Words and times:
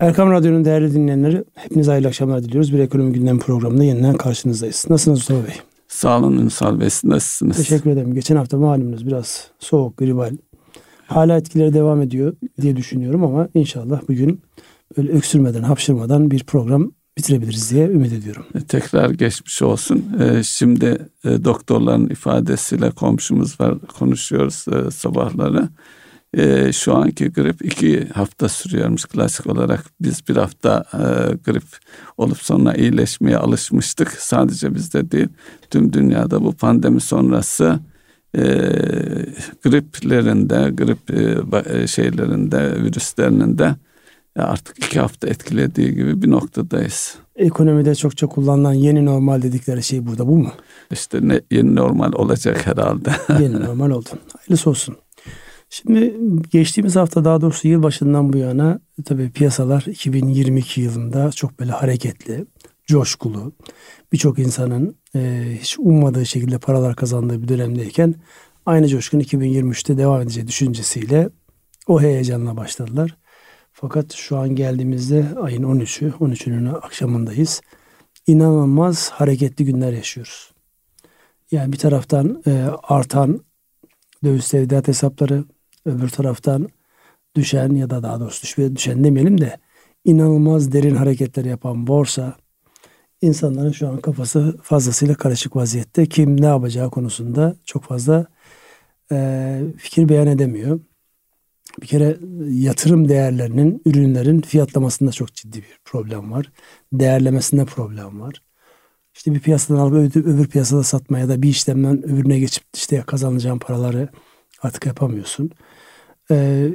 Erkam 0.00 0.30
Radyo'nun 0.30 0.64
değerli 0.64 0.94
dinleyenleri 0.94 1.44
hepinize 1.54 1.90
hayırlı 1.90 2.08
akşamlar 2.08 2.42
diliyoruz. 2.42 2.72
Bir 2.72 2.78
ekonomi 2.78 3.12
gündem 3.12 3.38
programında 3.38 3.84
yeniden 3.84 4.16
karşınızdayız. 4.16 4.86
Nasılsınız 4.90 5.18
Mustafa 5.18 5.46
Bey? 5.46 5.54
Sağ 5.88 6.18
olun 6.18 6.38
Ünsal 6.38 6.80
Bey. 6.80 6.88
Nasılsınız? 7.04 7.56
Teşekkür 7.56 7.90
ederim. 7.90 8.14
Geçen 8.14 8.36
hafta 8.36 8.56
malumunuz 8.56 9.06
biraz 9.06 9.50
soğuk, 9.58 9.96
gribal. 9.96 10.36
Hala 11.06 11.36
etkileri 11.36 11.74
devam 11.74 12.02
ediyor 12.02 12.36
diye 12.60 12.76
düşünüyorum 12.76 13.24
ama 13.24 13.48
inşallah 13.54 14.00
bugün 14.08 14.40
böyle 14.96 15.12
öksürmeden, 15.12 15.62
hapşırmadan 15.62 16.30
bir 16.30 16.44
program 16.44 16.92
bitirebiliriz 17.18 17.70
diye 17.70 17.86
ümit 17.86 18.12
ediyorum. 18.12 18.44
E, 18.54 18.60
tekrar 18.60 19.10
geçmiş 19.10 19.62
olsun. 19.62 20.04
E, 20.20 20.42
şimdi 20.42 20.98
e, 21.24 21.44
doktorların 21.44 22.08
ifadesiyle 22.08 22.90
komşumuz 22.90 23.60
var 23.60 23.78
konuşuyoruz 23.98 24.64
sabahları. 24.94 25.68
Şu 26.72 26.94
anki 26.94 27.28
grip 27.28 27.64
iki 27.64 28.08
hafta 28.08 28.48
sürüyormuş 28.48 29.04
klasik 29.04 29.46
olarak. 29.46 29.84
Biz 30.00 30.28
bir 30.28 30.36
hafta 30.36 30.84
grip 31.44 31.64
olup 32.16 32.38
sonra 32.38 32.74
iyileşmeye 32.74 33.36
alışmıştık. 33.36 34.12
Sadece 34.12 34.74
bizde 34.74 35.10
değil 35.10 35.28
tüm 35.70 35.92
dünyada 35.92 36.44
bu 36.44 36.52
pandemi 36.52 37.00
sonrası 37.00 37.80
griplerinde, 39.62 40.70
grip 40.70 41.08
şeylerinde, 41.88 42.82
virüslerinin 42.82 43.58
de 43.58 43.74
artık 44.36 44.78
iki 44.78 45.00
hafta 45.00 45.28
etkilediği 45.28 45.94
gibi 45.94 46.22
bir 46.22 46.30
noktadayız. 46.30 47.14
Ekonomide 47.36 47.94
çokça 47.94 48.26
kullanılan 48.26 48.72
yeni 48.72 49.04
normal 49.04 49.42
dedikleri 49.42 49.82
şey 49.82 50.06
burada 50.06 50.26
bu 50.26 50.36
mu? 50.36 50.52
İşte 50.90 51.18
ne, 51.22 51.40
yeni 51.50 51.76
normal 51.76 52.12
olacak 52.12 52.66
herhalde. 52.66 53.10
yeni 53.40 53.60
normal 53.60 53.90
oldu. 53.90 54.08
Hayırlısı 54.38 54.70
olsun. 54.70 54.96
Şimdi 55.70 56.16
geçtiğimiz 56.50 56.96
hafta 56.96 57.24
daha 57.24 57.40
doğrusu 57.40 57.68
yıl 57.68 57.82
başından 57.82 58.32
bu 58.32 58.36
yana 58.36 58.80
tabii 59.04 59.30
piyasalar 59.30 59.82
2022 59.82 60.80
yılında 60.80 61.30
çok 61.32 61.60
böyle 61.60 61.72
hareketli, 61.72 62.46
coşkulu, 62.86 63.52
birçok 64.12 64.38
insanın 64.38 64.96
e, 65.14 65.44
hiç 65.60 65.78
ummadığı 65.78 66.26
şekilde 66.26 66.58
paralar 66.58 66.96
kazandığı 66.96 67.42
bir 67.42 67.48
dönemdeyken 67.48 68.14
aynı 68.66 68.88
coşkun 68.88 69.20
2023'te 69.20 69.98
devam 69.98 70.22
edeceği 70.22 70.48
düşüncesiyle 70.48 71.28
o 71.86 72.00
heyecanla 72.00 72.56
başladılar. 72.56 73.16
Fakat 73.72 74.12
şu 74.12 74.36
an 74.38 74.48
geldiğimizde 74.48 75.26
ayın 75.42 75.62
13'ü, 75.62 76.12
13'ünün 76.12 76.66
akşamındayız. 76.66 77.60
İnanılmaz 78.26 79.10
hareketli 79.10 79.64
günler 79.64 79.92
yaşıyoruz. 79.92 80.52
Yani 81.50 81.72
bir 81.72 81.78
taraftan 81.78 82.42
e, 82.46 82.64
artan 82.82 83.40
döviz 84.24 84.48
tevdiat 84.48 84.88
hesapları, 84.88 85.44
öbür 85.88 86.08
taraftan 86.08 86.68
düşen 87.36 87.70
ya 87.74 87.90
da 87.90 88.02
daha 88.02 88.20
doğrusu 88.20 88.42
düşmeye 88.42 88.76
düşen 88.76 89.04
demeyelim 89.04 89.40
de 89.40 89.58
inanılmaz 90.04 90.72
derin 90.72 90.94
hareketler 90.94 91.44
yapan 91.44 91.86
borsa 91.86 92.36
insanların 93.22 93.72
şu 93.72 93.88
an 93.88 94.00
kafası 94.00 94.58
fazlasıyla 94.62 95.14
karışık 95.14 95.56
vaziyette. 95.56 96.06
Kim 96.06 96.40
ne 96.40 96.46
yapacağı 96.46 96.90
konusunda 96.90 97.56
çok 97.64 97.84
fazla 97.84 98.26
e, 99.12 99.60
fikir 99.78 100.08
beyan 100.08 100.26
edemiyor 100.26 100.80
bir 101.82 101.86
kere 101.86 102.16
yatırım 102.48 103.08
değerlerinin, 103.08 103.82
ürünlerin 103.84 104.40
fiyatlamasında 104.40 105.12
çok 105.12 105.34
ciddi 105.34 105.58
bir 105.58 105.78
problem 105.84 106.32
var. 106.32 106.52
Değerlemesinde 106.92 107.64
problem 107.64 108.20
var. 108.20 108.42
İşte 109.14 109.34
bir 109.34 109.40
piyasadan 109.40 109.78
alıp 109.78 109.94
öbür, 109.94 110.24
öbür 110.24 110.48
piyasada 110.48 110.82
satmaya 110.82 111.28
da 111.28 111.42
bir 111.42 111.48
işlemden 111.48 112.04
öbürüne 112.04 112.38
geçip 112.38 112.64
işte 112.74 113.02
kazanacağın 113.06 113.58
paraları 113.58 114.08
artık 114.62 114.86
yapamıyorsun. 114.86 115.50
Ee, 116.30 116.70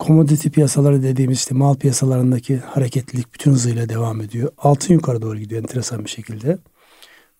commodity 0.00 0.48
piyasaları 0.48 1.02
dediğimiz 1.02 1.38
işte 1.38 1.54
mal 1.54 1.74
piyasalarındaki 1.74 2.56
hareketlilik 2.56 3.34
bütün 3.34 3.52
hızıyla 3.52 3.88
devam 3.88 4.20
ediyor. 4.20 4.52
Altın 4.58 4.94
yukarı 4.94 5.22
doğru 5.22 5.38
gidiyor 5.38 5.62
enteresan 5.62 6.04
bir 6.04 6.10
şekilde. 6.10 6.58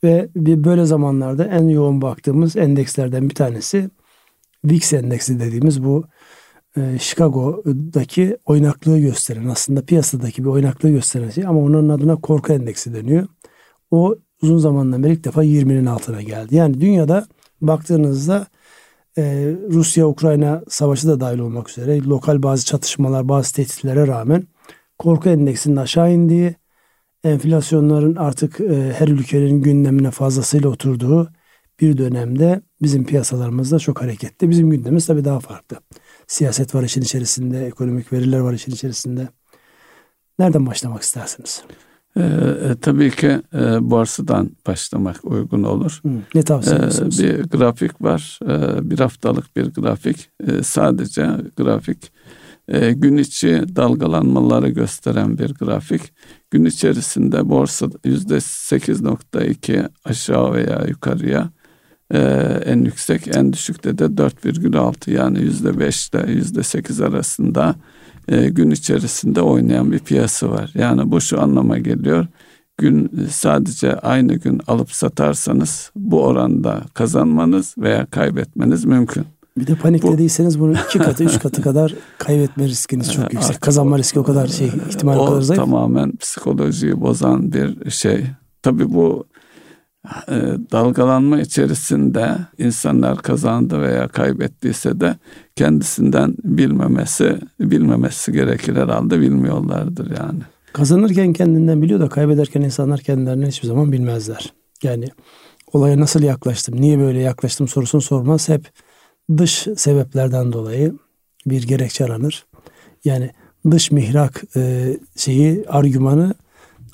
Ve 0.05 0.29
bir 0.37 0.65
böyle 0.65 0.85
zamanlarda 0.85 1.45
en 1.45 1.69
yoğun 1.69 2.03
baktığımız 2.03 2.57
endekslerden 2.57 3.31
bir 3.31 3.35
tanesi 3.35 3.91
VIX 4.65 4.93
endeksi 4.93 5.41
dediğimiz 5.41 5.85
bu 5.85 6.05
e, 6.77 6.99
Chicago'daki 6.99 8.37
oynaklığı 8.45 8.99
gösteren 8.99 9.47
aslında 9.47 9.83
piyasadaki 9.85 10.45
bir 10.45 10.49
oynaklığı 10.49 10.91
gösteren 10.91 11.31
şey 11.31 11.47
ama 11.47 11.61
onun 11.61 11.89
adına 11.89 12.17
korku 12.17 12.53
endeksi 12.53 12.95
deniyor. 12.95 13.27
O 13.91 14.17
uzun 14.43 14.59
zamandan 14.59 15.03
beri 15.03 15.13
ilk 15.13 15.25
defa 15.25 15.45
20'nin 15.45 15.87
altına 15.87 16.23
geldi. 16.23 16.57
Yani 16.57 16.81
dünyada 16.81 17.27
baktığınızda 17.61 18.47
e, 19.19 19.23
Rusya-Ukrayna 19.71 20.63
savaşı 20.69 21.09
da 21.09 21.21
dahil 21.21 21.39
olmak 21.39 21.71
üzere 21.71 22.01
lokal 22.03 22.43
bazı 22.43 22.67
çatışmalar, 22.67 23.29
bazı 23.29 23.55
tehditlere 23.55 24.07
rağmen 24.07 24.47
korku 24.99 25.29
endeksinin 25.29 25.77
aşağı 25.77 26.13
indiği, 26.13 26.55
enflasyonların 27.25 28.17
artık 28.17 28.61
e, 28.61 28.93
her 28.99 29.09
ülkenin 29.09 29.63
gündemine 29.63 30.11
fazlasıyla 30.11 30.69
oturduğu 30.69 31.33
bir 31.81 31.99
dönemde 31.99 32.63
bizim 32.83 33.05
piyasalarımızda 33.05 33.79
çok 33.79 34.03
hareketli. 34.03 34.51
Bizim 34.51 34.71
gündemimiz 34.71 35.07
tabii 35.07 35.25
daha 35.25 35.41
farklı. 35.41 35.77
Siyaset 36.27 36.75
var 36.75 36.83
işin 36.83 37.03
içerisinde, 37.03 37.67
ekonomik 37.67 38.13
veriler 38.13 38.39
var 38.39 38.53
işin 38.53 38.73
içerisinde. 38.73 39.29
Nereden 40.39 40.67
başlamak 40.67 41.03
istersiniz? 41.03 41.63
Ee, 42.19 42.23
e, 42.71 42.75
tabii 42.81 43.11
ki 43.11 43.41
e, 43.55 43.91
borsadan 43.91 44.51
başlamak 44.67 45.25
uygun 45.25 45.63
olur. 45.63 46.01
Hı, 46.03 46.09
ne 46.35 46.43
tavsiye 46.43 46.77
ee, 46.77 47.11
bir 47.11 47.43
grafik 47.43 48.03
var. 48.03 48.39
Ee, 48.45 48.91
bir 48.91 48.99
haftalık 48.99 49.57
bir 49.57 49.67
grafik. 49.67 50.31
Ee, 50.47 50.63
sadece 50.63 51.31
grafik 51.57 52.13
e, 52.69 52.93
gün 52.93 53.17
içi 53.17 53.65
dalgalanmaları 53.77 54.69
gösteren 54.69 55.39
bir 55.39 55.55
grafik. 55.55 56.03
Gün 56.51 56.65
içerisinde 56.65 57.49
borsa 57.49 57.87
yüzde 58.05 58.37
8.2 58.37 59.89
aşağı 60.05 60.53
veya 60.53 60.85
yukarıya 60.89 61.51
ee, 62.15 62.19
en 62.65 62.85
yüksek 62.85 63.37
en 63.37 63.53
düşükte 63.53 63.99
de 63.99 64.05
4,6 64.05 65.11
yani 65.11 65.41
yüzde 65.41 65.79
beş 65.79 66.09
ile 66.09 66.33
yüzde 66.33 66.63
sekiz 66.63 67.01
arasında 67.01 67.75
e, 68.29 68.49
gün 68.49 68.71
içerisinde 68.71 69.43
oynayan 69.43 69.93
bir 69.93 69.99
piyasa 69.99 70.51
var. 70.51 70.73
Yani 70.75 71.11
bu 71.11 71.21
şu 71.21 71.41
anlama 71.43 71.79
geliyor. 71.79 72.27
Gün 72.79 73.11
sadece 73.31 73.95
aynı 73.95 74.35
gün 74.35 74.61
alıp 74.67 74.93
satarsanız 74.93 75.91
bu 75.97 76.23
oranda 76.23 76.83
kazanmanız 76.95 77.75
veya 77.79 78.07
kaybetmeniz 78.07 78.85
mümkün. 78.85 79.25
Bir 79.59 79.67
de 79.67 79.75
paniklediyseniz 79.75 80.61
bunun 80.61 80.77
iki 80.89 80.99
katı, 80.99 81.25
üç 81.25 81.39
katı 81.39 81.63
kadar 81.63 81.95
kaybetme 82.19 82.65
riskiniz 82.65 83.13
çok 83.13 83.33
yüksek. 83.33 83.61
Kazanma 83.61 83.99
riski 83.99 84.21
o 84.21 84.23
kadar 84.23 84.47
şey, 84.47 84.71
ihtimal 84.89 85.19
o 85.19 85.27
kadar 85.27 85.41
zayıf. 85.41 85.65
tamamen 85.65 86.17
psikolojiyi 86.17 87.01
bozan 87.01 87.53
bir 87.53 87.91
şey. 87.91 88.25
Tabii 88.63 88.95
bu 88.95 89.25
e, 89.35 89.38
dalgalanma 90.73 91.41
içerisinde 91.41 92.37
insanlar 92.59 93.23
kazandı 93.23 93.81
veya 93.81 94.09
kaybettiyse 94.09 95.01
de 95.01 95.17
kendisinden 95.57 96.35
bilmemesi 96.45 97.39
bilmemesi 97.61 98.33
gerekir 98.33 98.77
herhalde 98.77 99.21
bilmiyorlardır 99.21 100.11
yani. 100.19 100.41
Kazanırken 100.73 101.33
kendinden 101.33 101.83
biliyor 101.83 102.01
da 102.01 102.09
kaybederken 102.09 102.63
insanlar 102.63 103.01
kendilerinden 103.01 103.49
hiçbir 103.49 103.69
zaman 103.69 103.93
bilmezler. 103.93 104.53
Yani 104.83 105.09
olaya 105.73 106.01
nasıl 106.01 106.23
yaklaştım, 106.23 106.81
niye 106.81 106.99
böyle 106.99 107.21
yaklaştım 107.21 107.69
sorusunu 107.69 108.01
sormaz. 108.01 108.49
Hep 108.49 108.71
dış 109.37 109.67
sebeplerden 109.77 110.53
dolayı 110.53 110.95
bir 111.47 111.63
gerekçe 111.63 112.05
aranır. 112.05 112.47
Yani 113.05 113.31
dış 113.71 113.91
mihrak 113.91 114.43
e, 114.57 114.93
şeyi 115.17 115.65
argümanı 115.69 116.35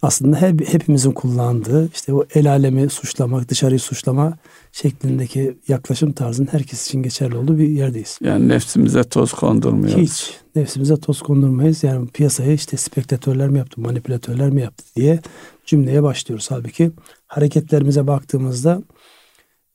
aslında 0.05 0.41
hep, 0.41 0.73
hepimizin 0.73 1.13
kullandığı 1.13 1.89
işte 1.95 2.15
o 2.15 2.25
el 2.35 2.51
alemi 2.51 2.89
suçlamak, 2.91 3.49
dışarıyı 3.49 3.81
suçlama 3.81 4.39
şeklindeki 4.73 5.57
yaklaşım 5.69 6.13
tarzının 6.13 6.49
herkes 6.51 6.87
için 6.87 7.03
geçerli 7.03 7.37
olduğu 7.37 7.59
bir 7.59 7.69
yerdeyiz. 7.69 8.19
Yani 8.25 8.49
nefsimize 8.49 9.05
toz 9.05 9.33
kondurmuyoruz. 9.33 10.03
Hiç. 10.03 10.35
Nefsimize 10.57 10.97
toz 10.97 11.23
kondurmayız. 11.23 11.83
Yani 11.83 12.09
piyasayı 12.09 12.53
işte 12.53 12.77
spektatörler 12.77 13.49
mi 13.49 13.59
yaptı, 13.59 13.81
manipülatörler 13.81 14.51
mi 14.51 14.61
yaptı 14.61 14.85
diye 14.97 15.21
cümleye 15.67 16.03
başlıyoruz. 16.03 16.51
Halbuki 16.51 16.91
hareketlerimize 17.27 18.07
baktığımızda 18.07 18.83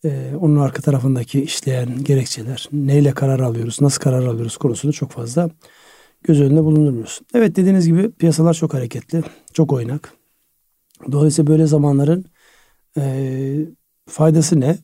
e, 0.05 0.31
onun 0.41 0.55
arka 0.55 0.81
tarafındaki 0.81 1.41
işleyen 1.41 2.03
gerekçeler, 2.03 2.69
neyle 2.71 3.11
karar 3.11 3.39
alıyoruz, 3.39 3.81
nasıl 3.81 4.01
karar 4.01 4.25
alıyoruz 4.25 4.57
konusunu 4.57 4.93
çok 4.93 5.11
fazla 5.11 5.49
göz 6.23 6.41
önünde 6.41 6.63
bulundurmuyoruz. 6.63 7.19
Evet 7.33 7.55
dediğiniz 7.55 7.87
gibi 7.87 8.11
piyasalar 8.11 8.53
çok 8.53 8.73
hareketli, 8.73 9.23
çok 9.53 9.73
oynak. 9.73 10.18
Dolayısıyla 11.11 11.51
böyle 11.51 11.65
zamanların 11.65 12.25
e, 12.97 13.55
faydası 14.09 14.59
ne? 14.59 14.77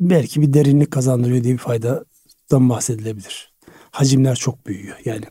Belki 0.00 0.42
bir 0.42 0.52
derinlik 0.52 0.90
kazandırıyor 0.90 1.44
diye 1.44 1.54
bir 1.54 1.58
faydadan 1.58 2.68
bahsedilebilir. 2.70 3.52
Hacimler 3.90 4.36
çok 4.36 4.66
büyüyor. 4.66 4.96
Yani 5.04 5.24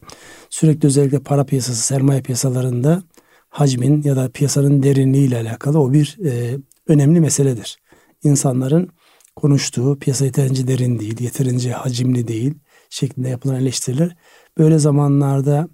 sürekli 0.50 0.88
özellikle 0.88 1.20
para 1.20 1.46
piyasası, 1.46 1.82
sermaye 1.82 2.22
piyasalarında 2.22 3.04
hacmin 3.50 4.02
ya 4.04 4.16
da 4.16 4.30
piyasanın 4.32 4.84
derinliği 4.84 5.28
ile 5.28 5.38
alakalı 5.38 5.80
o 5.80 5.94
bir 5.94 6.18
e, 6.26 6.58
önemli 6.88 7.20
meseledir. 7.20 7.78
İnsanların 8.24 8.90
konuştuğu 9.36 10.00
piyasa 10.00 10.26
yeterince 10.26 10.68
derin 10.68 11.00
değil, 11.00 11.22
yeterince 11.22 11.72
hacimli 11.72 12.28
değil 12.28 12.54
şeklinde 12.90 13.30
yapılan 13.30 13.56
eleştiriler 13.56 14.16
böyle 14.58 14.80
zamanlarda 14.80 15.70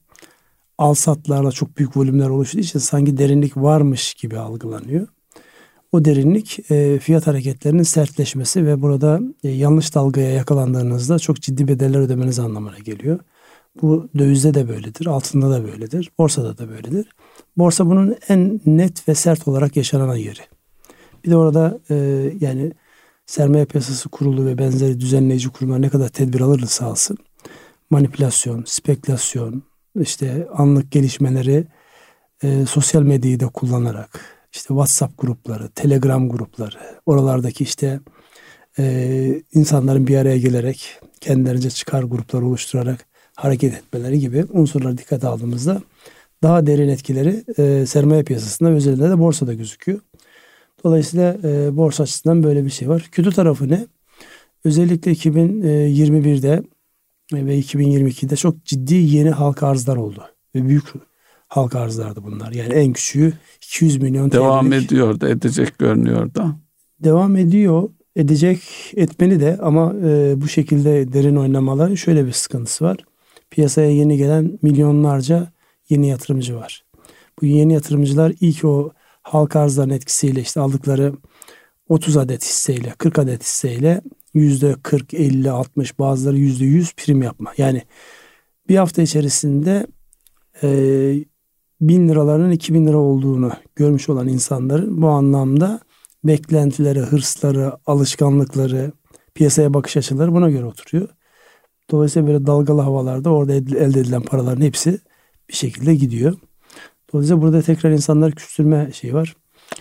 al 0.77 0.93
satlarla 0.93 1.51
çok 1.51 1.77
büyük 1.77 1.97
volümler 1.97 2.29
oluştuğu 2.29 2.59
için 2.59 2.79
sanki 2.79 3.17
derinlik 3.17 3.57
varmış 3.57 4.13
gibi 4.13 4.39
algılanıyor. 4.39 5.07
O 5.91 6.05
derinlik 6.05 6.71
e, 6.71 6.99
fiyat 6.99 7.27
hareketlerinin 7.27 7.83
sertleşmesi 7.83 8.65
ve 8.65 8.81
burada 8.81 9.19
e, 9.43 9.49
yanlış 9.49 9.95
dalgaya 9.95 10.31
yakalandığınızda 10.31 11.19
çok 11.19 11.41
ciddi 11.41 11.67
bedeller 11.67 11.99
ödemeniz 11.99 12.39
anlamına 12.39 12.79
geliyor. 12.79 13.19
Bu 13.81 14.09
dövizde 14.17 14.53
de 14.53 14.69
böyledir, 14.69 15.05
altında 15.05 15.49
da 15.49 15.63
böyledir, 15.63 16.11
borsada 16.17 16.57
da 16.57 16.69
böyledir. 16.69 17.07
Borsa 17.57 17.85
bunun 17.85 18.15
en 18.29 18.61
net 18.65 19.07
ve 19.07 19.15
sert 19.15 19.47
olarak 19.47 19.77
yaşanan 19.77 20.15
yeri. 20.15 20.39
Bir 21.25 21.31
de 21.31 21.37
orada 21.37 21.79
e, 21.89 21.95
yani 22.39 22.71
sermaye 23.25 23.65
piyasası 23.65 24.09
kurulu 24.09 24.45
ve 24.45 24.57
benzeri 24.57 24.99
düzenleyici 24.99 25.49
kurumlar 25.49 25.81
ne 25.81 25.89
kadar 25.89 26.09
tedbir 26.09 26.41
alırsa 26.41 26.85
alsın 26.85 27.17
manipülasyon, 27.89 28.63
spekülasyon, 28.67 29.63
işte 30.01 30.47
anlık 30.53 30.91
gelişmeleri 30.91 31.67
e, 32.43 32.65
sosyal 32.65 33.01
medyayı 33.01 33.39
da 33.39 33.47
kullanarak 33.47 34.19
işte 34.51 34.67
WhatsApp 34.67 35.21
grupları, 35.21 35.69
Telegram 35.69 36.29
grupları, 36.29 36.77
oralardaki 37.05 37.63
işte 37.63 37.99
e, 38.79 39.41
insanların 39.53 40.07
bir 40.07 40.17
araya 40.17 40.37
gelerek 40.37 40.99
kendilerince 41.21 41.69
çıkar 41.69 42.03
gruplar 42.03 42.41
oluşturarak 42.41 43.05
hareket 43.35 43.73
etmeleri 43.73 44.19
gibi 44.19 44.45
unsurları 44.49 44.97
dikkate 44.97 45.27
aldığımızda 45.27 45.81
daha 46.43 46.67
derin 46.67 46.89
etkileri 46.89 47.43
e, 47.57 47.85
sermaye 47.85 48.23
piyasasında 48.23 48.69
özellikle 48.69 49.09
de 49.09 49.19
borsada 49.19 49.53
gözüküyor. 49.53 49.99
Dolayısıyla 50.83 51.37
e, 51.43 51.77
borsa 51.77 52.03
açısından 52.03 52.43
böyle 52.43 52.65
bir 52.65 52.69
şey 52.69 52.89
var. 52.89 53.09
Kötü 53.11 53.31
tarafı 53.31 53.69
ne? 53.69 53.87
Özellikle 54.65 55.11
2021'de 55.11 56.63
ve 57.33 57.59
2022'de 57.59 58.35
çok 58.35 58.65
ciddi 58.65 58.95
yeni 58.95 59.29
halka 59.29 59.67
arzlar 59.67 59.97
oldu. 59.97 60.23
Ve 60.55 60.67
büyük 60.67 60.85
halka 61.47 61.79
arzlardı 61.79 62.23
bunlar. 62.23 62.51
Yani 62.51 62.73
en 62.73 62.93
küçüğü 62.93 63.33
200 63.57 64.01
milyon 64.01 64.31
Devam 64.31 64.69
TL'lik. 64.69 64.85
ediyor 64.85 65.19
da 65.19 65.29
edecek 65.29 65.79
görünüyor 65.79 66.35
da. 66.35 66.55
Devam 66.99 67.37
ediyor. 67.37 67.89
Edecek 68.15 68.59
etmeli 68.95 69.39
de 69.39 69.57
ama 69.61 69.93
e, 70.03 70.33
bu 70.41 70.47
şekilde 70.47 71.13
derin 71.13 71.35
oynamaların 71.35 71.95
şöyle 71.95 72.25
bir 72.25 72.31
sıkıntısı 72.31 72.85
var. 72.85 72.97
Piyasaya 73.49 73.91
yeni 73.91 74.17
gelen 74.17 74.59
milyonlarca 74.61 75.51
yeni 75.89 76.07
yatırımcı 76.07 76.55
var. 76.55 76.85
Bu 77.41 77.45
yeni 77.45 77.73
yatırımcılar 77.73 78.33
ilk 78.41 78.65
o 78.65 78.91
halka 79.21 79.59
arzların 79.59 79.89
etkisiyle 79.89 80.41
işte 80.41 80.59
aldıkları 80.59 81.13
30 81.89 82.17
adet 82.17 82.43
hisseyle 82.43 82.93
40 82.97 83.19
adet 83.19 83.43
hisseyle 83.43 84.01
yüzde 84.35 84.75
40, 84.83 85.13
50, 85.13 85.51
60 85.51 85.99
bazıları 85.99 86.37
yüzde 86.37 86.65
100 86.65 86.93
prim 86.93 87.21
yapma. 87.21 87.53
Yani 87.57 87.81
bir 88.69 88.75
hafta 88.75 89.01
içerisinde 89.01 89.87
e, 90.63 90.69
bin 91.81 92.09
liraların 92.09 92.51
2000 92.51 92.87
lira 92.87 92.97
olduğunu 92.97 93.51
görmüş 93.75 94.09
olan 94.09 94.27
insanların 94.27 95.01
bu 95.01 95.07
anlamda 95.07 95.79
beklentileri, 96.23 96.99
hırsları, 96.99 97.73
alışkanlıkları, 97.85 98.91
piyasaya 99.35 99.73
bakış 99.73 99.97
açıları 99.97 100.33
buna 100.33 100.49
göre 100.49 100.65
oturuyor. 100.65 101.09
Dolayısıyla 101.91 102.27
böyle 102.27 102.45
dalgalı 102.45 102.81
havalarda 102.81 103.29
orada 103.29 103.53
elde 103.53 103.99
edilen 103.99 104.21
paraların 104.21 104.61
hepsi 104.61 104.99
bir 105.49 105.53
şekilde 105.53 105.95
gidiyor. 105.95 106.33
Dolayısıyla 107.13 107.41
burada 107.41 107.61
tekrar 107.61 107.91
insanlar 107.91 108.31
küstürme 108.31 108.89
şeyi 108.93 109.13
var. 109.13 109.35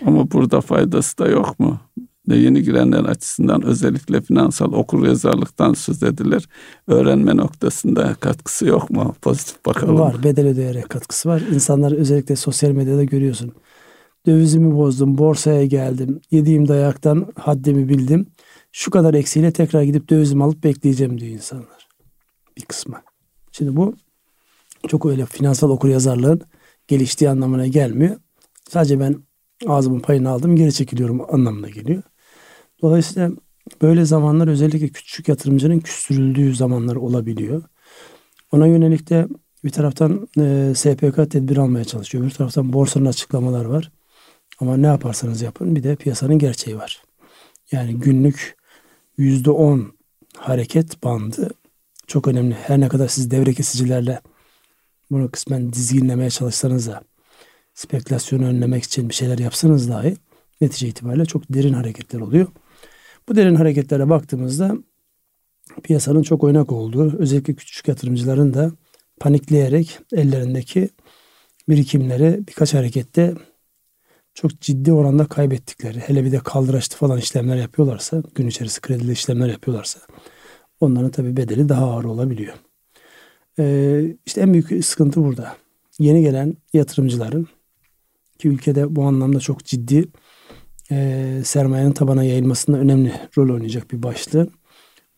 Ama 0.05 0.31
burada 0.31 0.61
faydası 0.61 1.17
da 1.17 1.27
yok 1.27 1.59
mu? 1.59 1.79
Ve 2.29 2.37
yeni 2.37 2.63
girenler 2.63 3.03
açısından 3.03 3.61
özellikle 3.61 4.21
finansal 4.21 4.73
okur 4.73 5.07
yazarlıktan 5.07 5.73
söz 5.73 6.03
edilir. 6.03 6.49
Öğrenme 6.87 7.37
noktasında 7.37 8.13
katkısı 8.13 8.65
yok 8.65 8.89
mu? 8.89 9.15
Pozitif 9.21 9.65
bakalım. 9.65 9.99
Var. 9.99 10.23
Bedel 10.23 10.47
ödeyerek 10.47 10.89
katkısı 10.89 11.29
var. 11.29 11.41
İnsanlar 11.53 11.91
özellikle 11.91 12.35
sosyal 12.35 12.71
medyada 12.71 13.03
görüyorsun. 13.03 13.53
Dövizimi 14.25 14.75
bozdum, 14.75 15.17
borsaya 15.17 15.65
geldim, 15.65 16.21
yediğim 16.31 16.67
dayaktan 16.67 17.27
haddimi 17.35 17.89
bildim. 17.89 18.27
Şu 18.71 18.91
kadar 18.91 19.13
eksiğiyle 19.13 19.51
tekrar 19.51 19.81
gidip 19.81 20.09
dövizimi 20.09 20.43
alıp 20.43 20.63
bekleyeceğim 20.63 21.19
diyor 21.21 21.31
insanlar. 21.31 21.87
Bir 22.57 22.61
kısmı. 22.61 23.01
Şimdi 23.51 23.75
bu 23.75 23.95
çok 24.87 25.05
öyle 25.05 25.25
finansal 25.25 25.69
okur 25.69 25.89
yazarlığın 25.89 26.41
geliştiği 26.87 27.29
anlamına 27.29 27.67
gelmiyor. 27.67 28.15
Sadece 28.69 28.99
ben 28.99 29.15
ağzımın 29.67 29.99
payını 29.99 30.29
aldım 30.29 30.55
geri 30.55 30.73
çekiliyorum 30.73 31.21
anlamına 31.33 31.69
geliyor. 31.69 32.03
Dolayısıyla 32.81 33.31
böyle 33.81 34.05
zamanlar 34.05 34.47
özellikle 34.47 34.87
küçük 34.87 35.27
yatırımcının 35.27 35.79
küstürüldüğü 35.79 36.55
zamanlar 36.55 36.95
olabiliyor. 36.95 37.63
Ona 38.51 38.67
yönelik 38.67 39.09
de 39.09 39.27
bir 39.63 39.69
taraftan 39.69 40.27
e, 40.37 40.73
SPK 40.75 41.31
tedbir 41.31 41.57
almaya 41.57 41.85
çalışıyor. 41.85 42.25
Bir 42.25 42.31
taraftan 42.31 42.73
borsanın 42.73 43.05
açıklamalar 43.05 43.65
var. 43.65 43.91
Ama 44.59 44.77
ne 44.77 44.87
yaparsanız 44.87 45.41
yapın 45.41 45.75
bir 45.75 45.83
de 45.83 45.95
piyasanın 45.95 46.39
gerçeği 46.39 46.77
var. 46.77 47.03
Yani 47.71 47.99
günlük 47.99 48.57
yüzde 49.17 49.51
on 49.51 49.93
hareket 50.37 51.03
bandı 51.03 51.49
çok 52.07 52.27
önemli. 52.27 52.53
Her 52.53 52.79
ne 52.79 52.89
kadar 52.89 53.07
siz 53.07 53.31
devre 53.31 53.53
kesicilerle 53.53 54.21
bunu 55.11 55.31
kısmen 55.31 55.73
dizginlemeye 55.73 56.29
çalışsanız 56.29 56.87
da 56.87 57.01
spekülasyonu 57.73 58.45
önlemek 58.45 58.83
için 58.83 59.09
bir 59.09 59.13
şeyler 59.13 59.37
yapsanız 59.37 59.89
dahi 59.89 60.15
netice 60.61 60.87
itibariyle 60.87 61.25
çok 61.25 61.43
derin 61.49 61.73
hareketler 61.73 62.19
oluyor. 62.19 62.47
Bu 63.29 63.35
derin 63.35 63.55
hareketlere 63.55 64.09
baktığımızda 64.09 64.77
piyasanın 65.83 66.23
çok 66.23 66.43
oynak 66.43 66.71
olduğu, 66.71 67.19
özellikle 67.19 67.55
küçük 67.55 67.87
yatırımcıların 67.87 68.53
da 68.53 68.71
panikleyerek 69.19 69.99
ellerindeki 70.11 70.89
birikimleri 71.69 72.47
birkaç 72.47 72.73
harekette 72.73 73.33
çok 74.33 74.61
ciddi 74.61 74.93
oranda 74.93 75.25
kaybettikleri, 75.25 75.99
hele 75.99 76.25
bir 76.25 76.31
de 76.31 76.39
kaldıraçlı 76.39 76.97
falan 76.97 77.17
işlemler 77.17 77.55
yapıyorlarsa, 77.55 78.23
gün 78.35 78.47
içerisinde 78.47 78.81
kredili 78.81 79.11
işlemler 79.11 79.47
yapıyorlarsa 79.47 79.99
onların 80.79 81.11
tabi 81.11 81.37
bedeli 81.37 81.69
daha 81.69 81.85
ağır 81.85 82.03
olabiliyor. 82.03 82.53
Ee, 83.59 84.15
işte 84.25 84.41
en 84.41 84.53
büyük 84.53 84.85
sıkıntı 84.85 85.23
burada. 85.23 85.57
Yeni 85.99 86.21
gelen 86.21 86.57
yatırımcıların 86.73 87.47
ki 88.39 88.47
ülkede 88.47 88.95
bu 88.95 89.03
anlamda 89.03 89.39
çok 89.39 89.65
ciddi 89.65 90.07
e, 90.91 91.41
sermayenin 91.45 91.91
tabana 91.91 92.23
yayılmasında 92.23 92.77
önemli 92.77 93.13
rol 93.37 93.53
oynayacak 93.53 93.91
bir 93.91 94.03
başlığı. 94.03 94.47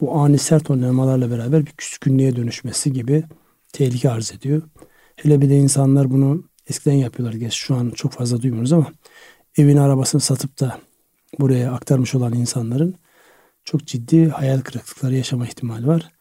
Bu 0.01 0.15
ani 0.15 0.37
sert 0.37 0.69
oynamalarla 0.69 1.31
beraber 1.31 1.65
bir 1.65 1.71
küskünlüğe 1.71 2.35
dönüşmesi 2.35 2.93
gibi 2.93 3.23
tehlike 3.73 4.09
arz 4.09 4.31
ediyor. 4.31 4.61
Hele 5.15 5.41
bir 5.41 5.49
de 5.49 5.57
insanlar 5.57 6.11
bunu 6.11 6.43
eskiden 6.69 6.93
yapıyorlar. 6.93 7.33
Geç 7.33 7.53
şu 7.53 7.75
an 7.75 7.89
çok 7.89 8.11
fazla 8.11 8.41
duymuyoruz 8.41 8.73
ama 8.73 8.91
evini 9.57 9.81
arabasını 9.81 10.21
satıp 10.21 10.59
da 10.59 10.77
buraya 11.39 11.71
aktarmış 11.71 12.15
olan 12.15 12.33
insanların 12.33 12.95
çok 13.63 13.87
ciddi 13.87 14.29
hayal 14.29 14.61
kırıklıkları 14.61 15.15
yaşama 15.15 15.47
ihtimali 15.47 15.87
var. 15.87 16.11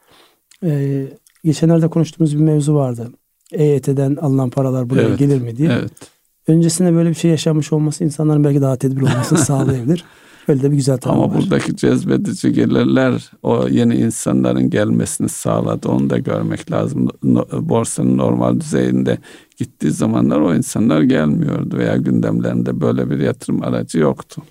Ee, 0.65 1.07
geçenlerde 1.45 1.89
konuştuğumuz 1.89 2.35
bir 2.39 2.43
mevzu 2.43 2.75
vardı. 2.75 3.13
EYT'den 3.53 4.17
alınan 4.17 4.51
paralar 4.51 4.91
buraya 4.91 5.09
evet, 5.09 5.19
gelir 5.19 5.41
mi 5.41 5.57
diye. 5.57 5.73
Evet 5.73 6.16
öncesinde 6.47 6.95
böyle 6.95 7.11
bir 7.11 7.15
şey 7.15 7.31
yaşanmış 7.31 7.73
olması 7.73 8.05
insanların 8.05 8.45
belki 8.45 8.61
daha 8.61 8.77
tedbir 8.77 9.03
olmasını 9.03 9.39
sağlayabilir. 9.45 10.05
Öyle 10.49 10.63
de 10.63 10.71
bir 10.71 10.77
güzel 10.77 10.99
tarafı 10.99 11.21
Ama 11.23 11.35
var. 11.35 11.43
buradaki 11.43 11.77
cezbedici 11.77 12.53
gelirler 12.53 13.31
o 13.43 13.69
yeni 13.69 13.95
insanların 13.95 14.71
gelmesini 14.71 15.29
sağladı. 15.29 15.89
Onu 15.89 16.11
da 16.11 16.19
görmek 16.19 16.73
lazım. 16.73 17.09
Borsanın 17.53 18.19
normal 18.19 18.61
düzeyinde 18.61 19.19
gittiği 19.57 19.91
zamanlar 19.91 20.41
o 20.41 20.55
insanlar 20.55 21.03
gelmiyordu 21.03 21.77
veya 21.77 21.97
gündemlerinde 21.97 22.81
böyle 22.81 23.11
bir 23.11 23.19
yatırım 23.19 23.63
aracı 23.63 23.99
yoktu. 23.99 24.43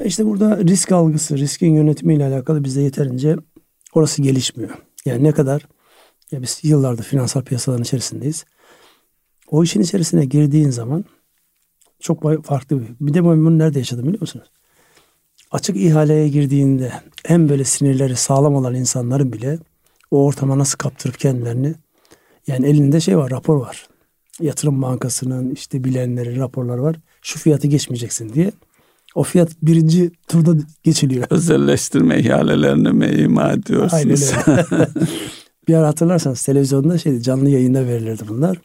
E 0.00 0.04
işte 0.04 0.26
burada 0.26 0.58
risk 0.58 0.92
algısı, 0.92 1.38
riskin 1.38 1.74
yönetimiyle 1.74 2.26
alakalı 2.26 2.64
bizde 2.64 2.80
yeterince 2.80 3.36
orası 3.94 4.22
gelişmiyor. 4.22 4.70
Yani 5.04 5.24
ne 5.24 5.32
kadar 5.32 5.66
ya 6.30 6.42
biz 6.42 6.60
yıllardır 6.62 7.04
finansal 7.04 7.42
piyasaların 7.42 7.82
içerisindeyiz. 7.82 8.44
O 9.50 9.64
işin 9.64 9.80
içerisine 9.80 10.24
girdiğin 10.24 10.70
zaman 10.70 11.04
çok 12.02 12.44
farklı 12.44 12.80
bir. 12.80 12.86
Bir 13.00 13.14
de 13.14 13.24
bunu 13.24 13.58
nerede 13.58 13.78
yaşadım 13.78 14.04
biliyor 14.04 14.20
musunuz? 14.20 14.46
Açık 15.50 15.76
ihaleye 15.76 16.28
girdiğinde 16.28 16.92
en 17.24 17.48
böyle 17.48 17.64
sinirleri 17.64 18.16
sağlam 18.16 18.54
olan 18.54 18.74
insanların 18.74 19.32
bile 19.32 19.58
o 20.10 20.24
ortama 20.24 20.58
nasıl 20.58 20.78
kaptırıp 20.78 21.18
kendilerini 21.18 21.74
yani 22.46 22.66
elinde 22.66 23.00
şey 23.00 23.18
var 23.18 23.30
rapor 23.30 23.56
var. 23.56 23.88
Yatırım 24.40 24.82
bankasının 24.82 25.50
işte 25.50 25.84
bilenlerin 25.84 26.40
raporları 26.40 26.82
var. 26.82 26.96
Şu 27.22 27.38
fiyatı 27.38 27.66
geçmeyeceksin 27.66 28.32
diye. 28.32 28.52
O 29.14 29.22
fiyat 29.22 29.50
birinci 29.62 30.10
turda 30.28 30.64
geçiliyor. 30.82 31.26
Özelleştirme 31.30 32.18
ihalelerini 32.18 32.92
mi 32.92 33.06
ima 33.06 33.52
ediyorsunuz? 33.52 33.94
Aynen 33.94 34.68
öyle. 34.70 34.88
bir 35.68 35.74
ara 35.74 35.86
hatırlarsanız 35.88 36.42
televizyonda 36.42 36.98
şeydi 36.98 37.22
canlı 37.22 37.50
yayında 37.50 37.86
verilirdi 37.86 38.22
bunlar. 38.28 38.58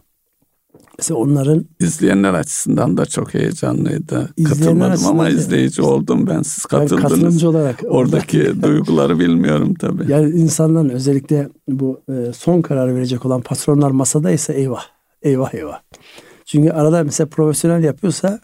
Mesela 0.98 1.18
onların 1.18 1.66
izleyenler 1.80 2.34
açısından 2.34 2.98
da 2.98 3.06
çok 3.06 3.34
heyecanlıydı. 3.34 4.30
Katılmadım 4.46 5.06
ama 5.06 5.30
izleyici 5.30 5.82
oldum 5.82 6.28
ben. 6.28 6.42
Siz 6.42 6.66
katıldınız. 6.66 6.92
Yani 6.92 7.02
katılımcı 7.02 7.50
olarak. 7.50 7.84
Oradaki 7.88 8.62
duyguları 8.64 9.20
bilmiyorum 9.20 9.74
tabii. 9.80 10.12
Yani 10.12 10.30
insanların 10.30 10.90
özellikle 10.90 11.50
bu 11.68 12.02
e, 12.10 12.34
son 12.34 12.62
karar 12.62 12.96
verecek 12.96 13.26
olan 13.26 13.42
patronlar 13.42 13.92
masadaysa 13.92 14.54
eyvah. 14.54 14.84
eyvah 15.22 15.54
eyvah. 15.54 15.80
Çünkü 16.46 16.70
arada 16.70 17.04
mesela 17.04 17.28
profesyonel 17.28 17.84
yapıyorsa 17.84 18.40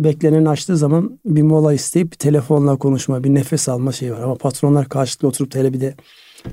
bekleneni 0.00 0.48
açtığı 0.48 0.76
zaman 0.76 1.18
bir 1.24 1.42
mola 1.42 1.74
isteyip 1.74 2.12
bir 2.12 2.16
telefonla 2.16 2.76
konuşma, 2.76 3.24
bir 3.24 3.34
nefes 3.34 3.68
alma 3.68 3.92
şeyi 3.92 4.12
var. 4.12 4.20
Ama 4.20 4.34
patronlar 4.34 4.88
karşılıklı 4.88 5.28
oturup 5.28 5.54
hele 5.54 5.72
bir 5.72 5.80
de 5.80 5.94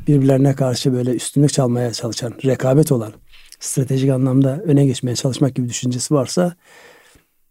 birbirlerine 0.08 0.56
karşı 0.56 0.94
böyle 0.94 1.12
üstünlük 1.12 1.54
çalmaya 1.54 1.92
çalışan, 1.94 2.34
rekabet 2.46 2.92
olan, 2.92 3.14
stratejik 3.60 4.10
anlamda 4.10 4.60
öne 4.60 4.86
geçmeye 4.86 5.16
çalışmak 5.16 5.56
gibi 5.56 5.70
düşüncesi 5.70 6.14
varsa 6.14 6.56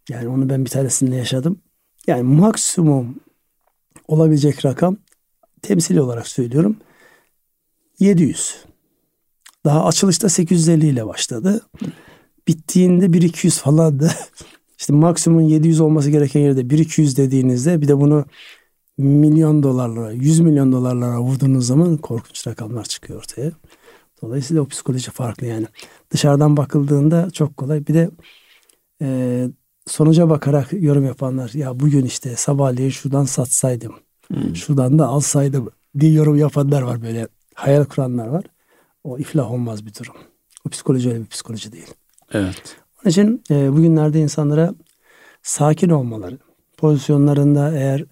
yani 0.09 0.29
onu 0.29 0.49
ben 0.49 0.65
bir 0.65 0.71
tanesinde 0.71 1.17
yaşadım. 1.17 1.59
Yani 2.07 2.23
maksimum 2.23 3.21
olabilecek 4.09 4.65
rakam 4.65 4.97
temsili 5.63 6.01
olarak 6.01 6.29
söylüyorum 6.29 6.77
700. 7.99 8.65
Daha 9.65 9.85
açılışta 9.85 10.29
850 10.29 10.87
ile 10.87 11.07
başladı. 11.07 11.67
Bittiğinde 12.49 13.13
1200 13.13 13.59
falandı. 13.59 14.11
İşte 14.79 14.93
maksimum 14.93 15.41
700 15.41 15.81
olması 15.81 16.11
gereken 16.11 16.41
yerde 16.41 16.71
1200 16.71 17.17
dediğinizde 17.17 17.81
bir 17.81 17.89
de 17.89 18.01
bunu 18.01 18.25
milyon 18.99 19.63
dolarlara, 19.63 20.13
100 20.13 20.41
milyon 20.41 20.73
dolarlara 20.73 21.21
vurduğunuz 21.21 21.67
zaman 21.67 21.97
korkunç 21.97 22.47
rakamlar 22.47 22.85
çıkıyor 22.85 23.19
ortaya. 23.19 23.53
Dolayısıyla 24.23 24.63
o 24.63 24.67
psikoloji 24.67 25.11
farklı 25.11 25.47
yani. 25.47 25.67
Dışarıdan 26.11 26.57
bakıldığında 26.57 27.31
çok 27.31 27.57
kolay. 27.57 27.87
Bir 27.87 27.95
de 27.95 28.11
e, 29.03 29.49
sonuca 29.87 30.31
bakarak 30.31 30.69
yorum 30.73 31.05
yapanlar 31.05 31.51
ya 31.55 31.81
bugün 31.81 32.05
işte 32.05 32.37
sabahleyin 32.37 32.91
şuradan 32.91 33.25
satsaydım, 33.25 33.95
hmm. 34.29 34.57
şuradan 34.57 34.99
da 34.99 35.07
alsaydım 35.07 35.71
diye 36.01 36.13
yorum 36.13 36.37
yapanlar 36.37 36.83
var 36.83 37.03
böyle 37.03 37.29
hayal 37.55 37.85
kuranlar 37.85 38.27
var. 38.27 38.45
O 39.05 39.19
iflah 39.19 39.51
olmaz 39.51 39.87
bir 39.87 39.95
durum. 39.95 40.15
O 40.67 40.71
psikoloji 40.71 41.09
öyle 41.09 41.21
bir 41.21 41.27
psikoloji 41.27 41.73
değil. 41.73 41.95
Evet. 42.33 42.77
Onun 43.03 43.11
için 43.11 43.43
e, 43.51 43.73
bugünlerde 43.73 44.21
insanlara 44.21 44.75
sakin 45.43 45.91
olmaları, 45.91 46.39
pozisyonlarında 46.77 47.79
eğer 47.79 48.05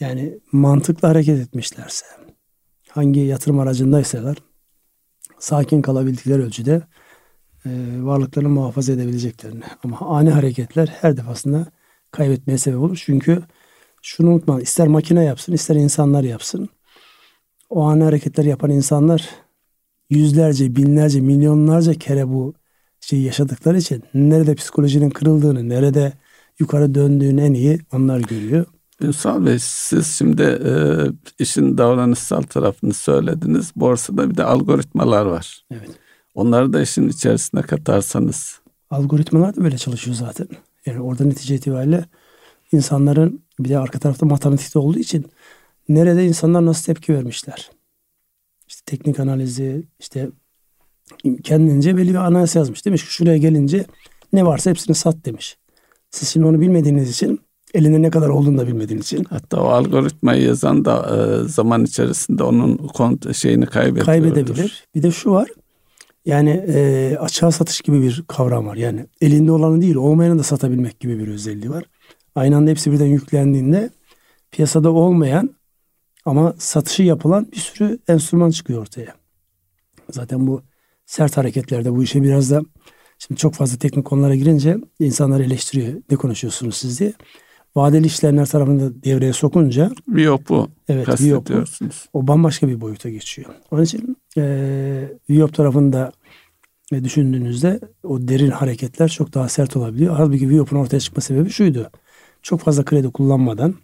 yani 0.00 0.38
mantıklı 0.52 1.08
hareket 1.08 1.38
etmişlerse, 1.38 2.06
hangi 2.90 3.20
yatırım 3.20 3.58
aracındaysalar 3.58 4.36
sakin 5.38 5.82
kalabildikleri 5.82 6.42
ölçüde 6.42 6.82
e, 7.66 7.70
varlıklarını 8.00 8.48
muhafaza 8.48 8.92
edebileceklerini. 8.92 9.64
Ama 9.84 10.00
ani 10.00 10.30
hareketler 10.30 10.86
her 11.00 11.16
defasında 11.16 11.66
kaybetmeye 12.10 12.58
sebep 12.58 12.78
olur. 12.78 13.02
Çünkü 13.06 13.42
şunu 14.02 14.30
unutma 14.30 14.60
ister 14.60 14.88
makine 14.88 15.24
yapsın 15.24 15.52
ister 15.52 15.76
insanlar 15.76 16.22
yapsın. 16.22 16.68
O 17.70 17.82
ani 17.84 18.04
hareketler 18.04 18.44
yapan 18.44 18.70
insanlar 18.70 19.30
yüzlerce, 20.10 20.76
binlerce, 20.76 21.20
milyonlarca 21.20 21.94
kere 21.94 22.28
bu 22.28 22.54
şeyi 23.00 23.24
yaşadıkları 23.24 23.78
için 23.78 24.02
nerede 24.14 24.54
psikolojinin 24.54 25.10
kırıldığını, 25.10 25.68
nerede 25.68 26.12
yukarı 26.58 26.94
döndüğünü 26.94 27.42
en 27.42 27.52
iyi 27.52 27.80
onlar 27.92 28.20
görüyor. 28.20 28.66
Ünsal 29.00 29.46
Bey 29.46 29.58
siz 29.58 30.06
şimdi 30.06 30.42
e, 30.42 30.72
işin 31.38 31.78
davranışsal 31.78 32.42
tarafını 32.42 32.94
söylediniz. 32.94 33.72
Borsada 33.76 34.30
bir 34.30 34.36
de 34.36 34.44
algoritmalar 34.44 35.26
var. 35.26 35.64
Evet. 35.70 35.90
Onları 36.34 36.72
da 36.72 36.82
işin 36.82 37.08
içerisine 37.08 37.62
katarsanız. 37.62 38.60
Algoritmalar 38.90 39.56
da 39.56 39.64
böyle 39.64 39.78
çalışıyor 39.78 40.16
zaten. 40.16 40.48
Yani 40.86 41.00
orada 41.00 41.24
netice 41.24 41.54
itibariyle 41.54 42.04
insanların 42.72 43.42
bir 43.58 43.68
de 43.68 43.78
arka 43.78 43.98
tarafta 43.98 44.26
matematikte 44.26 44.78
olduğu 44.78 44.98
için 44.98 45.26
nerede 45.88 46.26
insanlar 46.26 46.66
nasıl 46.66 46.84
tepki 46.84 47.14
vermişler. 47.14 47.70
İşte 48.68 48.82
teknik 48.86 49.20
analizi, 49.20 49.84
işte 49.98 50.30
kendince 51.44 51.96
belli 51.96 52.10
bir 52.10 52.14
analiz 52.14 52.54
yazmış. 52.54 52.86
Demiş 52.86 53.04
ki 53.04 53.12
şuraya 53.12 53.36
gelince 53.36 53.86
ne 54.32 54.46
varsa 54.46 54.70
hepsini 54.70 54.96
sat 54.96 55.16
demiş. 55.24 55.58
Siz 56.10 56.28
şimdi 56.28 56.46
onu 56.46 56.60
bilmediğiniz 56.60 57.10
için 57.10 57.40
elinde 57.76 58.02
ne 58.02 58.10
kadar 58.10 58.28
olduğunu 58.28 58.58
da 58.58 58.66
bilmediğiniz 58.66 59.06
için. 59.06 59.24
Hatta 59.30 59.60
o 59.60 59.66
algoritmayı 59.66 60.42
yazan 60.42 60.84
da 60.84 61.16
e, 61.16 61.48
zaman 61.48 61.84
içerisinde 61.84 62.42
onun 62.42 62.76
kont 62.76 63.36
şeyini 63.36 63.66
kaybediyordur. 63.66 64.06
Kaybedebilir. 64.06 64.84
Bir 64.94 65.02
de 65.02 65.10
şu 65.10 65.30
var. 65.30 65.48
Yani 66.24 66.50
e, 66.50 67.16
açığa 67.20 67.50
satış 67.50 67.80
gibi 67.80 68.02
bir 68.02 68.24
kavram 68.28 68.66
var. 68.66 68.76
Yani 68.76 69.06
elinde 69.20 69.52
olanı 69.52 69.82
değil 69.82 69.94
olmayanı 69.94 70.38
da 70.38 70.42
satabilmek 70.42 71.00
gibi 71.00 71.18
bir 71.18 71.28
özelliği 71.28 71.70
var. 71.70 71.84
Aynı 72.34 72.56
anda 72.56 72.70
hepsi 72.70 72.92
birden 72.92 73.06
yüklendiğinde 73.06 73.90
piyasada 74.50 74.90
olmayan 74.90 75.50
ama 76.24 76.54
satışı 76.58 77.02
yapılan 77.02 77.46
bir 77.52 77.56
sürü 77.56 77.98
enstrüman 78.08 78.50
çıkıyor 78.50 78.80
ortaya. 78.80 79.14
Zaten 80.10 80.46
bu 80.46 80.62
sert 81.06 81.36
hareketlerde 81.36 81.92
bu 81.92 82.02
işe 82.02 82.22
biraz 82.22 82.50
da 82.50 82.62
şimdi 83.18 83.40
çok 83.40 83.54
fazla 83.54 83.78
teknik 83.78 84.04
konulara 84.04 84.34
girince 84.34 84.76
insanlar 85.00 85.40
eleştiriyor. 85.40 86.02
Ne 86.10 86.16
konuşuyorsunuz 86.16 86.76
siz 86.76 87.00
diye. 87.00 87.12
Vadeli 87.76 88.06
işlemler 88.06 88.46
tarafında 88.46 89.02
devreye 89.04 89.32
sokunca 89.32 89.90
Viyop 90.08 90.48
bu. 90.48 90.68
Evet 90.88 91.20
Viyop 91.20 91.50
O 92.12 92.26
bambaşka 92.26 92.68
bir 92.68 92.80
boyuta 92.80 93.10
geçiyor. 93.10 93.50
Onun 93.70 93.82
için 93.82 94.16
e, 94.36 95.08
Viyop 95.30 95.54
tarafında 95.54 96.12
e, 96.92 97.04
düşündüğünüzde 97.04 97.80
o 98.02 98.28
derin 98.28 98.50
hareketler 98.50 99.08
çok 99.08 99.34
daha 99.34 99.48
sert 99.48 99.76
olabiliyor. 99.76 100.16
Halbuki 100.16 100.48
Viyop'un 100.48 100.76
ortaya 100.76 101.00
çıkma 101.00 101.20
sebebi 101.20 101.50
şuydu. 101.50 101.90
Çok 102.42 102.60
fazla 102.60 102.84
kredi 102.84 103.10
kullanmadan 103.10 103.74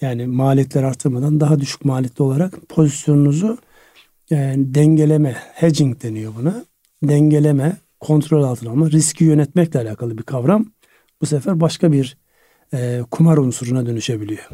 yani 0.00 0.26
maliyetler 0.26 0.82
artırmadan 0.82 1.40
daha 1.40 1.60
düşük 1.60 1.84
maliyetli 1.84 2.22
olarak 2.22 2.68
pozisyonunuzu 2.68 3.58
yani 4.30 4.74
dengeleme, 4.74 5.36
hedging 5.54 6.02
deniyor 6.02 6.32
buna. 6.38 6.64
Dengeleme, 7.02 7.76
kontrol 8.00 8.42
altına 8.42 8.70
alma, 8.70 8.90
riski 8.90 9.24
yönetmekle 9.24 9.80
alakalı 9.80 10.18
bir 10.18 10.22
kavram. 10.22 10.66
Bu 11.20 11.26
sefer 11.26 11.60
başka 11.60 11.92
bir 11.92 12.21
e, 12.74 13.00
kumar 13.10 13.36
unsuruna 13.36 13.86
dönüşebiliyor. 13.86 14.48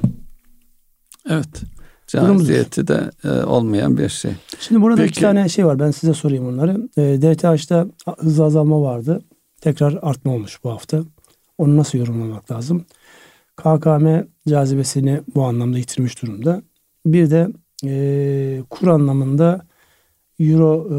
Evet. 1.30 1.62
Caziyeti 2.06 2.88
de 2.88 3.10
e, 3.24 3.28
olmayan 3.28 3.98
bir 3.98 4.08
şey. 4.08 4.30
Şimdi 4.60 4.82
burada 4.82 4.96
Peki. 4.96 5.10
iki 5.10 5.20
tane 5.20 5.48
şey 5.48 5.66
var. 5.66 5.78
Ben 5.78 5.90
size 5.90 6.14
sorayım 6.14 6.46
onları. 6.46 6.88
E, 6.96 7.02
DTH'da 7.22 7.86
hızlı 8.18 8.44
azalma 8.44 8.82
vardı. 8.82 9.22
Tekrar 9.60 9.98
artma 10.02 10.32
olmuş 10.34 10.64
bu 10.64 10.70
hafta. 10.70 11.02
Onu 11.58 11.76
nasıl 11.76 11.98
yorumlamak 11.98 12.50
lazım? 12.50 12.84
KKM 13.56 14.06
cazibesini 14.48 15.20
bu 15.34 15.44
anlamda 15.44 15.78
yitirmiş 15.78 16.22
durumda. 16.22 16.62
Bir 17.06 17.30
de 17.30 17.48
e, 17.84 18.62
kur 18.70 18.88
anlamında 18.88 19.66
euro 20.40 20.88
e, 20.90 20.98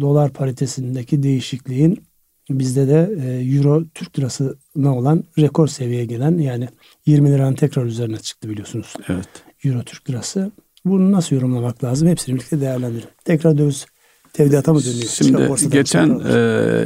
dolar 0.00 0.32
paritesindeki 0.32 1.22
değişikliğin 1.22 2.02
bizde 2.50 2.88
de 2.88 3.16
e, 3.22 3.56
euro 3.56 3.84
Türk 3.94 4.18
lirasına 4.18 4.52
olan 4.84 5.24
rekor 5.38 5.68
seviyeye 5.68 6.04
gelen 6.04 6.38
yani 6.38 6.68
20 7.06 7.32
liranın 7.32 7.54
tekrar 7.54 7.84
üzerine 7.84 8.18
çıktı 8.18 8.48
biliyorsunuz. 8.48 8.94
Evet. 9.08 9.28
Euro 9.64 9.82
Türk 9.82 10.10
lirası. 10.10 10.50
Bunu 10.84 11.12
nasıl 11.12 11.36
yorumlamak 11.36 11.84
lazım? 11.84 12.08
Hepsini 12.08 12.34
birlikte 12.34 12.60
değerlendirelim. 12.60 13.08
Tekrar 13.24 13.58
döviz 13.58 13.86
tevdiata 14.32 14.72
mı 14.72 14.80
dönüyor? 14.84 15.08
Şimdi 15.08 15.70
geçen 15.70 16.20
e, 16.28 16.84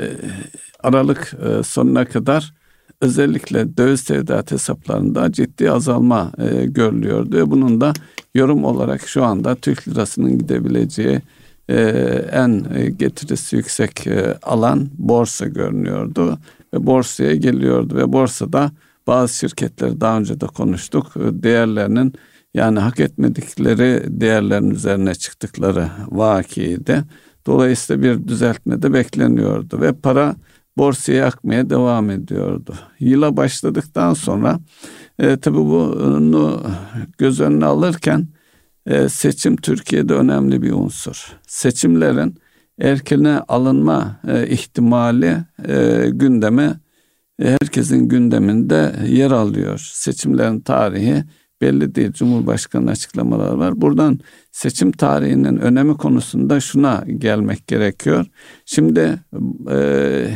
Aralık 0.83 1.35
e, 1.47 1.63
sonuna 1.63 2.05
kadar 2.05 2.55
özellikle 3.01 3.77
döviz 3.77 4.05
tevdiat 4.05 4.53
hesaplarında 4.53 5.33
ciddi 5.33 5.71
azalma 5.71 6.33
e, 6.39 6.67
görülüyordu 6.67 7.51
bunun 7.51 7.81
da 7.81 7.93
yorum 8.35 8.65
olarak 8.65 9.09
şu 9.09 9.25
anda 9.25 9.55
Türk 9.55 9.89
lirasının 9.89 10.39
gidebileceği 10.39 11.21
e, 11.69 11.81
en 12.33 12.65
e, 12.75 12.91
getirisi 12.91 13.57
yüksek 13.57 14.07
e, 14.07 14.39
alan 14.43 14.89
borsa 14.99 15.47
görünüyordu 15.47 16.39
ve 16.75 16.87
borsaya 16.87 17.35
geliyordu 17.35 17.97
ve 17.97 18.13
borsada 18.13 18.71
bazı 19.07 19.35
şirketleri 19.35 20.01
daha 20.01 20.19
önce 20.19 20.41
de 20.41 20.47
konuştuk 20.47 21.07
e, 21.17 21.43
değerlerinin 21.43 22.13
yani 22.55 22.79
hak 22.79 23.01
etmedikleri 23.01 24.03
değerlerin 24.07 24.71
üzerine 24.71 25.15
çıktıkları 25.15 25.89
vakiydi. 26.09 27.05
Dolayısıyla 27.47 28.03
bir 28.03 28.29
düzeltme 28.29 28.83
de 28.83 28.93
bekleniyordu 28.93 29.81
ve 29.81 29.93
para 29.93 30.37
borsaya 30.77 31.27
akmaya 31.27 31.71
devam 31.71 32.11
ediyordu. 32.11 32.75
Yıla 33.01 33.37
başladıktan 33.37 34.15
sonra 34.15 34.61
e, 35.19 35.37
tabii 35.37 35.59
bunu 35.59 36.63
göz 37.19 37.41
önüne 37.41 37.65
alırken 37.65 38.29
e, 38.87 39.09
seçim 39.09 39.57
Türkiye'de 39.57 40.15
önemli 40.15 40.63
bir 40.63 40.73
unsur. 40.73 41.33
Seçimlerin 41.47 42.39
erkene 42.81 43.39
alınma 43.49 44.21
e, 44.29 44.47
ihtimali 44.47 45.37
e, 45.69 46.07
gündeme 46.13 46.81
herkesin 47.43 48.09
gündeminde 48.09 48.93
yer 49.07 49.31
alıyor. 49.31 49.91
Seçimlerin 49.95 50.61
tarihi 50.61 51.25
belli 51.61 51.95
değil. 51.95 52.13
Cumhurbaşkanı 52.13 52.91
açıklamaları 52.91 53.59
var. 53.59 53.81
Buradan 53.81 54.21
seçim 54.53 54.93
tarihinin 54.93 55.57
önemi 55.57 55.97
konusunda 55.97 56.61
şuna 56.61 57.05
gelmek 57.19 57.67
gerekiyor. 57.67 58.27
Şimdi 58.65 59.19
e, 59.71 60.27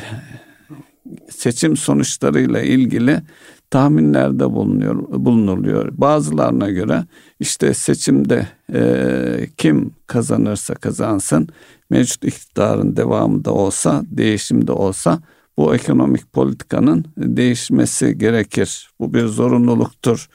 seçim 1.30 1.76
sonuçlarıyla 1.76 2.62
ilgili 2.62 3.22
tahminlerde 3.70 4.52
bulunuyor, 4.52 4.96
bulunuluyor. 5.08 5.88
Bazılarına 5.92 6.70
göre 6.70 7.04
işte 7.40 7.74
seçimde 7.74 8.48
e, 8.74 9.46
kim 9.56 9.90
kazanırsa 10.06 10.74
kazansın 10.74 11.48
mevcut 11.90 12.24
iktidarın 12.24 12.96
devamı 12.96 13.44
da 13.44 13.52
olsa, 13.52 14.02
değişim 14.06 14.66
de 14.66 14.72
olsa 14.72 15.20
bu 15.56 15.74
ekonomik 15.74 16.32
politikanın 16.32 17.04
değişmesi 17.18 18.18
gerekir. 18.18 18.90
Bu 19.00 19.14
bir 19.14 19.26
zorunluluktur 19.26 20.28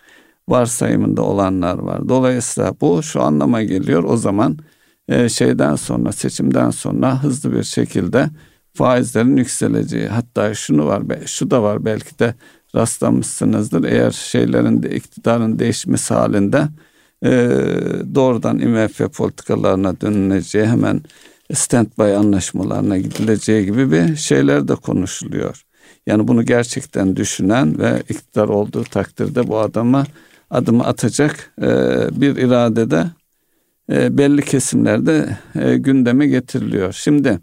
varsayımında 0.49 1.21
olanlar 1.21 1.77
var. 1.77 2.09
Dolayısıyla 2.09 2.73
bu 2.81 3.03
şu 3.03 3.21
anlama 3.21 3.63
geliyor. 3.63 4.03
O 4.03 4.17
zaman 4.17 4.57
e, 5.07 5.29
şeyden 5.29 5.75
sonra 5.75 6.11
seçimden 6.11 6.69
sonra 6.69 7.23
hızlı 7.23 7.53
bir 7.53 7.63
şekilde 7.63 8.29
faizlerin 8.73 9.37
yükseleceği. 9.37 10.07
Hatta 10.07 10.53
şunu 10.53 10.85
var, 10.85 11.03
şu 11.25 11.51
da 11.51 11.63
var 11.63 11.85
belki 11.85 12.19
de 12.19 12.35
rastlamışsınızdır. 12.75 13.83
Eğer 13.83 14.11
şeylerin 14.11 14.83
de 14.83 14.95
iktidarın 14.95 15.59
değişmesi 15.59 16.13
halinde 16.13 16.67
e, 17.25 17.29
doğrudan 18.15 18.59
IMF 18.59 18.97
politikalarına 19.13 20.01
dönüleceği 20.01 20.65
hemen 20.65 21.01
standby 21.53 22.15
anlaşmalarına 22.15 22.97
gidileceği 22.97 23.65
gibi 23.65 23.91
bir 23.91 24.15
şeyler 24.15 24.67
de 24.67 24.75
konuşuluyor. 24.75 25.63
Yani 26.07 26.27
bunu 26.27 26.45
gerçekten 26.45 27.15
düşünen 27.15 27.79
ve 27.79 28.03
iktidar 28.09 28.47
olduğu 28.47 28.83
takdirde 28.83 29.47
bu 29.47 29.59
adama 29.59 30.05
adımı 30.49 30.85
atacak 30.85 31.53
e, 31.61 31.67
bir 32.21 32.35
iradede 32.35 33.05
belli 33.89 34.41
kesimlerde 34.41 35.37
e, 35.55 35.77
gündeme 35.77 36.27
getiriliyor. 36.27 36.93
Şimdi 36.93 37.39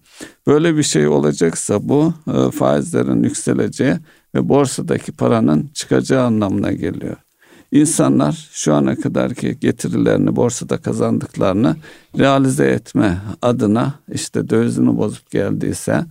böyle 0.47 0.77
bir 0.77 0.83
şey 0.83 1.07
olacaksa 1.07 1.89
bu 1.89 2.15
e, 2.35 2.51
faizlerin 2.51 3.23
yükseleceği 3.23 3.95
ve 4.35 4.49
borsadaki 4.49 5.13
paranın 5.13 5.71
çıkacağı 5.75 6.25
anlamına 6.25 6.73
geliyor. 6.73 7.17
İnsanlar 7.73 8.49
şu 8.53 8.75
ana 8.75 8.97
kadarki 8.97 9.61
getirilerini 9.61 10.37
borsada 10.37 10.77
kazandıklarını 10.79 11.77
realize 12.19 12.67
etme 12.67 13.19
adına 13.43 13.95
işte 14.13 14.51
dövizini 14.51 14.97
bozup 14.97 15.31
geldiyse 15.31 16.05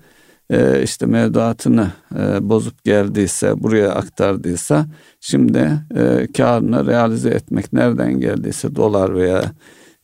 e, 0.49 0.83
işte 0.83 1.05
mevduatını 1.05 1.91
e, 2.19 2.49
bozup 2.49 2.83
geldiyse 2.83 3.63
buraya 3.63 3.91
aktardıysa 3.91 4.85
şimdi 5.19 5.71
e, 5.95 6.27
karını 6.37 6.87
realize 6.87 7.29
etmek 7.29 7.73
nereden 7.73 8.19
geldiyse 8.19 8.75
dolar 8.75 9.15
veya 9.15 9.51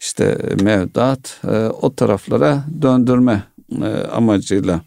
işte 0.01 0.37
mevduat 0.63 1.41
o 1.81 1.95
taraflara 1.95 2.65
döndürme 2.81 3.43
amacıyla 4.11 4.81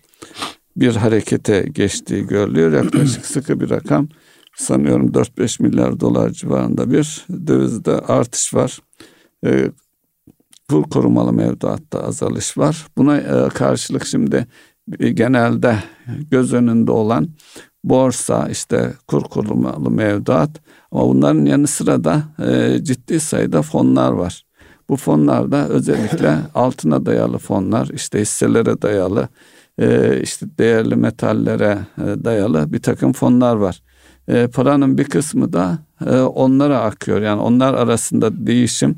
bir 0.76 0.96
harekete 0.96 1.62
geçtiği 1.62 2.26
görülüyor. 2.26 2.72
Yaklaşık 2.72 3.26
sıkı 3.34 3.60
bir 3.60 3.70
rakam 3.70 4.08
sanıyorum 4.56 5.12
4-5 5.12 5.62
milyar 5.62 6.00
dolar 6.00 6.30
civarında 6.30 6.90
bir 6.90 7.26
dövizde 7.46 7.92
artış 7.92 8.54
var. 8.54 8.78
E, 9.46 9.70
kur 10.70 10.82
korumalı 10.82 11.32
mevduatta 11.32 12.04
azalış 12.04 12.58
var. 12.58 12.86
Buna 12.96 13.16
e, 13.16 13.48
karşılık 13.48 14.06
şimdi 14.06 14.46
genelde 14.98 15.78
göz 16.30 16.52
önünde 16.52 16.92
olan 16.92 17.28
borsa 17.84 18.48
işte 18.48 18.94
kur 19.08 19.22
korumalı 19.22 19.90
mevduat 19.90 20.50
ama 20.90 21.08
bunların 21.08 21.44
yanı 21.44 21.66
sıra 21.66 22.04
da 22.04 22.22
e, 22.46 22.78
ciddi 22.84 23.20
sayıda 23.20 23.62
fonlar 23.62 24.12
var. 24.12 24.43
Bu 24.88 24.96
fonlarda 24.96 25.68
özellikle 25.68 26.38
altına 26.54 27.06
dayalı 27.06 27.38
fonlar 27.38 27.88
işte 27.94 28.20
hisselere 28.20 28.82
dayalı 28.82 29.28
e, 29.78 30.20
işte 30.22 30.46
değerli 30.58 30.96
metallere 30.96 31.78
e, 31.98 32.24
dayalı 32.24 32.72
bir 32.72 32.82
takım 32.82 33.12
fonlar 33.12 33.56
var 33.56 33.82
e, 34.28 34.46
paranın 34.46 34.98
bir 34.98 35.04
kısmı 35.04 35.52
da 35.52 35.78
onlara 36.34 36.80
akıyor. 36.80 37.22
Yani 37.22 37.40
onlar 37.40 37.74
arasında 37.74 38.46
değişim 38.46 38.96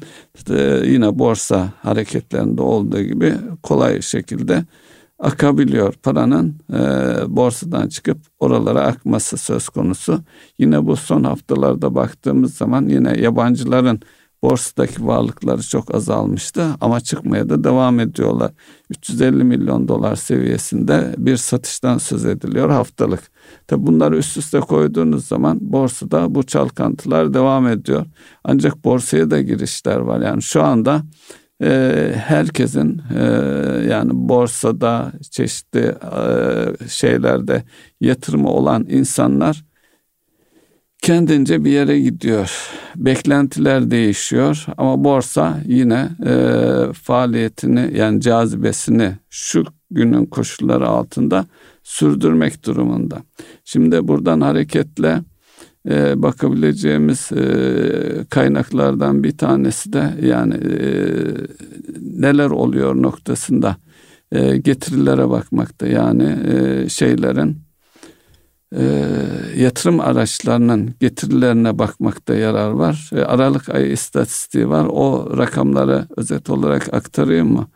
yine 0.85 1.19
borsa 1.19 1.73
hareketlerinde 1.83 2.63
olduğu 2.63 3.03
gibi 3.03 3.35
kolay 3.63 4.03
şekilde 4.03 4.65
akabiliyor. 5.19 5.95
Paranın 6.03 6.55
borsadan 7.29 7.89
çıkıp 7.89 8.19
oralara 8.39 8.81
akması 8.81 9.37
söz 9.37 9.69
konusu. 9.69 10.21
Yine 10.59 10.87
bu 10.87 10.97
son 10.97 11.25
haftalarda 11.25 11.95
baktığımız 11.95 12.55
zaman 12.55 12.89
yine 12.89 13.21
yabancıların 13.21 14.01
borsadaki 14.43 15.07
varlıkları 15.07 15.63
çok 15.63 15.95
azalmıştı 15.95 16.67
ama 16.81 17.01
çıkmaya 17.01 17.49
da 17.49 17.65
devam 17.65 18.01
ediyorlar. 18.01 18.53
350 18.91 19.45
milyon 19.45 19.89
dolar 19.89 20.17
seviyesinde 20.17 21.15
bir 21.19 21.37
satıştan 21.37 21.99
söz 21.99 22.25
ediliyor 22.25 22.71
haftalık. 22.71 23.21
Tabi 23.67 23.87
bunları 23.87 24.17
üst 24.17 24.37
üste 24.37 24.61
koyduğunuz 24.61 25.27
zaman 25.27 25.59
borsada 25.61 26.35
bu 26.35 26.43
çalkantılar 26.43 27.35
devam 27.35 27.67
ediyor. 27.67 28.07
Ancak 28.45 28.85
borsaya 28.85 29.31
da 29.31 29.41
girişler 29.41 29.97
var. 29.97 30.21
Yani 30.21 30.43
şu 30.43 30.63
anda 30.63 31.03
e, 31.63 32.13
herkesin 32.17 33.03
e, 33.19 33.23
yani 33.89 34.11
borsada 34.15 35.13
çeşitli 35.31 35.95
e, 36.19 36.89
şeylerde 36.89 37.65
yatırımı 38.01 38.49
olan 38.49 38.87
insanlar 38.89 39.65
kendince 41.03 41.65
bir 41.65 41.71
yere 41.71 42.01
gidiyor. 42.01 42.71
Beklentiler 42.97 43.91
değişiyor 43.91 44.67
ama 44.77 45.05
borsa 45.05 45.59
yine 45.67 46.09
e, 46.27 46.33
faaliyetini 46.93 47.99
yani 47.99 48.21
cazibesini 48.21 49.13
şu 49.31 49.65
günün 49.91 50.27
koşulları 50.27 50.89
altında 50.89 51.47
sürdürmek 51.83 52.67
durumunda. 52.67 53.23
Şimdi 53.65 54.09
buradan 54.09 54.41
hareketle 54.41 55.23
e, 55.91 56.23
bakabileceğimiz 56.23 57.33
e, 57.33 58.25
kaynaklardan 58.31 59.25
bir 59.25 59.39
tanesi 59.39 59.93
de 59.93 60.15
yani 60.23 60.55
e, 60.55 60.89
neler 62.03 62.51
oluyor 62.51 63.03
noktasında 63.03 63.77
e, 64.33 64.57
getirilere 64.57 65.31
bakmakta. 65.31 65.87
Yani 65.87 66.39
e, 66.49 66.89
şeylerin 66.89 67.66
e, 68.75 68.83
yatırım 69.57 70.01
araçlarının 70.01 70.95
getirilerine 71.01 71.79
bakmakta 71.79 72.35
yarar 72.35 72.71
var. 72.71 73.11
E, 73.15 73.21
Aralık 73.21 73.69
ayı 73.69 73.93
istatistiği 73.93 74.69
var. 74.69 74.87
O 74.91 75.37
rakamları 75.39 76.07
özet 76.17 76.51
olarak 76.51 76.95
aktarayım 76.95 77.53
mı? 77.53 77.69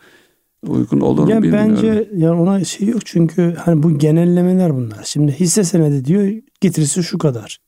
Uygun 0.66 1.00
olur 1.00 1.34
mu 1.34 1.42
bilmiyorum. 1.42 1.76
Bence 1.76 2.08
yani 2.14 2.40
ona 2.40 2.64
şey 2.64 2.88
yok 2.88 3.06
çünkü 3.06 3.54
hani 3.58 3.82
bu 3.82 3.98
genellemeler 3.98 4.74
bunlar. 4.74 5.02
Şimdi 5.04 5.32
hisse 5.32 5.64
senedi 5.64 6.04
diyor 6.04 6.32
getirisi 6.60 7.02
şu 7.02 7.18
kadar. 7.18 7.58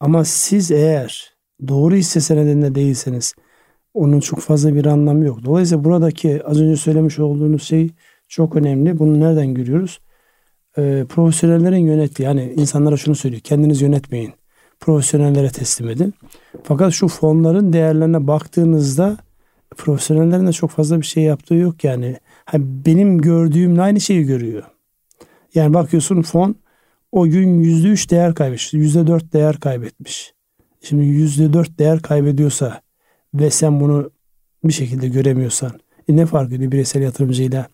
Ama 0.00 0.24
siz 0.24 0.70
eğer 0.70 1.32
doğru 1.68 1.94
hisse 1.94 2.20
senedinde 2.20 2.74
değilseniz 2.74 3.34
onun 3.94 4.20
çok 4.20 4.40
fazla 4.40 4.74
bir 4.74 4.86
anlamı 4.86 5.24
yok. 5.24 5.44
Dolayısıyla 5.44 5.84
buradaki 5.84 6.46
az 6.46 6.60
önce 6.60 6.76
söylemiş 6.76 7.18
olduğunuz 7.18 7.62
şey 7.62 7.90
çok 8.28 8.56
önemli. 8.56 8.98
Bunu 8.98 9.20
nereden 9.20 9.54
görüyoruz? 9.54 10.00
E, 10.78 11.04
profesyonellerin 11.08 11.86
yönettiği 11.86 12.26
yani 12.26 12.54
insanlara 12.56 12.96
şunu 12.96 13.14
söylüyor. 13.14 13.42
Kendiniz 13.42 13.82
yönetmeyin. 13.82 14.32
Profesyonellere 14.80 15.50
teslim 15.50 15.88
edin. 15.88 16.14
Fakat 16.62 16.92
şu 16.92 17.08
fonların 17.08 17.72
değerlerine 17.72 18.26
baktığınızda 18.26 19.16
profesyonellerin 19.76 20.46
de 20.46 20.52
çok 20.52 20.70
fazla 20.70 21.00
bir 21.00 21.06
şey 21.06 21.22
yaptığı 21.22 21.54
yok 21.54 21.84
yani. 21.84 22.16
Ha, 22.44 22.58
benim 22.60 23.18
gördüğümle 23.18 23.82
aynı 23.82 24.00
şeyi 24.00 24.24
görüyor. 24.24 24.62
Yani 25.54 25.74
bakıyorsun 25.74 26.22
fon 26.22 26.56
o 27.12 27.26
gün 27.26 27.60
yüzde 27.60 27.88
üç 27.88 28.10
değer 28.10 28.34
kaybetmiş. 28.34 28.74
Yüzde 28.74 29.06
dört 29.06 29.32
değer 29.32 29.56
kaybetmiş. 29.60 30.34
Şimdi 30.82 31.04
yüzde 31.04 31.52
dört 31.52 31.78
değer 31.78 32.02
kaybediyorsa 32.02 32.80
ve 33.34 33.50
sen 33.50 33.80
bunu 33.80 34.10
bir 34.64 34.72
şekilde 34.72 35.08
göremiyorsan 35.08 35.72
e 36.08 36.16
ne 36.16 36.26
fark 36.26 36.52
ediyor 36.52 36.72
bireysel 36.72 37.02
yatırımcıyla 37.02 37.66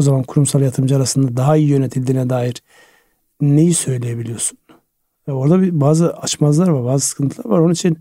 o 0.00 0.02
zaman 0.02 0.22
kurumsal 0.22 0.62
yatırımcı 0.62 0.96
arasında 0.96 1.36
daha 1.36 1.56
iyi 1.56 1.68
yönetildiğine 1.68 2.30
dair 2.30 2.62
neyi 3.40 3.74
söyleyebiliyorsun? 3.74 4.58
Ya 5.26 5.34
orada 5.34 5.62
bir 5.62 5.80
bazı 5.80 6.16
açmazlar 6.16 6.68
var, 6.68 6.84
bazı 6.84 7.06
sıkıntılar 7.06 7.50
var. 7.50 7.58
Onun 7.58 7.72
için 7.72 7.98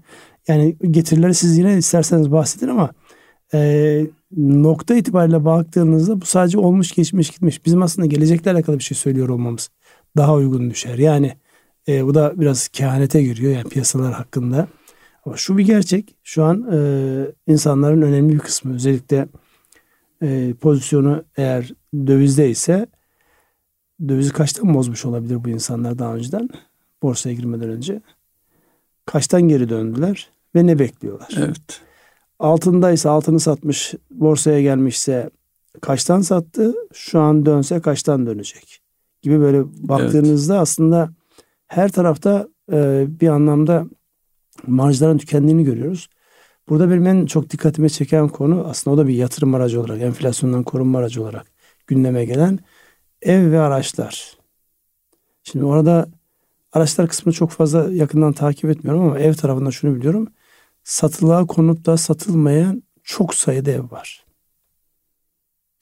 yani 0.47 0.77
getirileri 0.91 1.33
siz 1.33 1.57
yine 1.57 1.77
isterseniz 1.77 2.31
bahsedin 2.31 2.67
ama 2.67 2.89
e, 3.53 4.01
nokta 4.37 4.95
itibariyle 4.95 5.45
baktığınızda 5.45 6.21
bu 6.21 6.25
sadece 6.25 6.57
olmuş 6.57 6.91
geçmiş 6.91 7.29
gitmiş. 7.29 7.65
Bizim 7.65 7.81
aslında 7.81 8.05
gelecekle 8.05 8.51
alakalı 8.51 8.79
bir 8.79 8.83
şey 8.83 8.97
söylüyor 8.97 9.29
olmamız 9.29 9.69
daha 10.17 10.35
uygun 10.35 10.69
düşer. 10.69 10.97
Yani 10.97 11.33
e, 11.87 12.05
bu 12.05 12.15
da 12.15 12.33
biraz 12.39 12.67
kehanete 12.67 13.23
giriyor 13.23 13.53
yani 13.53 13.69
piyasalar 13.69 14.13
hakkında. 14.13 14.67
Ama 15.25 15.37
şu 15.37 15.57
bir 15.57 15.65
gerçek. 15.65 16.15
Şu 16.23 16.43
an 16.43 16.67
e, 16.73 16.77
insanların 17.47 18.01
önemli 18.01 18.33
bir 18.33 18.39
kısmı 18.39 18.75
özellikle 18.75 19.27
e, 20.21 20.53
pozisyonu 20.53 21.23
eğer 21.37 21.73
dövizde 21.93 22.49
ise 22.49 22.87
dövizi 24.07 24.33
kaçtan 24.33 24.73
bozmuş 24.73 25.05
olabilir 25.05 25.43
bu 25.43 25.49
insanlar 25.49 25.99
daha 25.99 26.15
önceden 26.15 26.49
borsaya 27.03 27.35
girmeden 27.35 27.69
önce? 27.69 28.01
Kaçtan 29.05 29.41
geri 29.41 29.69
döndüler 29.69 30.29
ve 30.55 30.67
ne 30.67 30.79
bekliyorlar? 30.79 31.29
Evet. 31.37 31.81
Altındaysa 32.39 33.11
altını 33.11 33.39
satmış 33.39 33.93
borsaya 34.11 34.61
gelmişse 34.61 35.29
kaçtan 35.81 36.21
sattı 36.21 36.73
şu 36.93 37.19
an 37.19 37.45
dönse 37.45 37.81
kaçtan 37.81 38.25
dönecek 38.25 38.81
gibi 39.21 39.39
böyle 39.39 39.63
baktığınızda 39.65 40.53
evet. 40.53 40.61
aslında 40.61 41.09
her 41.67 41.91
tarafta 41.91 42.47
e, 42.71 43.05
bir 43.19 43.27
anlamda 43.27 43.85
marjların 44.67 45.17
tükendiğini 45.17 45.63
görüyoruz. 45.63 46.09
Burada 46.69 46.89
benim 46.89 47.07
en 47.07 47.25
çok 47.25 47.49
dikkatime 47.49 47.89
çeken 47.89 48.27
konu 48.27 48.65
aslında 48.67 48.95
o 48.95 48.97
da 48.97 49.07
bir 49.07 49.13
yatırım 49.13 49.55
aracı 49.55 49.81
olarak, 49.81 50.01
enflasyondan 50.01 50.63
korunma 50.63 50.99
aracı 50.99 51.23
olarak 51.23 51.47
gündeme 51.87 52.25
gelen 52.25 52.59
ev 53.21 53.51
ve 53.51 53.59
araçlar. 53.59 54.37
Şimdi 55.43 55.65
orada 55.65 56.09
araçlar 56.73 57.07
kısmını 57.07 57.35
çok 57.35 57.51
fazla 57.51 57.93
yakından 57.93 58.33
takip 58.33 58.69
etmiyorum 58.69 59.03
ama 59.03 59.19
ev 59.19 59.33
tarafında 59.33 59.71
şunu 59.71 59.95
biliyorum. 59.95 60.27
Satılığa 60.83 61.45
konup 61.45 61.85
da 61.85 61.97
satılmayan 61.97 62.83
çok 63.03 63.33
sayıda 63.33 63.71
ev 63.71 63.91
var. 63.91 64.25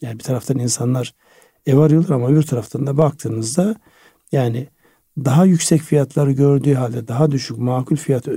Yani 0.01 0.19
bir 0.19 0.23
taraftan 0.23 0.59
insanlar 0.59 1.15
ev 1.65 1.77
arıyorlar 1.77 2.15
ama 2.15 2.27
öbür 2.27 2.43
taraftan 2.43 2.87
da 2.87 2.97
baktığınızda 2.97 3.75
yani 4.31 4.67
daha 5.17 5.45
yüksek 5.45 5.81
fiyatları 5.81 6.31
gördüğü 6.31 6.73
halde 6.73 7.07
daha 7.07 7.31
düşük 7.31 7.57
makul 7.57 7.95
fiyat 7.95 8.27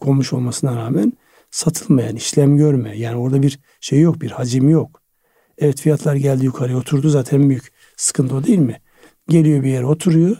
konmuş 0.00 0.32
olmasına 0.32 0.76
rağmen 0.76 1.12
satılmayan, 1.50 2.16
işlem 2.16 2.56
görme. 2.56 2.98
Yani 2.98 3.16
orada 3.16 3.42
bir 3.42 3.58
şey 3.80 4.00
yok, 4.00 4.20
bir 4.20 4.30
hacim 4.30 4.68
yok. 4.68 5.02
Evet 5.58 5.80
fiyatlar 5.80 6.14
geldi 6.14 6.44
yukarıya 6.44 6.78
oturdu 6.78 7.08
zaten 7.08 7.50
büyük 7.50 7.72
sıkıntı 7.96 8.34
o 8.34 8.44
değil 8.44 8.58
mi? 8.58 8.80
Geliyor 9.28 9.62
bir 9.62 9.68
yere 9.68 9.86
oturuyor. 9.86 10.36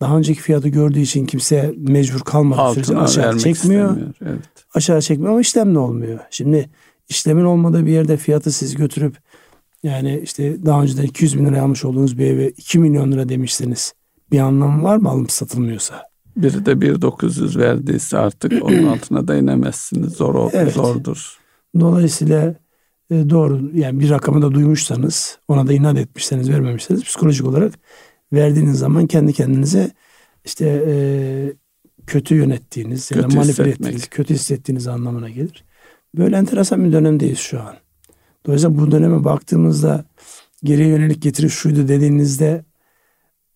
Daha 0.00 0.18
önceki 0.18 0.40
fiyatı 0.40 0.68
gördüğü 0.68 1.00
için 1.00 1.26
kimse 1.26 1.74
mecbur 1.76 2.20
kalmadığı 2.20 2.74
sürece 2.74 2.96
aşağı 2.96 3.38
çekmiyor. 3.38 3.96
Evet. 4.22 4.40
Aşağı 4.74 5.02
çekmiyor 5.02 5.32
ama 5.32 5.40
işlem 5.40 5.74
de 5.74 5.78
olmuyor. 5.78 6.18
Şimdi 6.30 6.70
işlemin 7.08 7.44
olmadığı 7.44 7.86
bir 7.86 7.92
yerde 7.92 8.16
fiyatı 8.16 8.52
siz 8.52 8.76
götürüp 8.76 9.16
yani 9.82 10.20
işte 10.24 10.66
daha 10.66 10.82
önceden 10.82 11.02
200 11.02 11.38
bin 11.38 11.46
lira 11.46 11.62
almış 11.62 11.84
olduğunuz 11.84 12.18
bir 12.18 12.26
eve 12.26 12.48
2 12.48 12.78
milyon 12.78 13.12
lira 13.12 13.28
demişsiniz. 13.28 13.94
Bir 14.32 14.38
anlamı 14.38 14.82
var 14.82 14.96
mı 14.96 15.08
alım 15.08 15.28
satılmıyorsa? 15.28 16.09
Biri 16.42 16.66
de 16.66 16.72
1.900 16.72 17.58
verdiyse 17.58 18.18
artık 18.18 18.64
onun 18.64 18.86
altına 18.92 19.28
da 19.28 19.36
inemezsiniz. 19.36 20.12
Zor, 20.12 20.50
evet. 20.52 20.74
Zordur. 20.74 21.38
Dolayısıyla 21.80 22.54
e, 23.10 23.30
doğru 23.30 23.70
yani 23.74 24.00
bir 24.00 24.10
rakamı 24.10 24.42
da 24.42 24.52
duymuşsanız 24.52 25.38
ona 25.48 25.66
da 25.66 25.72
inat 25.72 25.98
etmişseniz 25.98 26.50
vermemişseniz 26.50 27.04
psikolojik 27.04 27.46
olarak 27.46 27.74
verdiğiniz 28.32 28.78
zaman 28.78 29.06
kendi 29.06 29.32
kendinize 29.32 29.90
işte 30.44 30.84
e, 30.86 30.94
kötü 32.06 32.34
yönettiğiniz 32.34 33.08
kötü 33.08 33.20
ya 33.20 33.30
da 33.30 33.34
manipüle 33.34 33.68
ettiğiniz, 33.68 34.08
kötü 34.08 34.34
hissettiğiniz 34.34 34.86
anlamına 34.86 35.28
gelir. 35.28 35.64
Böyle 36.14 36.36
enteresan 36.36 36.84
bir 36.84 36.92
dönemdeyiz 36.92 37.38
şu 37.38 37.60
an. 37.60 37.74
Dolayısıyla 38.46 38.78
bu 38.78 38.90
döneme 38.90 39.24
baktığımızda 39.24 40.04
geriye 40.64 40.88
yönelik 40.88 41.22
getiri 41.22 41.50
şuydu 41.50 41.88
dediğinizde 41.88 42.64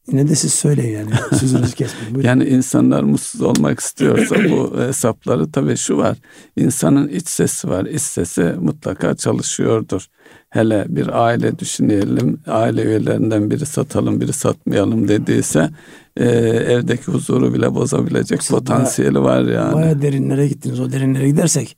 Yine 0.09 0.29
de 0.29 0.35
siz 0.35 0.55
söyleyin 0.55 0.99
yani. 0.99 1.11
Sözünüzü 1.39 1.75
kesmeyin. 1.77 2.21
yani 2.23 2.45
insanlar 2.45 3.03
mutsuz 3.03 3.43
olmak 3.43 3.81
istiyorsa 3.81 4.37
bu 4.51 4.81
hesapları 4.81 5.53
tabii 5.53 5.77
şu 5.77 5.97
var. 5.97 6.19
İnsanın 6.57 7.09
iç 7.09 7.29
sesi 7.29 7.69
var. 7.69 7.85
İç 7.85 8.03
sesi 8.03 8.43
mutlaka 8.43 9.15
çalışıyordur. 9.15 10.07
Hele 10.51 10.87
bir 10.89 11.25
aile 11.25 11.59
düşünelim. 11.59 12.41
Aile 12.47 12.83
üyelerinden 12.83 13.51
biri 13.51 13.67
satalım, 13.67 14.21
biri 14.21 14.33
satmayalım 14.33 15.09
dediyse 15.09 15.71
e, 16.17 16.25
evdeki 16.49 17.05
huzuru 17.05 17.55
bile 17.55 17.75
bozabilecek 17.75 18.43
Siz 18.43 18.51
potansiyeli 18.51 19.15
baya, 19.15 19.25
var 19.25 19.43
yani. 19.43 19.75
Baya 19.75 20.03
derinlere 20.03 20.49
gittiniz. 20.49 20.81
O 20.81 20.93
derinlere 20.93 21.29
gidersek 21.29 21.77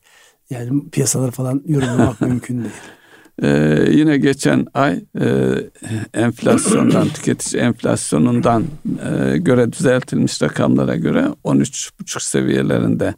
yani 0.51 0.91
piyasaları 0.91 1.31
falan 1.31 1.63
yorumlamak 1.67 2.21
mümkün 2.31 2.59
değil. 2.59 2.75
Ee, 3.43 3.89
yine 3.91 4.17
geçen 4.17 4.67
ay 4.75 5.05
e, 5.21 5.55
enflasyondan, 6.15 7.09
tüketici 7.09 7.63
enflasyonundan 7.63 8.65
e, 8.85 9.39
göre 9.39 9.73
düzeltilmiş 9.73 10.43
rakamlara 10.43 10.97
göre 10.97 11.29
13,5 11.45 12.23
seviyelerinde 12.23 13.15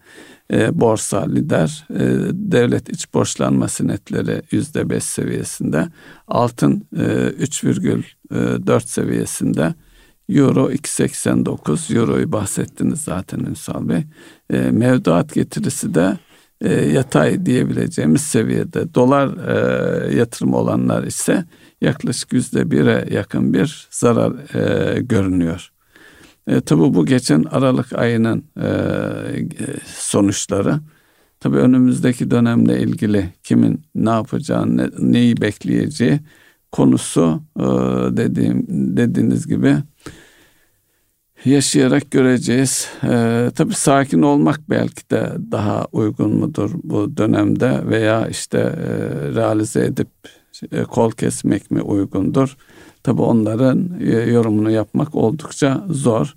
e, 0.53 0.81
borsa 0.81 1.27
lider, 1.27 1.87
e, 1.91 1.99
devlet 2.33 2.89
iç 2.89 3.15
borçlanma 3.15 3.69
senetleri 3.69 4.43
yüzde 4.51 4.91
beş 4.91 5.05
seviyesinde, 5.05 5.89
altın 6.29 6.87
e, 6.97 7.01
3,4 7.01 8.87
seviyesinde, 8.87 9.75
Euro 10.29 10.71
2.89, 10.71 11.97
Euro'yu 11.99 12.33
bahsettiniz 12.33 13.01
zaten 13.01 13.39
Ünsal 13.39 13.89
Bey. 13.89 14.05
E, 14.51 14.59
mevduat 14.59 15.35
getirisi 15.35 15.95
de 15.95 16.19
e, 16.61 16.75
yatay 16.75 17.47
diyebileceğimiz 17.47 18.21
seviyede. 18.21 18.95
Dolar 18.95 19.29
e, 19.29 20.17
yatırım 20.17 20.55
olanlar 20.55 21.05
ise 21.05 21.45
yaklaşık 21.81 22.33
yüzde 22.33 22.71
bire 22.71 23.09
yakın 23.11 23.55
bir 23.55 23.89
zarar 23.91 24.33
e, 24.55 25.01
görünüyor. 25.01 25.71
E, 26.47 26.61
tabi 26.61 26.81
bu 26.81 27.07
geçen 27.07 27.43
Aralık 27.43 27.93
ayının 27.93 28.45
e, 28.61 28.69
sonuçları. 29.87 30.81
Tabi 31.41 31.57
önümüzdeki 31.57 32.31
dönemle 32.31 32.81
ilgili 32.81 33.35
kimin 33.43 33.83
ne 33.95 34.11
yapacağını, 34.11 34.77
ne, 34.77 35.13
neyi 35.13 35.37
bekleyeceği 35.37 36.21
konusu 36.73 37.43
e, 37.57 37.63
dediğim 38.17 38.67
dediğiniz 38.97 39.47
gibi 39.47 39.77
yaşayarak 41.45 42.11
göreceğiz. 42.11 42.89
Ee, 43.05 43.51
tabii 43.55 43.75
sakin 43.75 44.23
olmak 44.23 44.61
belki 44.71 45.11
de 45.11 45.33
daha 45.53 45.87
uygun 45.93 46.37
mudur 46.37 46.71
bu 46.83 47.17
dönemde 47.17 47.81
veya 47.89 48.29
işte 48.29 48.59
e, 48.59 48.89
realize 49.35 49.85
edip 49.85 50.09
e, 50.73 50.83
kol 50.83 51.11
kesmek 51.11 51.71
mi 51.71 51.83
uygundur? 51.83 52.57
Tabii 53.03 53.23
onların 53.23 53.91
e, 54.01 54.11
yorumunu 54.11 54.71
yapmak 54.71 55.15
oldukça 55.15 55.85
zor. 55.91 56.37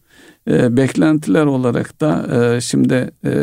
E, 0.49 0.77
beklentiler 0.77 1.45
olarak 1.45 2.01
da 2.01 2.27
e, 2.37 2.61
şimdi 2.61 3.11
e, 3.25 3.33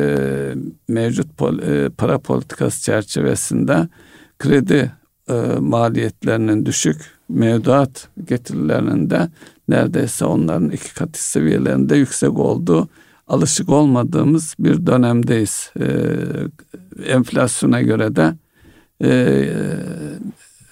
mevcut 0.88 1.36
pol, 1.36 1.58
e, 1.58 1.88
para 1.88 2.18
politikası 2.18 2.82
çerçevesinde 2.82 3.88
kredi 4.38 4.92
e, 5.28 5.34
maliyetlerinin 5.60 6.66
düşük, 6.66 6.96
mevduat 7.28 8.08
getirilerinin 8.24 9.10
de 9.10 9.28
neredeyse 9.68 10.24
onların 10.24 10.70
iki 10.70 10.94
katı 10.94 11.30
seviyelerinde 11.30 11.96
yüksek 11.96 12.38
olduğu 12.38 12.88
alışık 13.26 13.68
olmadığımız 13.68 14.54
bir 14.58 14.86
dönemdeyiz. 14.86 15.70
E, 15.80 15.86
enflasyona 17.06 17.82
göre 17.82 18.16
de 18.16 18.34
e, 19.02 19.10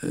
e, 0.02 0.08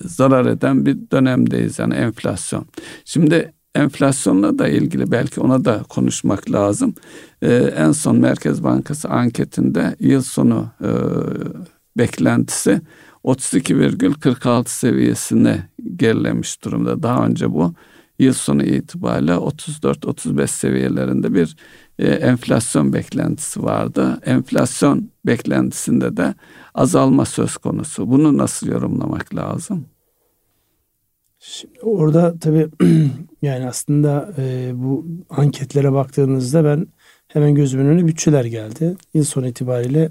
zarar 0.00 0.46
eden 0.46 0.86
bir 0.86 0.98
dönemdeyiz 1.12 1.78
yani 1.78 1.94
enflasyon. 1.94 2.66
Şimdi 3.04 3.52
enflasyonla 3.74 4.58
da 4.58 4.68
ilgili 4.68 5.10
belki 5.10 5.40
ona 5.40 5.64
da 5.64 5.82
konuşmak 5.88 6.50
lazım. 6.50 6.94
Ee, 7.42 7.54
en 7.76 7.92
son 7.92 8.16
Merkez 8.16 8.64
Bankası 8.64 9.08
anketinde 9.08 9.96
yıl 10.00 10.22
sonu 10.22 10.70
e, 10.80 10.90
beklentisi 11.98 12.80
32,46 13.24 14.68
seviyesine 14.68 15.68
gerilemiş 15.96 16.64
durumda. 16.64 17.02
Daha 17.02 17.26
önce 17.26 17.52
bu 17.52 17.74
yıl 18.18 18.32
sonu 18.32 18.62
itibariyle 18.62 19.32
34-35 19.32 20.46
seviyelerinde 20.46 21.34
bir 21.34 21.56
e, 21.98 22.08
enflasyon 22.08 22.92
beklentisi 22.92 23.62
vardı. 23.62 24.20
Enflasyon 24.26 25.10
beklentisinde 25.26 26.16
de 26.16 26.34
azalma 26.74 27.24
söz 27.24 27.56
konusu. 27.56 28.10
Bunu 28.10 28.38
nasıl 28.38 28.68
yorumlamak 28.68 29.34
lazım? 29.34 29.86
Şimdi 31.38 31.80
orada 31.82 32.38
tabii 32.38 32.68
yani 33.42 33.66
aslında 33.66 34.34
e, 34.38 34.72
bu 34.74 35.06
anketlere 35.30 35.92
baktığınızda 35.92 36.64
ben 36.64 36.86
hemen 37.28 37.54
gözümün 37.54 37.86
önüne 37.86 38.06
bütçeler 38.06 38.44
geldi. 38.44 38.96
Yıl 39.14 39.24
sonu 39.24 39.48
itibariyle 39.48 40.10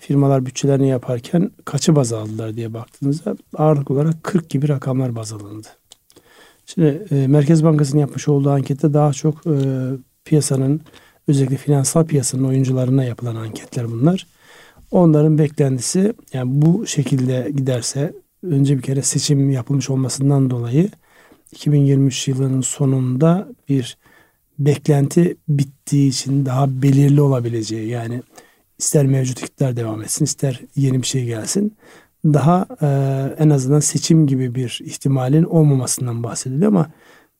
firmalar 0.00 0.46
bütçelerini 0.46 0.88
yaparken 0.88 1.50
kaçı 1.64 1.96
baz 1.96 2.12
aldılar 2.12 2.56
diye 2.56 2.74
baktığınızda 2.74 3.36
ağırlık 3.54 3.90
olarak 3.90 4.24
40 4.24 4.50
gibi 4.50 4.68
rakamlar 4.68 5.16
baz 5.16 5.32
alındı. 5.32 5.68
Şimdi 6.66 7.06
e, 7.10 7.26
Merkez 7.26 7.64
Bankası'nın 7.64 8.00
yapmış 8.00 8.28
olduğu 8.28 8.50
ankette 8.50 8.94
daha 8.94 9.12
çok 9.12 9.46
e, 9.46 9.54
piyasanın 10.24 10.80
özellikle 11.28 11.56
finansal 11.56 12.06
piyasanın 12.06 12.44
oyuncularına 12.44 13.04
yapılan 13.04 13.36
anketler 13.36 13.90
bunlar. 13.90 14.26
Onların 14.90 15.38
beklentisi 15.38 16.12
yani 16.32 16.62
bu 16.62 16.86
şekilde 16.86 17.52
giderse 17.56 18.12
önce 18.42 18.76
bir 18.76 18.82
kere 18.82 19.02
seçim 19.02 19.50
yapılmış 19.50 19.90
olmasından 19.90 20.50
dolayı 20.50 20.90
2023 21.52 22.28
yılının 22.28 22.60
sonunda 22.60 23.48
bir 23.68 23.96
beklenti 24.58 25.36
bittiği 25.48 26.10
için 26.10 26.46
daha 26.46 26.82
belirli 26.82 27.20
olabileceği 27.20 27.88
yani 27.88 28.22
ister 28.78 29.06
mevcut 29.06 29.42
iktidar 29.42 29.76
devam 29.76 30.02
etsin 30.02 30.24
ister 30.24 30.60
yeni 30.76 31.02
bir 31.02 31.06
şey 31.06 31.24
gelsin 31.24 31.76
daha 32.24 32.66
e, 32.82 32.86
en 33.38 33.50
azından 33.50 33.80
seçim 33.80 34.26
gibi 34.26 34.54
bir 34.54 34.80
ihtimalin 34.84 35.44
olmamasından 35.44 36.22
bahsediliyor 36.22 36.68
ama 36.68 36.90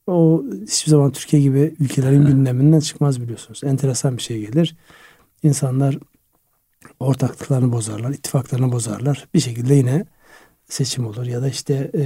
o 0.07 0.45
hiçbir 0.67 0.91
zaman 0.91 1.13
Türkiye 1.13 1.43
gibi 1.43 1.75
ülkelerin 1.81 2.27
gündeminden 2.27 2.81
çıkmaz 2.81 3.21
biliyorsunuz. 3.21 3.65
Enteresan 3.65 4.17
bir 4.17 4.23
şey 4.23 4.47
gelir. 4.47 4.77
İnsanlar 5.43 5.99
ortaklıklarını 7.01 7.73
bozarlar, 7.73 8.11
ittifaklarını 8.11 8.73
bozarlar. 8.73 9.29
Bir 9.35 9.41
şekilde 9.41 9.75
yine 9.75 10.05
seçim 10.69 11.07
olur 11.07 11.27
ya 11.27 11.43
da 11.43 11.49
işte 11.49 11.91
e, 11.95 12.05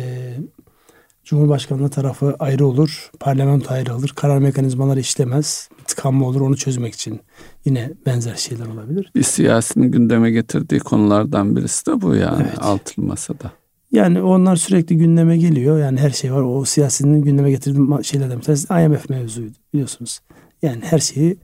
Cumhurbaşkanlığı 1.25 1.89
tarafı 1.89 2.37
ayrı 2.39 2.67
olur, 2.67 3.11
parlamento 3.21 3.75
ayrı 3.75 3.95
olur, 3.95 4.09
karar 4.17 4.39
mekanizmaları 4.39 5.01
işlemez, 5.01 5.69
tıkanma 5.87 6.27
olur 6.27 6.41
onu 6.41 6.57
çözmek 6.57 6.95
için 6.95 7.21
yine 7.65 7.93
benzer 8.07 8.35
şeyler 8.35 8.67
olabilir. 8.67 9.13
Bir 9.15 9.23
siyasinin 9.23 9.91
gündeme 9.91 10.31
getirdiği 10.31 10.81
konulardan 10.81 11.57
birisi 11.57 11.87
de 11.87 12.01
bu 12.01 12.15
yani 12.15 12.47
evet. 12.49 12.59
altılı 12.63 13.07
masada. 13.07 13.53
Yani 13.93 14.23
onlar 14.23 14.57
sürekli 14.57 14.97
gündeme 14.97 15.37
geliyor. 15.37 15.79
Yani 15.79 16.01
her 16.01 16.11
şey 16.11 16.33
var. 16.33 16.43
O 16.43 16.65
siyasinin 16.65 17.23
gündeme 17.23 17.51
getirdiği 17.51 18.05
şeylerden 18.05 18.39
bir 18.39 18.43
tanesi 18.43 18.75
IMF 18.75 19.09
mevzuydu 19.09 19.57
biliyorsunuz. 19.73 20.21
Yani 20.63 20.81
her 20.85 20.99
şeyi 20.99 21.37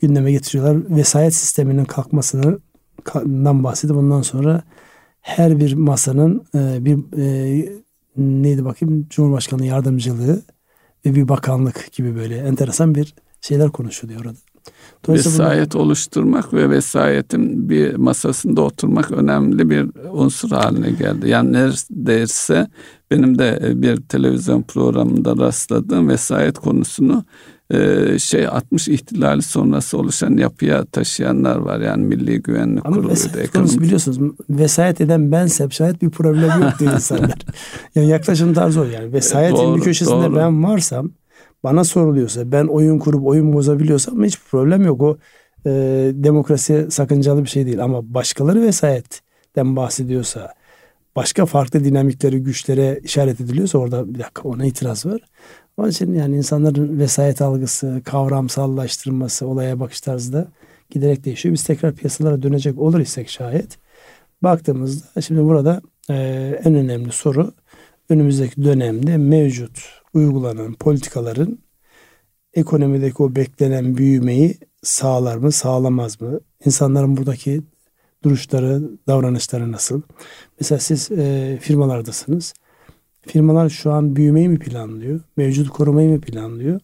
gündeme 0.00 0.32
getiriyorlar. 0.32 0.96
Vesayet 0.96 1.34
sisteminin 1.34 1.84
kalkmasından 1.84 3.64
bahsedip 3.64 3.96
bundan 3.96 4.22
sonra 4.22 4.62
her 5.20 5.60
bir 5.60 5.74
masanın 5.74 6.44
e, 6.54 6.84
bir 6.84 7.18
e, 7.18 7.81
neydi 8.16 8.64
bakayım 8.64 9.06
Cumhurbaşkanı 9.10 9.66
yardımcılığı 9.66 10.42
ve 11.06 11.14
bir 11.14 11.28
bakanlık 11.28 11.92
gibi 11.92 12.16
böyle 12.16 12.36
enteresan 12.36 12.94
bir 12.94 13.14
şeyler 13.40 13.70
konuşuluyor 13.70 14.20
orada. 14.20 14.38
Vesayet 15.08 15.74
bunlar... 15.74 15.84
oluşturmak 15.84 16.54
ve 16.54 16.70
vesayetin 16.70 17.68
bir 17.68 17.94
masasında 17.94 18.60
oturmak 18.60 19.10
önemli 19.10 19.70
bir 19.70 19.90
unsur 20.12 20.50
haline 20.50 20.90
geldi. 20.90 21.28
Yani 21.28 21.52
neredeyse 21.52 22.68
benim 23.10 23.38
de 23.38 23.72
bir 23.82 23.96
televizyon 23.96 24.62
programında 24.62 25.36
rastladığım 25.36 26.08
vesayet 26.08 26.58
konusunu 26.58 27.24
e, 27.72 28.18
şey 28.18 28.46
60 28.46 28.88
ihtilali 28.88 29.42
sonrası 29.42 29.98
oluşan 29.98 30.36
yapıya 30.36 30.84
taşıyanlar 30.84 31.56
var. 31.56 31.80
Yani 31.80 32.04
Milli 32.06 32.42
Güvenlik 32.42 32.86
Ama 32.86 32.96
Kurulu. 32.96 33.10
vesayet 33.10 33.52
konusu 33.52 33.80
biliyorsunuz 33.80 34.18
vesayet 34.50 35.00
eden 35.00 35.32
bensem 35.32 35.72
şayet 35.72 36.02
bir 36.02 36.10
problem 36.10 36.62
yok 36.62 36.78
diyor 36.78 36.92
insanlar. 36.94 37.38
yani 37.94 38.08
yaklaşım 38.08 38.54
tarzı 38.54 38.80
o 38.80 38.84
yani. 38.84 39.12
Vesayetin 39.12 39.56
doğru, 39.56 39.76
bir 39.76 39.82
köşesinde 39.82 40.26
doğru. 40.26 40.36
ben 40.36 40.64
varsam 40.64 41.10
bana 41.64 41.84
soruluyorsa 41.84 42.52
ben 42.52 42.66
oyun 42.66 42.98
kurup 42.98 43.26
oyun 43.26 43.52
bozabiliyorsam 43.52 44.24
hiç 44.24 44.38
problem 44.50 44.82
yok. 44.82 45.02
O 45.02 45.18
e, 45.66 45.70
demokrasi 46.14 46.86
sakıncalı 46.90 47.44
bir 47.44 47.48
şey 47.48 47.66
değil 47.66 47.84
ama 47.84 48.14
başkaları 48.14 48.62
vesayetten 48.62 49.76
bahsediyorsa 49.76 50.54
başka 51.16 51.46
farklı 51.46 51.84
dinamikleri 51.84 52.42
güçlere 52.42 53.00
işaret 53.04 53.40
ediliyorsa 53.40 53.78
orada 53.78 54.14
bir 54.14 54.18
dakika 54.18 54.42
ona 54.42 54.64
itiraz 54.64 55.06
var. 55.06 55.20
Onun 55.76 55.90
için 55.90 56.14
yani 56.14 56.36
insanların 56.36 56.98
vesayet 56.98 57.42
algısı, 57.42 58.02
kavramsallaştırması, 58.04 59.46
olaya 59.46 59.80
bakış 59.80 60.00
tarzı 60.00 60.32
da 60.32 60.48
giderek 60.90 61.24
değişiyor. 61.24 61.52
Biz 61.52 61.64
tekrar 61.64 61.94
piyasalara 61.94 62.42
dönecek 62.42 62.78
olur 62.78 63.00
isek 63.00 63.28
şayet 63.28 63.78
baktığımızda 64.42 65.20
şimdi 65.20 65.44
burada 65.44 65.82
e, 66.10 66.14
en 66.64 66.74
önemli 66.74 67.12
soru 67.12 67.52
önümüzdeki 68.08 68.64
dönemde 68.64 69.16
mevcut 69.16 70.02
uygulanan 70.14 70.74
politikaların 70.74 71.58
ekonomideki 72.54 73.22
o 73.22 73.36
beklenen 73.36 73.96
büyümeyi 73.96 74.58
sağlar 74.82 75.36
mı, 75.36 75.52
sağlamaz 75.52 76.20
mı? 76.20 76.40
İnsanların 76.64 77.16
buradaki 77.16 77.62
duruşları, 78.24 78.82
davranışları 79.06 79.72
nasıl? 79.72 80.02
Mesela 80.60 80.78
siz 80.78 81.10
e, 81.12 81.58
firmalardasınız. 81.60 82.54
Firmalar 83.26 83.68
şu 83.68 83.92
an 83.92 84.16
büyümeyi 84.16 84.48
mi 84.48 84.58
planlıyor? 84.58 85.20
Mevcut 85.36 85.68
korumayı 85.68 86.08
mı 86.08 86.20
planlıyor? 86.20 86.80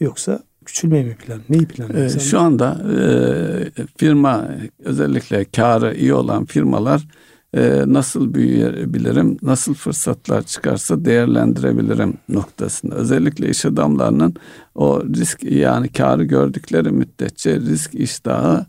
Yoksa 0.00 0.42
küçülmeyi 0.64 1.04
mi 1.04 1.16
plan? 1.16 1.40
Neyi 1.48 1.66
planlıyor? 1.68 2.04
Ee, 2.04 2.18
şu 2.18 2.40
anda 2.40 2.82
e, 2.94 3.82
firma 3.96 4.48
özellikle 4.78 5.44
karı 5.44 5.94
iyi 5.94 6.14
olan 6.14 6.44
firmalar 6.44 7.08
e, 7.54 7.82
nasıl 7.86 8.34
büyüyebilirim, 8.34 9.36
nasıl 9.42 9.74
fırsatlar 9.74 10.42
çıkarsa 10.42 11.04
değerlendirebilirim 11.04 12.14
noktasında. 12.28 12.94
Özellikle 12.94 13.48
iş 13.48 13.64
adamlarının 13.64 14.34
o 14.74 15.02
risk 15.04 15.44
yani 15.44 15.88
karı 15.88 16.24
gördükleri 16.24 16.90
müddetçe 16.90 17.60
risk 17.60 17.94
iştahı 17.94 18.66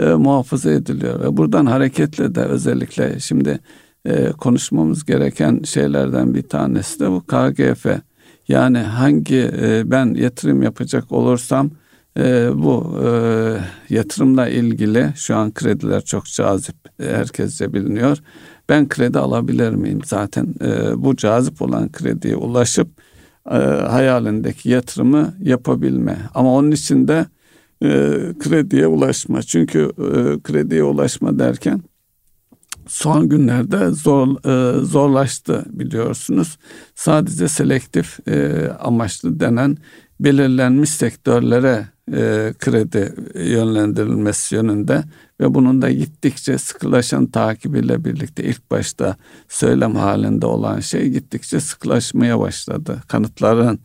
e, 0.00 0.06
muhafaza 0.06 0.70
ediliyor. 0.70 1.20
Ve 1.20 1.36
buradan 1.36 1.66
hareketle 1.66 2.34
de 2.34 2.40
özellikle 2.40 3.20
şimdi 3.20 3.60
e, 4.06 4.32
konuşmamız 4.32 5.04
gereken 5.04 5.62
şeylerden 5.64 6.34
bir 6.34 6.42
tanesi 6.42 7.00
de 7.00 7.10
bu 7.10 7.20
KGF. 7.20 7.86
Yani 8.48 8.78
hangi 8.78 9.50
e, 9.60 9.90
ben 9.90 10.14
yatırım 10.14 10.62
yapacak 10.62 11.12
olursam 11.12 11.70
e, 12.18 12.50
bu 12.54 13.00
e, 13.04 13.08
yatırımla 13.94 14.48
ilgili 14.48 15.12
şu 15.16 15.36
an 15.36 15.54
krediler 15.54 16.04
çok 16.04 16.24
cazip 16.24 16.76
herkesce 17.00 17.72
biliniyor. 17.72 18.18
Ben 18.68 18.88
kredi 18.88 19.18
alabilir 19.18 19.70
miyim? 19.70 20.00
Zaten 20.04 20.54
bu 20.96 21.16
cazip 21.16 21.62
olan 21.62 21.92
krediye 21.92 22.36
ulaşıp 22.36 22.88
hayalindeki 23.88 24.70
yatırımı 24.70 25.34
yapabilme. 25.42 26.16
Ama 26.34 26.54
onun 26.54 26.70
için 26.70 27.08
de 27.08 27.26
krediye 28.38 28.86
ulaşma. 28.86 29.42
Çünkü 29.42 29.90
krediye 30.42 30.82
ulaşma 30.82 31.38
derken 31.38 31.82
son 32.86 33.28
günlerde 33.28 33.90
zor 33.90 34.28
e, 34.44 34.84
zorlaştı 34.84 35.64
biliyorsunuz. 35.68 36.58
Sadece 36.94 37.48
selektif 37.48 38.28
e, 38.28 38.68
amaçlı 38.80 39.40
denen 39.40 39.76
belirlenmiş 40.20 40.90
sektörlere 40.90 41.95
e, 42.12 42.54
kredi 42.58 43.14
yönlendirilmesi 43.34 44.54
yönünde 44.54 45.04
ve 45.40 45.54
bunun 45.54 45.82
da 45.82 45.90
gittikçe 45.90 46.58
sıkılaşan 46.58 47.26
takibiyle 47.26 48.04
birlikte 48.04 48.44
ilk 48.44 48.70
başta 48.70 49.16
söylem 49.48 49.94
halinde 49.94 50.46
olan 50.46 50.80
şey 50.80 51.10
gittikçe 51.10 51.60
sıkılaşmaya 51.60 52.40
başladı. 52.40 53.02
Kanıtların 53.08 53.80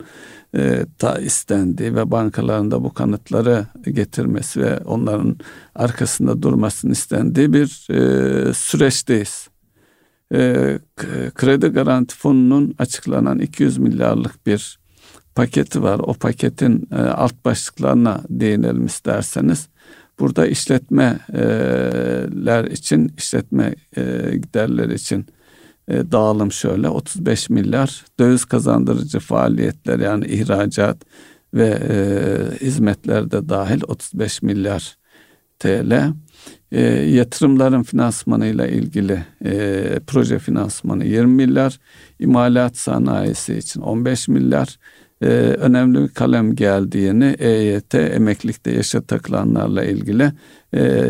e, 0.54 0.86
ta 0.98 1.18
istendiği 1.18 1.94
ve 1.94 2.10
bankaların 2.10 2.70
da 2.70 2.84
bu 2.84 2.94
kanıtları 2.94 3.66
getirmesi 3.90 4.60
ve 4.60 4.78
onların 4.78 5.36
arkasında 5.74 6.42
durmasını 6.42 6.92
istendiği 6.92 7.52
bir 7.52 7.86
e, 7.90 8.54
süreçteyiz. 8.54 9.48
E, 10.34 10.78
kredi 11.34 11.68
garanti 11.68 12.16
fonunun 12.16 12.74
açıklanan 12.78 13.38
200 13.38 13.78
milyarlık 13.78 14.46
bir 14.46 14.81
paketi 15.34 15.82
var. 15.82 15.98
O 15.98 16.14
paketin 16.14 16.88
e, 16.92 16.96
alt 16.96 17.44
başlıklarına 17.44 18.20
değinelim 18.28 18.86
isterseniz. 18.86 19.68
Burada 20.18 20.46
işletmeler 20.46 22.64
için, 22.64 23.14
işletme 23.18 23.74
e, 23.96 24.02
giderleri 24.36 24.94
için 24.94 25.26
e, 25.88 26.12
dağılım 26.12 26.52
şöyle 26.52 26.88
35 26.88 27.50
milyar 27.50 28.04
döviz 28.20 28.44
kazandırıcı 28.44 29.18
faaliyetler 29.18 29.98
yani 29.98 30.26
ihracat 30.26 30.96
ve 31.54 31.78
e, 31.90 31.96
hizmetler 32.66 33.30
de 33.30 33.48
dahil 33.48 33.82
35 33.88 34.42
milyar 34.42 34.96
TL. 35.58 36.12
E, 36.72 36.80
yatırımların 36.90 37.82
finansmanıyla 37.82 38.66
ilgili 38.66 39.24
e, 39.44 40.00
proje 40.06 40.38
finansmanı 40.38 41.04
20 41.04 41.34
milyar, 41.34 41.78
imalat 42.18 42.76
sanayisi 42.76 43.54
için 43.54 43.80
15 43.80 44.28
milyar, 44.28 44.78
e, 45.22 45.26
önemli 45.58 46.02
bir 46.02 46.08
kalem 46.08 46.54
geldiğini 46.54 47.36
EYT 47.38 47.94
emeklilikte 47.94 48.70
yaşa 48.70 49.00
takılanlarla 49.00 49.84
ilgili 49.84 50.32
e, 50.74 51.04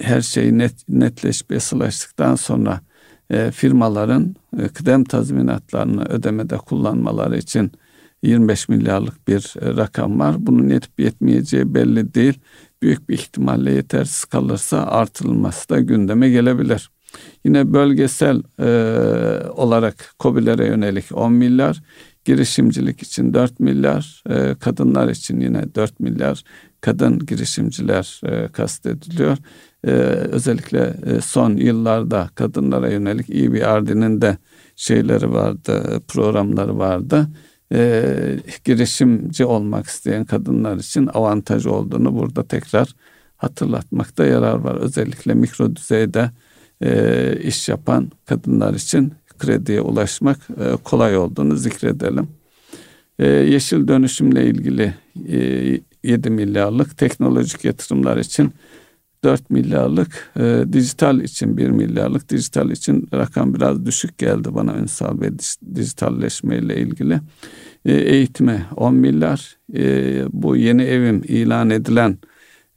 her 0.00 0.20
şey 0.20 0.58
net, 0.58 0.88
netleşip 0.88 1.52
yasalaştıktan 1.52 2.34
sonra 2.34 2.80
e, 3.30 3.50
firmaların 3.50 4.36
e, 4.58 4.68
kıdem 4.68 5.04
tazminatlarını 5.04 6.04
ödemede 6.04 6.56
kullanmaları 6.56 7.38
için 7.38 7.72
25 8.22 8.68
milyarlık 8.68 9.28
bir 9.28 9.54
e, 9.60 9.76
rakam 9.76 10.20
var. 10.20 10.36
Bunun 10.38 10.68
yetip 10.68 11.00
yetmeyeceği 11.00 11.74
belli 11.74 12.14
değil. 12.14 12.40
Büyük 12.82 13.08
bir 13.08 13.14
ihtimalle 13.14 13.72
yetersiz 13.72 14.24
kalırsa 14.24 14.86
artırılması 14.86 15.68
da 15.68 15.80
gündeme 15.80 16.30
gelebilir. 16.30 16.90
Yine 17.44 17.72
bölgesel 17.72 18.42
e, 18.60 19.48
olarak 19.48 20.14
COBİ'lere 20.20 20.66
yönelik 20.66 21.04
10 21.12 21.32
milyar, 21.32 21.82
girişimcilik 22.24 23.02
için 23.02 23.34
4 23.34 23.60
milyar, 23.60 24.22
e, 24.30 24.54
kadınlar 24.54 25.08
için 25.08 25.40
yine 25.40 25.74
4 25.74 26.00
milyar 26.00 26.44
kadın 26.84 27.18
girişimciler 27.26 28.20
e, 28.24 28.48
kastediliyor. 28.48 29.36
E, 29.86 29.90
özellikle 30.32 30.94
e, 31.06 31.20
son 31.20 31.56
yıllarda 31.56 32.30
kadınlara 32.34 32.90
yönelik 32.90 33.30
iyi 33.30 33.52
bir 33.52 33.62
ardinin 33.62 34.20
de 34.20 34.38
şeyleri 34.76 35.32
vardı, 35.32 36.00
programları 36.08 36.78
vardı. 36.78 37.26
E, 37.72 38.02
girişimci 38.64 39.44
olmak 39.44 39.86
isteyen 39.86 40.24
kadınlar 40.24 40.76
için 40.76 41.06
avantaj 41.06 41.66
olduğunu 41.66 42.14
burada 42.14 42.46
tekrar 42.46 42.94
hatırlatmakta 43.36 44.24
yarar 44.24 44.58
var. 44.58 44.76
Özellikle 44.76 45.34
mikro 45.34 45.76
düzeyde 45.76 46.30
e, 46.84 47.36
iş 47.42 47.68
yapan 47.68 48.10
kadınlar 48.26 48.74
için 48.74 49.12
krediye 49.38 49.80
ulaşmak 49.80 50.38
e, 50.60 50.76
kolay 50.84 51.16
olduğunu 51.16 51.56
zikredelim. 51.56 52.28
E, 53.18 53.26
yeşil 53.26 53.88
dönüşümle 53.88 54.46
ilgili 54.46 54.94
e, 55.28 55.80
7 56.04 56.30
milyarlık 56.30 56.98
teknolojik 56.98 57.64
yatırımlar 57.64 58.16
için 58.16 58.52
4 59.24 59.50
milyarlık 59.50 60.32
e, 60.36 60.64
dijital 60.72 61.20
için 61.20 61.56
1 61.56 61.68
milyarlık 61.68 62.28
dijital 62.28 62.70
için 62.70 63.08
rakam 63.14 63.54
biraz 63.54 63.86
düşük 63.86 64.18
geldi 64.18 64.54
bana 64.54 64.76
Ünsal 64.76 65.20
Bey 65.20 65.30
dijitalleşme 65.74 66.56
ile 66.58 66.76
ilgili. 66.76 67.20
E, 67.84 67.92
eğitime 67.92 68.66
10 68.76 68.94
milyar 68.94 69.56
e, 69.74 70.24
bu 70.32 70.56
yeni 70.56 70.82
evim 70.82 71.22
ilan 71.28 71.70
edilen 71.70 72.18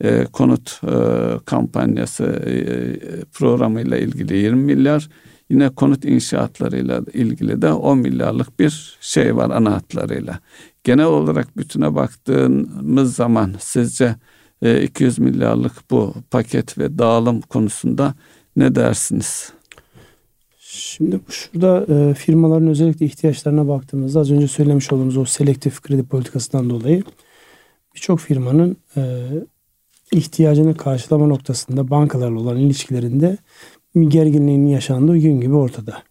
e, 0.03 0.25
konut 0.25 0.81
e, 0.83 0.95
kampanyası 1.45 2.23
e, 2.23 2.53
programıyla 3.33 3.97
ilgili 3.97 4.37
20 4.37 4.63
milyar 4.63 5.09
yine 5.49 5.69
konut 5.69 6.05
inşaatlarıyla 6.05 7.01
ilgili 7.13 7.61
de 7.61 7.71
10 7.71 7.97
milyarlık 7.97 8.59
bir 8.59 8.97
şey 9.01 9.35
var 9.35 9.49
ana 9.49 9.75
hatlarıyla. 9.75 10.39
Genel 10.83 11.05
olarak 11.05 11.57
bütüne 11.57 11.95
baktığımız 11.95 13.15
zaman 13.15 13.55
sizce 13.59 14.15
200 14.61 15.19
e, 15.19 15.21
milyarlık 15.21 15.91
bu 15.91 16.13
paket 16.31 16.77
ve 16.77 16.97
dağılım 16.97 17.41
konusunda 17.41 18.15
ne 18.55 18.75
dersiniz? 18.75 19.53
Şimdi 20.59 21.19
şurada 21.29 21.85
e, 21.93 22.13
firmaların 22.13 22.67
özellikle 22.67 23.05
ihtiyaçlarına 23.05 23.67
baktığımızda 23.67 24.19
az 24.19 24.31
önce 24.31 24.47
söylemiş 24.47 24.91
olduğumuz 24.91 25.17
o 25.17 25.25
selektif 25.25 25.81
kredi 25.81 26.03
politikasından 26.03 26.69
dolayı 26.69 27.03
birçok 27.95 28.19
firmanın 28.19 28.77
e, 28.97 29.01
ihtiyacını 30.11 30.77
karşılama 30.77 31.27
noktasında 31.27 31.89
bankalarla 31.89 32.39
olan 32.39 32.57
ilişkilerinde 32.57 33.37
bir 33.95 34.09
gerginliğin 34.09 34.65
yaşandığı 34.67 35.17
gün 35.17 35.41
gibi 35.41 35.55
ortada. 35.55 36.03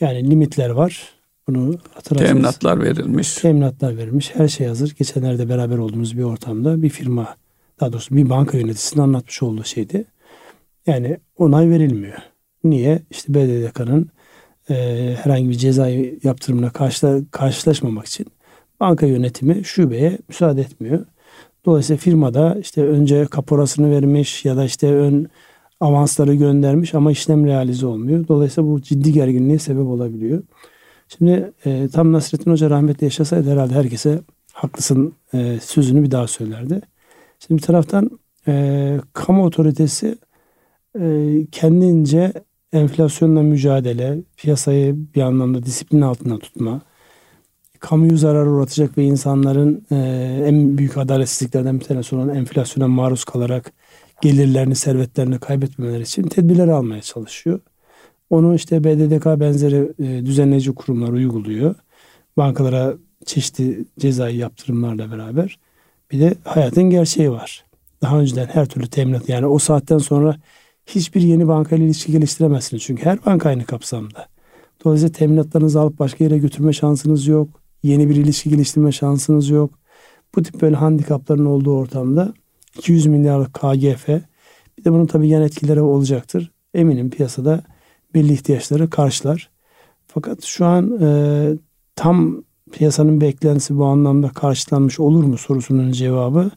Yani 0.00 0.30
limitler 0.30 0.70
var. 0.70 1.14
Bunu 1.48 1.78
hatırlarsanız. 1.94 2.32
Teminatlar 2.32 2.82
verilmiş. 2.82 3.34
Teminatlar 3.34 3.96
verilmiş. 3.96 4.34
Her 4.34 4.48
şey 4.48 4.66
hazır. 4.66 4.94
Geçenlerde 4.98 5.48
beraber 5.48 5.78
olduğumuz 5.78 6.18
bir 6.18 6.22
ortamda 6.22 6.82
bir 6.82 6.88
firma 6.88 7.36
daha 7.80 7.92
doğrusu 7.92 8.16
bir 8.16 8.30
banka 8.30 8.58
yöneticisinin 8.58 9.02
anlatmış 9.02 9.42
olduğu 9.42 9.64
şeydi. 9.64 10.04
Yani 10.86 11.16
onay 11.36 11.70
verilmiyor. 11.70 12.18
Niye? 12.64 13.02
İşte 13.10 13.34
BDDK'nın 13.34 14.10
e, 14.70 14.74
herhangi 15.22 15.48
bir 15.48 15.54
cezai 15.54 16.18
yaptırımına 16.22 16.70
karşıla, 16.70 17.20
karşılaşmamak 17.30 18.06
için 18.06 18.26
banka 18.80 19.06
yönetimi 19.06 19.64
şubeye 19.64 20.18
müsaade 20.28 20.60
etmiyor. 20.60 21.06
Dolayısıyla 21.66 21.98
firmada 21.98 22.56
işte 22.60 22.84
önce 22.84 23.26
kaporasını 23.26 23.90
vermiş 23.90 24.44
ya 24.44 24.56
da 24.56 24.64
işte 24.64 24.94
ön 24.94 25.28
avansları 25.80 26.34
göndermiş 26.34 26.94
ama 26.94 27.12
işlem 27.12 27.46
realize 27.46 27.86
olmuyor. 27.86 28.28
Dolayısıyla 28.28 28.70
bu 28.70 28.82
ciddi 28.82 29.12
gerginliğe 29.12 29.58
sebep 29.58 29.86
olabiliyor. 29.86 30.42
Şimdi 31.08 31.52
e, 31.66 31.88
tam 31.92 32.12
Nasrettin 32.12 32.50
Hoca 32.50 32.70
rahmetli 32.70 33.04
yaşasaydı 33.04 33.52
herhalde 33.52 33.74
herkese 33.74 34.20
haklısın 34.52 35.14
e, 35.34 35.58
sözünü 35.62 36.02
bir 36.02 36.10
daha 36.10 36.26
söylerdi. 36.26 36.80
Şimdi 37.38 37.60
bir 37.60 37.66
taraftan 37.66 38.10
e, 38.48 38.96
kamu 39.12 39.44
otoritesi 39.44 40.18
e, 41.00 41.36
kendince 41.52 42.32
enflasyonla 42.72 43.42
mücadele, 43.42 44.18
piyasayı 44.36 44.96
bir 45.14 45.22
anlamda 45.22 45.62
disiplin 45.62 46.00
altında 46.00 46.38
tutma, 46.38 46.80
kamuyu 47.80 48.16
zarar 48.16 48.46
uğratacak 48.46 48.98
ve 48.98 49.04
insanların 49.04 49.86
e, 49.90 49.96
en 50.46 50.78
büyük 50.78 50.98
adaletsizliklerden 50.98 51.80
bir 51.80 51.84
tanesi 51.84 52.16
olan 52.16 52.28
enflasyona 52.28 52.88
maruz 52.88 53.24
kalarak 53.24 53.72
gelirlerini, 54.20 54.74
servetlerini 54.74 55.38
kaybetmemeleri 55.38 56.02
için 56.02 56.22
tedbirler 56.22 56.68
almaya 56.68 57.02
çalışıyor. 57.02 57.60
Onu 58.30 58.54
işte 58.54 58.84
BDDK 58.84 59.26
benzeri 59.40 59.92
e, 59.98 60.26
düzenleyici 60.26 60.74
kurumlar 60.74 61.08
uyguluyor. 61.08 61.74
Bankalara 62.36 62.94
çeşitli 63.26 63.84
cezai 63.98 64.36
yaptırımlarla 64.36 65.12
beraber. 65.12 65.58
Bir 66.12 66.20
de 66.20 66.34
hayatın 66.44 66.90
gerçeği 66.90 67.30
var. 67.30 67.64
Daha 68.02 68.18
önceden 68.20 68.46
her 68.46 68.66
türlü 68.66 68.86
teminat 68.86 69.28
yani 69.28 69.46
o 69.46 69.58
saatten 69.58 69.98
sonra 69.98 70.36
hiçbir 70.86 71.20
yeni 71.20 71.48
bankayla 71.48 71.86
ilişki 71.86 72.12
geliştiremezsiniz. 72.12 72.82
Çünkü 72.82 73.04
her 73.04 73.26
banka 73.26 73.48
aynı 73.48 73.64
kapsamda. 73.64 74.26
Dolayısıyla 74.84 75.12
teminatlarınızı 75.12 75.80
alıp 75.80 75.98
başka 75.98 76.24
yere 76.24 76.38
götürme 76.38 76.72
şansınız 76.72 77.26
yok. 77.26 77.59
Yeni 77.82 78.10
bir 78.10 78.16
ilişki 78.16 78.50
geliştirme 78.50 78.92
şansınız 78.92 79.48
yok. 79.48 79.78
Bu 80.34 80.42
tip 80.42 80.62
böyle 80.62 80.76
handikapların 80.76 81.44
olduğu 81.44 81.76
ortamda 81.76 82.34
200 82.78 83.06
milyarlık 83.06 83.54
KGF 83.54 84.08
bir 84.78 84.84
de 84.84 84.92
bunun 84.92 85.06
tabii 85.06 85.28
yan 85.28 85.42
etkileri 85.42 85.80
olacaktır. 85.80 86.52
Eminim 86.74 87.10
piyasada 87.10 87.62
belli 88.14 88.32
ihtiyaçları 88.32 88.90
karşılar. 88.90 89.50
Fakat 90.06 90.44
şu 90.44 90.66
an 90.66 90.98
e, 91.00 91.08
tam 91.96 92.42
piyasanın 92.72 93.20
beklentisi 93.20 93.78
bu 93.78 93.84
anlamda 93.84 94.28
karşılanmış 94.28 95.00
olur 95.00 95.24
mu 95.24 95.38
sorusunun 95.38 95.92
cevabı 95.92 96.50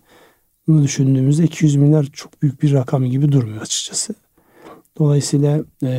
bunu 0.67 0.83
düşündüğümüzde 0.83 1.43
200 1.43 1.75
milyar 1.75 2.03
çok 2.13 2.41
büyük 2.41 2.63
bir 2.63 2.73
rakam 2.73 3.05
gibi 3.05 3.31
durmuyor 3.31 3.61
açıkçası. 3.61 4.15
Dolayısıyla 4.99 5.63
e, 5.83 5.91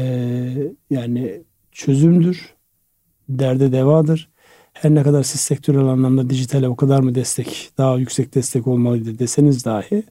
yani 0.91 1.43
çözümdür, 1.73 2.55
derde 3.29 3.73
devadır. 3.73 4.34
Her 4.75 4.95
ne 4.95 5.03
kadar 5.03 5.23
siz 5.23 5.41
sektörel 5.41 5.87
anlamda 5.87 6.31
dijitale 6.31 6.69
o 6.69 6.77
kadar 6.77 7.01
mı 7.01 7.15
destek, 7.15 7.71
daha 7.79 7.97
yüksek 7.99 8.35
destek 8.35 8.67
olmalıydı 8.67 9.19
deseniz 9.19 9.65
dahi 9.65 10.03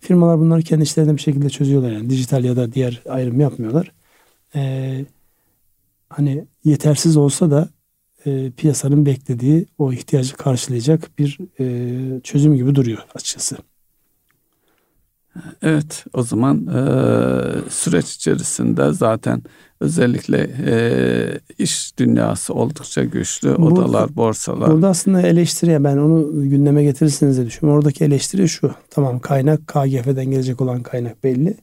firmalar 0.00 0.38
bunları 0.38 0.62
kendi 0.62 0.82
işlerinde 0.82 1.16
bir 1.16 1.20
şekilde 1.20 1.50
çözüyorlar. 1.50 1.92
Yani 1.92 2.10
dijital 2.10 2.44
ya 2.44 2.56
da 2.56 2.72
diğer 2.72 3.02
ayrım 3.08 3.40
yapmıyorlar. 3.40 3.92
Ee, 4.54 5.04
hani 6.10 6.44
yetersiz 6.64 7.16
olsa 7.16 7.50
da 7.50 7.68
e, 8.26 8.50
piyasanın 8.50 9.06
beklediği 9.06 9.66
o 9.78 9.92
ihtiyacı 9.92 10.36
karşılayacak 10.36 11.18
bir 11.18 11.38
e, 11.60 12.20
çözüm 12.20 12.56
gibi 12.56 12.74
duruyor 12.74 12.98
açıkçası. 13.14 13.56
Evet 15.62 16.04
o 16.14 16.22
zaman 16.22 16.66
e, 16.66 16.80
süreç 17.70 18.14
içerisinde 18.14 18.92
zaten 18.92 19.42
özellikle 19.80 20.50
e, 20.66 20.74
iş 21.58 21.98
dünyası 21.98 22.54
oldukça 22.54 23.04
güçlü. 23.04 23.54
Odalar, 23.54 23.88
burada, 23.88 24.16
borsalar. 24.16 24.70
Burada 24.70 24.88
aslında 24.88 25.22
eleştiriye 25.22 25.84
ben 25.84 25.96
onu 25.96 26.48
gündeme 26.48 26.82
getirirsiniz 26.82 27.36
diye 27.36 27.46
düşünüyorum. 27.46 27.78
Oradaki 27.78 28.04
eleştiri 28.04 28.48
şu. 28.48 28.74
Tamam 28.90 29.18
kaynak 29.18 29.66
KGF'den 29.66 30.30
gelecek 30.30 30.60
olan 30.60 30.82
kaynak 30.82 31.24
belli. 31.24 31.56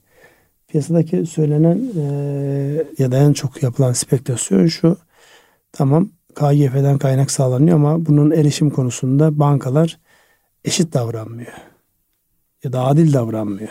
Piyasadaki 0.68 1.26
söylenen 1.26 1.80
e, 1.96 2.84
ya 2.98 3.12
da 3.12 3.16
en 3.16 3.32
çok 3.32 3.62
yapılan 3.62 3.92
spekülasyon 3.92 4.66
şu. 4.66 4.96
Tamam 5.72 6.08
KGF'den 6.34 6.98
kaynak 6.98 7.30
sağlanıyor 7.30 7.76
ama 7.76 8.06
bunun 8.06 8.30
erişim 8.30 8.70
konusunda 8.70 9.38
bankalar 9.38 9.98
eşit 10.64 10.94
davranmıyor. 10.94 11.52
Ya 12.64 12.72
da 12.72 12.84
adil 12.84 13.12
davranmıyor. 13.12 13.70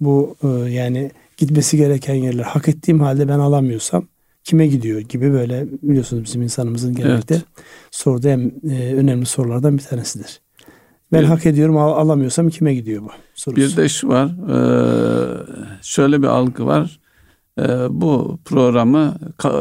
Bu 0.00 0.36
e, 0.42 0.48
yani 0.48 1.10
gitmesi 1.36 1.76
gereken 1.76 2.14
yerler 2.14 2.44
hak 2.44 2.68
ettiğim 2.68 3.00
halde 3.00 3.28
ben 3.28 3.38
alamıyorsam 3.38 4.06
kime 4.44 4.66
gidiyor 4.66 5.00
gibi 5.00 5.32
böyle 5.32 5.66
biliyorsunuz 5.82 6.24
bizim 6.24 6.42
insanımızın 6.42 6.94
genellikle 6.94 7.34
evet. 7.34 7.44
sorduğu 7.90 8.28
en 8.28 8.52
e, 8.70 8.94
önemli 8.94 9.26
sorulardan 9.26 9.78
bir 9.78 9.82
tanesidir. 9.82 10.40
Ben 11.12 11.22
bir, 11.22 11.26
hak 11.26 11.46
ediyorum 11.46 11.76
al, 11.76 11.92
alamıyorsam 11.92 12.48
kime 12.48 12.74
gidiyor 12.74 13.02
bu 13.02 13.10
sorusu. 13.34 13.56
Bir 13.56 13.76
de 13.76 13.88
şu 13.88 14.08
var 14.08 14.26
e, 14.26 14.58
şöyle 15.82 16.22
bir 16.22 16.26
algı 16.26 16.66
var 16.66 17.00
e, 17.58 17.62
bu 17.90 18.38
programı 18.44 19.14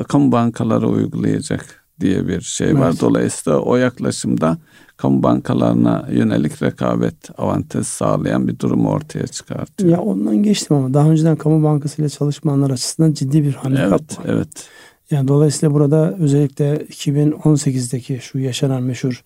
kamu 0.08 0.32
bankaları 0.32 0.88
uygulayacak 0.88 1.83
diye 2.04 2.28
bir 2.28 2.42
şey 2.42 2.68
evet. 2.68 2.80
var. 2.80 2.94
Dolayısıyla 3.00 3.60
o 3.60 3.76
yaklaşımda 3.76 4.58
kamu 4.98 5.24
bankalarına 5.24 6.08
yönelik 6.12 6.64
rekabet 6.64 7.40
avantajı 7.40 7.86
sağlayan 7.86 8.48
bir 8.48 8.60
durum 8.60 8.86
ortaya 8.86 9.28
çıkartıyor. 9.28 9.92
Ya 9.92 10.02
ondan 10.02 10.44
geçtim 10.44 10.78
ama 10.78 10.94
daha 10.94 11.10
önceden 11.10 11.36
kamu 11.36 11.64
bankasıyla 11.64 12.10
çalışmayanlar 12.10 12.70
açısından 12.70 13.14
ciddi 13.14 13.44
bir 13.44 13.54
handikap 13.54 14.02
evet, 14.02 14.20
var. 14.20 14.26
Evet. 14.28 14.68
Yani 15.12 15.28
dolayısıyla 15.28 15.74
burada 15.74 16.16
özellikle 16.20 16.76
2018'deki 16.76 18.20
şu 18.22 18.40
yaşanan 18.40 18.84
meşhur 18.84 19.24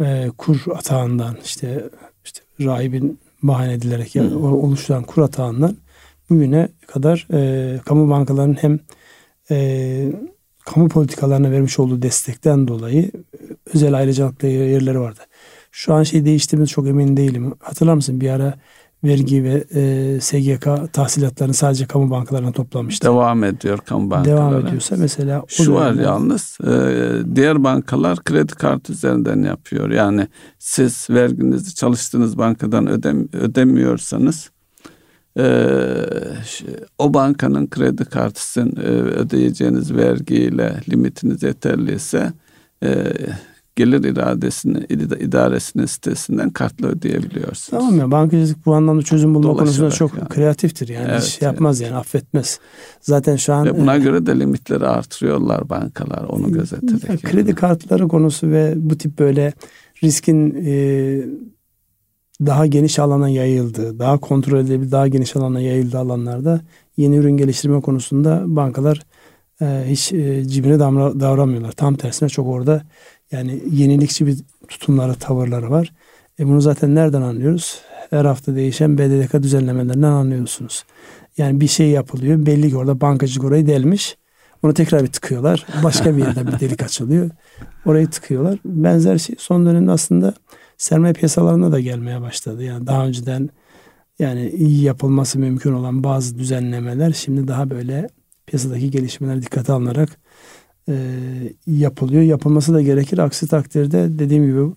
e, 0.00 0.30
kur 0.38 0.62
atağından 0.74 1.36
işte 1.44 1.84
işte 2.24 2.40
rahibin 2.60 3.18
bahane 3.42 3.72
edilerek 3.72 4.14
yani 4.14 4.34
oluşturan 4.34 5.02
kur 5.02 5.22
atağından 5.22 5.76
bugüne 6.30 6.68
kadar 6.86 7.26
e, 7.32 7.80
kamu 7.84 8.10
bankalarının 8.10 8.58
hem 8.60 8.80
e, 9.50 10.12
kamu 10.64 10.88
politikalarına 10.88 11.50
vermiş 11.50 11.78
olduğu 11.78 12.02
destekten 12.02 12.68
dolayı 12.68 13.10
özel 13.74 13.94
ayrıcalıklı 13.94 14.48
yerleri 14.48 15.00
vardı. 15.00 15.20
Şu 15.70 15.94
an 15.94 16.02
şey 16.02 16.24
değiştiğimiz 16.24 16.70
çok 16.70 16.88
emin 16.88 17.16
değilim. 17.16 17.54
Hatırlar 17.60 17.94
mısın 17.94 18.20
bir 18.20 18.30
ara 18.30 18.54
vergi 19.04 19.44
ve 19.44 19.64
e, 19.74 20.20
SGK 20.20 20.92
tahsilatlarını 20.92 21.54
sadece 21.54 21.86
kamu 21.86 22.10
bankalarına 22.10 22.52
toplamıştı. 22.52 23.06
Devam 23.06 23.44
ediyor 23.44 23.78
kamu 23.78 24.10
bankaları. 24.10 24.36
Devam 24.36 24.66
ediyorsa 24.66 24.96
mesela 24.98 25.42
şu 25.48 25.74
var 25.74 25.92
yalnız 25.92 26.58
e, 26.66 27.36
diğer 27.36 27.64
bankalar 27.64 28.24
kredi 28.24 28.52
kartı 28.54 28.92
üzerinden 28.92 29.42
yapıyor. 29.42 29.90
Yani 29.90 30.28
siz 30.58 31.06
verginizi 31.10 31.74
çalıştığınız 31.74 32.38
bankadan 32.38 32.86
ödem, 32.86 33.28
ödemiyorsanız 33.32 34.50
o 36.98 37.14
bankanın 37.14 37.66
kredi 37.66 38.04
kartısın 38.04 38.76
e, 38.76 38.86
ödeyeceğiniz 38.90 39.94
vergiyle 39.94 40.80
limitiniz 40.88 41.42
yeterliyse 41.42 42.32
e, 42.82 43.12
gelir 43.76 44.04
iradesini 44.04 44.78
idaresinin 45.20 45.86
sitesinden 45.86 46.50
kartla 46.50 46.88
ödeyebiliyorsunuz. 46.88 47.70
Tamam 47.70 47.98
ya 47.98 48.10
bankacılık 48.10 48.66
bu 48.66 48.74
anlamda 48.74 49.02
çözüm 49.02 49.34
bulma 49.34 49.44
Dolaşarak 49.44 49.66
konusunda 49.66 49.90
çok 49.90 50.18
yani. 50.18 50.28
kreatiftir 50.28 50.88
yani 50.88 51.08
evet, 51.10 51.22
şey 51.22 51.46
yapmaz 51.46 51.80
evet. 51.80 51.90
yani 51.90 52.00
affetmez. 52.00 52.60
Zaten 53.00 53.36
şu 53.36 53.54
an 53.54 53.66
ve 53.66 53.78
buna 53.78 53.94
e, 53.94 53.98
göre 53.98 54.26
de 54.26 54.40
limitleri 54.40 54.86
artırıyorlar 54.86 55.68
bankalar 55.68 56.24
onu 56.24 56.52
gözeterek. 56.52 57.08
Ya, 57.08 57.30
kredi 57.30 57.48
yani. 57.48 57.54
kartları 57.54 58.08
konusu 58.08 58.50
ve 58.50 58.74
bu 58.76 58.98
tip 58.98 59.18
böyle 59.18 59.52
riskin 60.02 60.64
e, 60.66 61.24
daha 62.40 62.66
geniş 62.66 62.98
alana 62.98 63.28
yayıldığı, 63.28 63.98
daha 63.98 64.18
kontrol 64.18 64.58
edilebilir, 64.58 64.90
daha 64.90 65.08
geniş 65.08 65.36
alana 65.36 65.60
yayıldığı 65.60 65.98
alanlarda 65.98 66.60
yeni 66.96 67.16
ürün 67.16 67.36
geliştirme 67.36 67.80
konusunda 67.80 68.42
bankalar 68.46 69.02
e, 69.62 69.84
hiç 69.86 70.12
e, 70.12 70.44
cibine 70.44 70.78
davranmıyorlar. 70.78 71.72
Tam 71.72 71.94
tersine 71.94 72.28
çok 72.28 72.46
orada 72.48 72.82
yani 73.32 73.62
yenilikçi 73.70 74.26
bir 74.26 74.38
tutumları, 74.68 75.14
tavırları 75.14 75.70
var. 75.70 75.92
E 76.38 76.46
bunu 76.46 76.60
zaten 76.60 76.94
nereden 76.94 77.22
anlıyoruz? 77.22 77.80
Her 78.10 78.24
hafta 78.24 78.54
değişen 78.54 78.98
BDDK 78.98 79.42
düzenlemelerinden 79.42 80.12
anlıyorsunuz. 80.12 80.84
Yani 81.36 81.60
bir 81.60 81.68
şey 81.68 81.90
yapılıyor. 81.90 82.46
Belli 82.46 82.70
ki 82.70 82.76
orada 82.76 83.00
bankacılık 83.00 83.44
orayı 83.44 83.66
delmiş. 83.66 84.16
Onu 84.62 84.74
tekrar 84.74 85.02
bir 85.02 85.12
tıkıyorlar. 85.12 85.66
Başka 85.84 86.16
bir 86.16 86.22
yerden 86.22 86.46
bir 86.46 86.60
delik 86.60 86.82
açılıyor. 86.82 87.30
Orayı 87.86 88.10
tıkıyorlar. 88.10 88.58
Benzer 88.64 89.18
şey 89.18 89.36
son 89.38 89.66
dönemde 89.66 89.90
aslında 89.90 90.34
sermaye 90.84 91.12
piyasalarına 91.12 91.72
da 91.72 91.80
gelmeye 91.80 92.20
başladı. 92.20 92.64
Yani 92.64 92.86
daha 92.86 93.06
önceden 93.06 93.50
yani 94.18 94.50
iyi 94.50 94.82
yapılması 94.82 95.38
mümkün 95.38 95.72
olan 95.72 96.04
bazı 96.04 96.38
düzenlemeler 96.38 97.12
şimdi 97.12 97.48
daha 97.48 97.70
böyle 97.70 98.08
piyasadaki 98.46 98.90
gelişmeler 98.90 99.42
dikkate 99.42 99.72
alınarak 99.72 100.20
e, 100.88 100.94
yapılıyor. 101.66 102.22
Yapılması 102.22 102.74
da 102.74 102.82
gerekir. 102.82 103.18
Aksi 103.18 103.48
takdirde 103.48 104.18
dediğim 104.18 104.46
gibi 104.46 104.74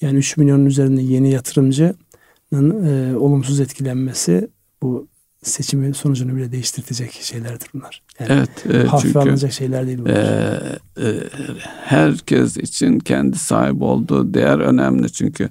yani 0.00 0.18
3 0.18 0.36
milyonun 0.36 0.66
üzerinde 0.66 1.02
yeni 1.02 1.30
yatırımcının 1.30 2.84
e, 2.86 3.16
olumsuz 3.16 3.60
etkilenmesi 3.60 4.48
bu 4.82 5.08
seçimi 5.48 5.94
sonucunu 5.94 6.36
bile 6.36 6.52
değiştirtecek 6.52 7.12
şeylerdir 7.12 7.68
bunlar. 7.74 8.02
Yani 8.20 8.32
evet. 8.32 8.74
E, 8.74 8.86
hafife 8.86 9.08
çünkü, 9.12 9.18
alınacak 9.18 9.52
şeyler 9.52 9.86
değil 9.86 9.98
bunlar. 9.98 10.14
E, 10.14 10.78
e, 11.00 11.22
herkes 11.84 12.56
için 12.56 12.98
kendi 12.98 13.38
sahip 13.38 13.82
olduğu 13.82 14.34
değer 14.34 14.58
önemli 14.58 15.12
çünkü 15.12 15.48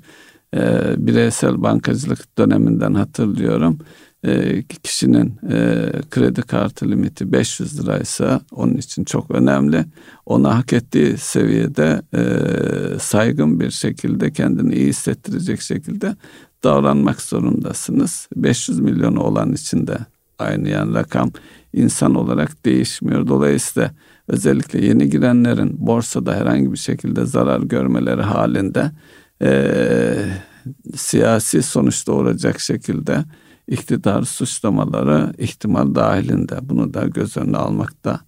e, 0.56 0.94
bireysel 0.98 1.62
bankacılık 1.64 2.38
döneminden 2.38 2.94
hatırlıyorum. 2.94 3.80
E, 4.24 4.64
kişinin 4.64 5.40
e, 5.50 5.92
kredi 6.12 6.42
kartı 6.42 6.92
limiti 6.92 7.32
500 7.32 7.80
liraysa 7.80 8.42
onun 8.52 8.76
için 8.76 9.04
çok 9.04 9.32
önemli. 9.32 9.86
Ona 10.26 10.58
hak 10.58 10.74
ettiği 10.74 11.18
seviyede 11.18 12.02
e, 12.14 12.22
saygın 13.00 13.60
bir 13.60 13.72
şekilde 13.72 14.32
kendini 14.32 14.76
iyi 14.76 14.88
hissettirecek 14.88 15.62
şekilde 15.62 16.16
davranmak 16.64 17.22
zorundasınız. 17.22 18.28
500 18.36 18.80
milyonu 18.80 19.24
olan 19.24 19.54
için 19.54 19.88
de 19.88 19.98
aynı 20.40 20.94
rakam 20.94 21.32
insan 21.74 22.16
olarak 22.16 22.66
değişmiyor. 22.66 23.28
Dolayısıyla 23.28 23.92
özellikle 24.28 24.86
yeni 24.86 25.10
girenlerin 25.10 25.88
borsada 25.88 26.36
herhangi 26.36 26.72
bir 26.74 26.78
şekilde 26.78 27.26
zarar 27.26 27.62
görmeleri 27.62 28.22
halinde 28.22 28.92
e, 29.42 30.16
siyasi 30.96 31.64
sonuç 31.64 32.08
doğuracak 32.08 32.60
şekilde 32.60 33.24
iktidar 33.68 34.24
suçlamaları 34.24 35.34
ihtimal 35.38 35.96
dahilinde. 35.96 36.58
Bunu 36.62 36.94
da 36.94 37.04
göz 37.04 37.38
önüne 37.38 37.58
almakta 37.58 38.20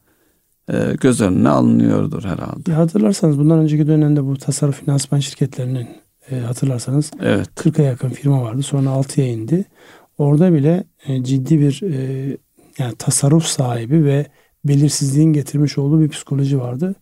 göz 1.01 1.21
önüne 1.21 1.49
alınıyordur 1.49 2.23
herhalde. 2.23 2.71
Ya 2.71 2.77
hatırlarsanız 2.77 3.39
bundan 3.39 3.59
önceki 3.59 3.87
dönemde 3.87 4.25
bu 4.25 4.37
tasarruf 4.37 4.79
finansman 4.85 5.19
şirketlerinin 5.19 5.87
e, 6.31 6.35
hatırlarsanız 6.39 7.11
evet. 7.21 7.47
40'a 7.55 7.85
yakın 7.85 8.09
firma 8.09 8.43
vardı. 8.43 8.63
Sonra 8.63 8.89
6'ya 8.89 9.27
indi. 9.27 9.65
Orada 10.17 10.53
bile 10.53 10.83
e, 11.07 11.23
ciddi 11.23 11.59
bir 11.59 11.81
e, 11.83 12.37
yani 12.79 12.95
tasarruf 12.95 13.45
sahibi 13.45 14.05
ve 14.05 14.25
belirsizliğin 14.65 15.33
getirmiş 15.33 15.77
olduğu 15.77 16.01
bir 16.01 16.09
psikoloji 16.09 16.59
vardı. 16.59 16.95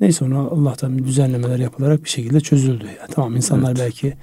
Neyse 0.00 0.24
ona 0.24 0.38
Allah'tan 0.38 0.98
bir 0.98 1.04
düzenlemeler 1.04 1.58
yapılarak 1.58 2.04
bir 2.04 2.08
şekilde 2.08 2.40
çözüldü. 2.40 2.84
Yani 2.84 3.10
tamam 3.10 3.36
insanlar 3.36 3.70
evet. 3.70 3.80
belki 3.80 4.14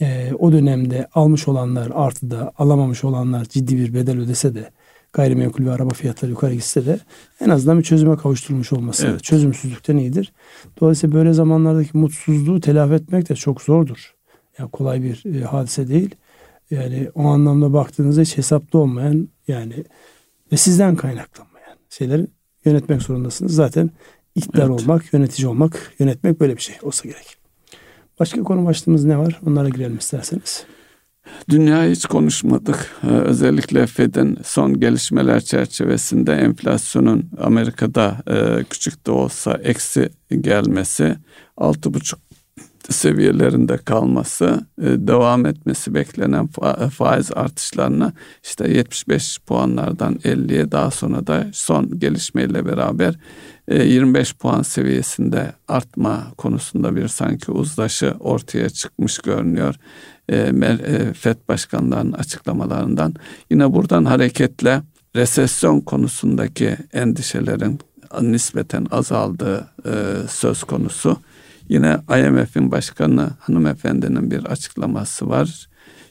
e, 0.00 0.32
o 0.38 0.52
dönemde 0.52 1.08
almış 1.14 1.48
olanlar 1.48 1.90
artıda 1.94 2.52
alamamış 2.58 3.04
olanlar 3.04 3.44
ciddi 3.44 3.78
bir 3.78 3.94
bedel 3.94 4.18
ödese 4.18 4.54
de 4.54 4.70
gayrimenkul 5.14 5.66
ve 5.66 5.70
araba 5.70 5.94
fiyatları 5.94 6.30
yukarı 6.30 6.54
gitse 6.54 6.86
de 6.86 6.98
en 7.40 7.48
azından 7.48 7.78
bir 7.78 7.82
çözüme 7.82 8.16
kavuşturulmuş 8.16 8.72
olması 8.72 9.06
evet. 9.06 9.22
çözümsüzlükten 9.24 9.96
iyidir. 9.96 10.32
Dolayısıyla 10.80 11.16
böyle 11.16 11.32
zamanlardaki 11.32 11.96
mutsuzluğu 11.96 12.60
telafi 12.60 12.94
etmek 12.94 13.28
de 13.28 13.34
çok 13.34 13.62
zordur. 13.62 14.14
Yani 14.58 14.70
kolay 14.70 15.02
bir 15.02 15.34
e, 15.34 15.44
hadise 15.44 15.88
değil. 15.88 16.14
Yani 16.70 17.08
o 17.14 17.22
anlamda 17.22 17.72
baktığınızda 17.72 18.20
hiç 18.20 18.36
hesapta 18.36 18.78
olmayan 18.78 19.28
yani 19.48 19.84
ve 20.52 20.56
sizden 20.56 20.96
kaynaklanmayan 20.96 21.76
şeyleri 21.90 22.26
yönetmek 22.64 23.02
zorundasınız. 23.02 23.54
Zaten 23.54 23.90
iktidar 24.34 24.68
evet. 24.70 24.80
olmak, 24.80 25.12
yönetici 25.12 25.48
olmak, 25.48 25.92
yönetmek 25.98 26.40
böyle 26.40 26.56
bir 26.56 26.62
şey 26.62 26.76
olsa 26.82 27.08
gerek. 27.08 27.36
Başka 28.20 28.42
konu 28.42 28.66
başlığımız 28.66 29.04
ne 29.04 29.18
var? 29.18 29.40
Onlara 29.46 29.68
girelim 29.68 29.98
isterseniz. 29.98 30.66
Dünya 31.48 31.84
hiç 31.84 32.06
konuşmadık. 32.06 32.90
Ee, 33.04 33.06
özellikle 33.06 33.86
Fed'in 33.86 34.38
son 34.44 34.80
gelişmeler 34.80 35.40
çerçevesinde 35.40 36.32
enflasyonun 36.32 37.30
Amerika'da 37.38 38.16
e, 38.30 38.64
küçük 38.64 39.06
de 39.06 39.10
olsa 39.10 39.60
eksi 39.62 40.10
gelmesi, 40.40 41.16
altı 41.56 41.94
buçuk 41.94 42.18
seviyelerinde 42.90 43.76
kalması, 43.76 44.66
e, 44.82 44.84
devam 44.86 45.46
etmesi 45.46 45.94
beklenen 45.94 46.48
faiz 46.90 47.30
artışlarına 47.32 48.12
işte 48.44 48.70
75 48.70 49.38
puanlardan 49.38 50.14
50'ye 50.14 50.72
daha 50.72 50.90
sonra 50.90 51.26
da 51.26 51.46
son 51.52 51.98
gelişmeyle 51.98 52.66
beraber 52.66 53.14
25 53.68 54.30
e, 54.30 54.34
puan 54.34 54.62
seviyesinde 54.62 55.52
artma 55.68 56.26
konusunda 56.38 56.96
bir 56.96 57.08
sanki 57.08 57.52
uzlaşı 57.52 58.14
ortaya 58.20 58.70
çıkmış 58.70 59.18
görünüyor. 59.18 59.74
E, 60.32 61.12
FED 61.12 61.36
başkanlarının 61.48 62.12
açıklamalarından. 62.12 63.14
Yine 63.50 63.72
buradan 63.72 64.04
hareketle 64.04 64.82
resesyon 65.16 65.80
konusundaki 65.80 66.76
endişelerin 66.92 67.78
nispeten 68.20 68.86
azaldığı 68.90 69.68
söz 70.28 70.64
konusu. 70.64 71.18
Yine 71.68 71.98
IMF'in 72.18 72.70
başkanı 72.70 73.30
hanımefendinin 73.38 74.30
bir 74.30 74.44
açıklaması 74.44 75.28
var. 75.28 75.68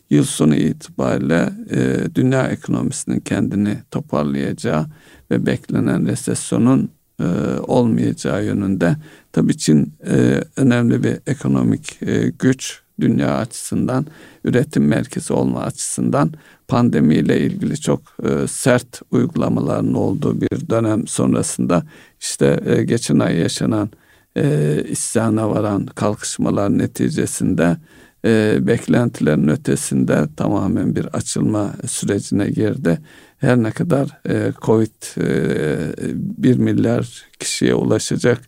Yıl 0.10 0.24
sonu 0.24 0.56
itibariyle 0.56 1.50
e, 1.72 2.16
dünya 2.16 2.48
ekonomisinin 2.48 3.20
kendini 3.20 3.78
toparlayacağı 3.92 4.86
ve 5.32 5.46
beklenen 5.46 6.08
resesyonun 6.08 6.90
e, 7.20 7.24
olmayacağı 7.68 8.46
yönünde. 8.46 8.96
Tabii 9.32 9.58
Çin 9.58 9.94
e, 10.06 10.44
önemli 10.56 11.04
bir 11.04 11.18
ekonomik 11.28 12.02
e, 12.02 12.30
güç 12.40 12.83
dünya 13.02 13.38
açısından, 13.38 14.06
üretim 14.44 14.88
merkezi 14.88 15.34
olma 15.34 15.62
açısından 15.62 16.32
pandemiyle 16.68 17.40
ilgili 17.40 17.82
çok 17.82 18.02
e, 18.24 18.48
sert 18.48 19.02
uygulamaların 19.12 19.94
olduğu 19.94 20.42
bir 20.42 20.70
dönem 20.70 21.08
sonrasında 21.08 21.84
işte 22.20 22.60
e, 22.66 22.84
geçen 22.84 23.20
ay 23.20 23.38
yaşanan 23.38 23.90
e, 24.38 24.84
isyana 24.90 25.50
varan 25.50 25.86
kalkışmalar 25.86 26.78
neticesinde 26.78 27.78
e, 28.26 28.58
beklentilerin 28.68 29.48
ötesinde 29.48 30.28
tamamen 30.38 30.96
bir 30.96 31.06
açılma 31.06 31.74
sürecine 31.88 32.50
girdi. 32.50 33.00
Her 33.38 33.58
ne 33.58 33.72
kadar 33.72 34.22
e, 34.30 34.54
Covid 34.62 35.18
e, 35.18 36.14
1 36.44 36.58
milyar 36.58 37.26
kişiye 37.40 37.76
ulaşacak 37.76 38.42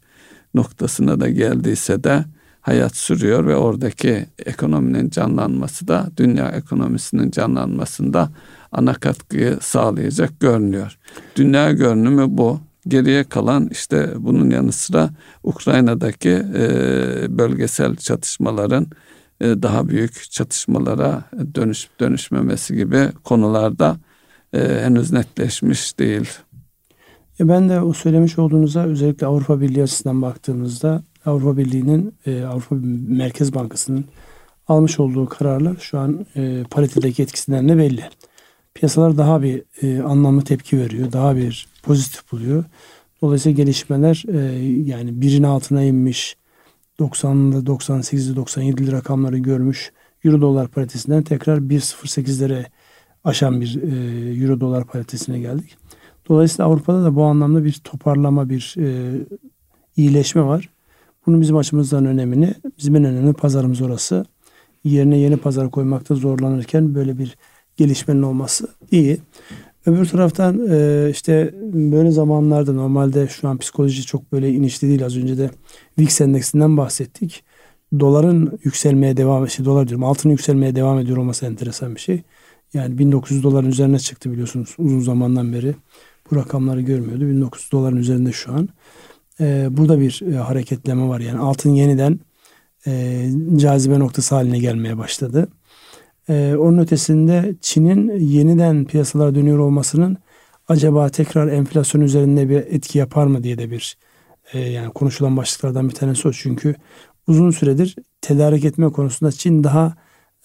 noktasına 0.54 1.20
da 1.20 1.30
geldiyse 1.30 2.04
de 2.04 2.26
hayat 2.66 2.96
sürüyor 2.96 3.48
ve 3.48 3.56
oradaki 3.56 4.26
ekonominin 4.46 5.10
canlanması 5.10 5.88
da 5.88 6.08
dünya 6.18 6.50
ekonomisinin 6.52 7.32
canlanmasında 7.32 8.30
ana 8.72 8.94
katkıyı 8.94 9.58
sağlayacak 9.62 10.40
görünüyor. 10.40 10.98
Dünya 11.36 11.72
görünümü 11.72 12.26
bu. 12.28 12.60
Geriye 12.88 13.24
kalan 13.24 13.70
işte 13.72 14.10
bunun 14.18 14.50
yanı 14.50 14.72
sıra 14.72 15.10
Ukrayna'daki 15.44 16.30
e, 16.30 16.68
bölgesel 17.38 17.96
çatışmaların 17.96 18.88
e, 19.42 19.46
daha 19.46 19.88
büyük 19.88 20.32
çatışmalara 20.32 21.24
dönüş 21.56 21.88
dönüşmemesi 22.00 22.76
gibi 22.76 23.10
konularda 23.24 23.98
e, 24.54 24.60
henüz 24.82 25.12
netleşmiş 25.12 26.00
değil. 26.00 26.30
Ya 27.40 27.48
ben 27.48 27.70
de 27.70 27.82
o 27.82 27.94
söylemiş 27.94 28.40
olduğunuza 28.40 28.84
özellikle 28.84 29.28
Avrupa 29.28 29.62
Birliği 29.62 29.84
açısından 29.84 30.22
baktığımızda 30.22 31.04
Avrupa 31.26 31.58
Birliği'nin 31.58 32.14
e, 32.26 32.44
Avrupa 32.44 32.76
Merkez 33.08 33.54
Bankası'nın 33.54 34.06
almış 34.68 35.00
olduğu 35.00 35.26
kararlar 35.26 35.76
şu 35.80 36.00
an 36.00 36.26
e, 36.36 36.64
paritedeki 36.70 37.24
etkisinden 37.24 37.70
de 37.70 37.78
belli. 37.78 38.04
Piyasalar 38.74 39.18
daha 39.18 39.44
bir 39.44 39.64
e, 39.82 40.02
anlamlı 40.02 40.44
tepki 40.44 40.78
veriyor. 40.78 41.12
Daha 41.12 41.36
bir 41.36 41.68
pozitif 41.84 42.32
buluyor. 42.32 42.64
Dolayısıyla 43.22 43.56
gelişmeler 43.56 44.24
e, 44.28 44.38
yani 44.86 45.22
birin 45.22 45.44
altına 45.44 45.84
inmiş 45.84 46.38
90'lı 47.00 47.64
98'li 47.66 48.36
97'li 48.40 48.92
rakamları 48.92 49.38
görmüş. 49.38 49.92
Euro 50.26 50.42
dolar 50.42 50.68
paritesinden 50.68 51.24
tekrar 51.24 51.58
1.08'lere 51.58 52.66
aşan 53.24 53.62
bir 53.62 53.82
e, 53.82 54.44
euro 54.44 54.60
dolar 54.60 54.86
paritesine 54.86 55.40
geldik. 55.40 55.78
Dolayısıyla 56.30 56.70
Avrupa'da 56.70 57.04
da 57.04 57.16
bu 57.16 57.24
anlamda 57.24 57.66
bir 57.66 57.74
toparlama, 57.74 58.50
bir 58.50 58.76
e, 58.78 59.18
iyileşme 59.98 60.44
var. 60.44 60.70
Bunun 61.26 61.42
bizim 61.42 61.58
açımızdan 61.58 62.06
önemini, 62.06 62.54
bizim 62.78 62.96
en 62.96 63.06
önemli 63.06 63.34
pazarımız 63.34 63.82
orası. 63.82 64.26
Yerine 64.84 65.18
yeni 65.18 65.38
pazar 65.38 65.72
koymakta 65.72 66.16
zorlanırken 66.16 66.96
böyle 66.96 67.18
bir 67.18 67.38
gelişmenin 67.78 68.22
olması 68.22 68.68
iyi. 68.92 69.18
Öbür 69.86 70.06
taraftan 70.06 70.68
e, 70.70 71.08
işte 71.12 71.54
böyle 71.74 72.12
zamanlarda 72.12 72.74
normalde 72.74 73.28
şu 73.28 73.48
an 73.48 73.58
psikoloji 73.58 74.06
çok 74.06 74.32
böyle 74.32 74.52
inişli 74.52 74.88
değil. 74.88 75.06
Az 75.06 75.18
önce 75.18 75.38
de 75.38 75.50
VIX 76.00 76.22
endeksinden 76.22 76.78
bahsettik. 76.78 77.44
Doların 78.00 78.60
yükselmeye 78.64 79.18
devam, 79.18 79.50
şey 79.50 79.66
dolar 79.66 79.88
diyorum 79.88 80.04
altının 80.04 80.32
yükselmeye 80.32 80.76
devam 80.76 81.00
ediyor 81.00 81.18
olması 81.18 81.46
enteresan 81.46 81.96
bir 81.96 82.00
şey. 82.00 82.22
Yani 82.74 82.98
1900 82.98 83.44
doların 83.44 83.70
üzerine 83.70 84.00
çıktı 84.00 84.32
biliyorsunuz 84.32 84.76
uzun 84.78 85.00
zamandan 85.00 85.54
beri. 85.54 85.76
Bu 86.32 86.36
rakamları 86.36 86.82
görmüyordu. 86.82 87.28
1900 87.28 87.72
doların 87.72 87.98
üzerinde 87.98 88.32
şu 88.32 88.54
an. 88.54 88.70
Ee, 89.42 89.68
burada 89.72 90.00
bir 90.00 90.22
e, 90.34 90.36
hareketleme 90.36 91.08
var. 91.08 91.20
Yani 91.20 91.40
altın 91.40 91.70
yeniden 91.70 92.20
e, 92.88 93.26
cazibe 93.56 94.00
noktası 94.00 94.36
haline 94.36 94.60
gelmeye 94.60 94.98
başladı. 94.98 95.48
Ee, 96.30 96.56
onun 96.60 96.78
ötesinde 96.78 97.56
Çin'in 97.62 98.20
yeniden 98.20 98.86
piyasalara 98.86 99.36
dönüyor 99.36 99.60
olmasının 99.60 100.18
acaba 100.68 101.10
tekrar 101.10 101.48
enflasyon 101.48 102.02
üzerinde 102.02 102.50
bir 102.50 102.56
etki 102.56 102.98
yapar 102.98 103.28
mı 103.28 103.44
diye 103.44 103.58
de 103.58 103.72
bir 103.72 103.98
e, 104.54 104.60
yani 104.60 104.94
konuşulan 104.94 105.38
başlıklardan 105.38 105.90
bir 105.90 105.94
tanesi 105.94 106.28
o. 106.28 106.32
Çünkü 106.32 106.76
uzun 107.28 107.52
süredir 107.52 107.96
tedarik 108.22 108.66
etme 108.66 108.90
konusunda 108.90 109.32
Çin 109.32 109.64
daha 109.64 109.96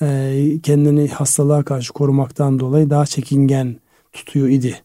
e, 0.03 0.61
kendini 0.63 1.09
hastalığa 1.09 1.63
karşı 1.65 1.93
korumaktan 1.93 2.59
dolayı 2.59 2.91
daha 2.91 3.07
çekingen 3.07 3.77
tutuyor 4.13 4.49
idi. 4.49 4.83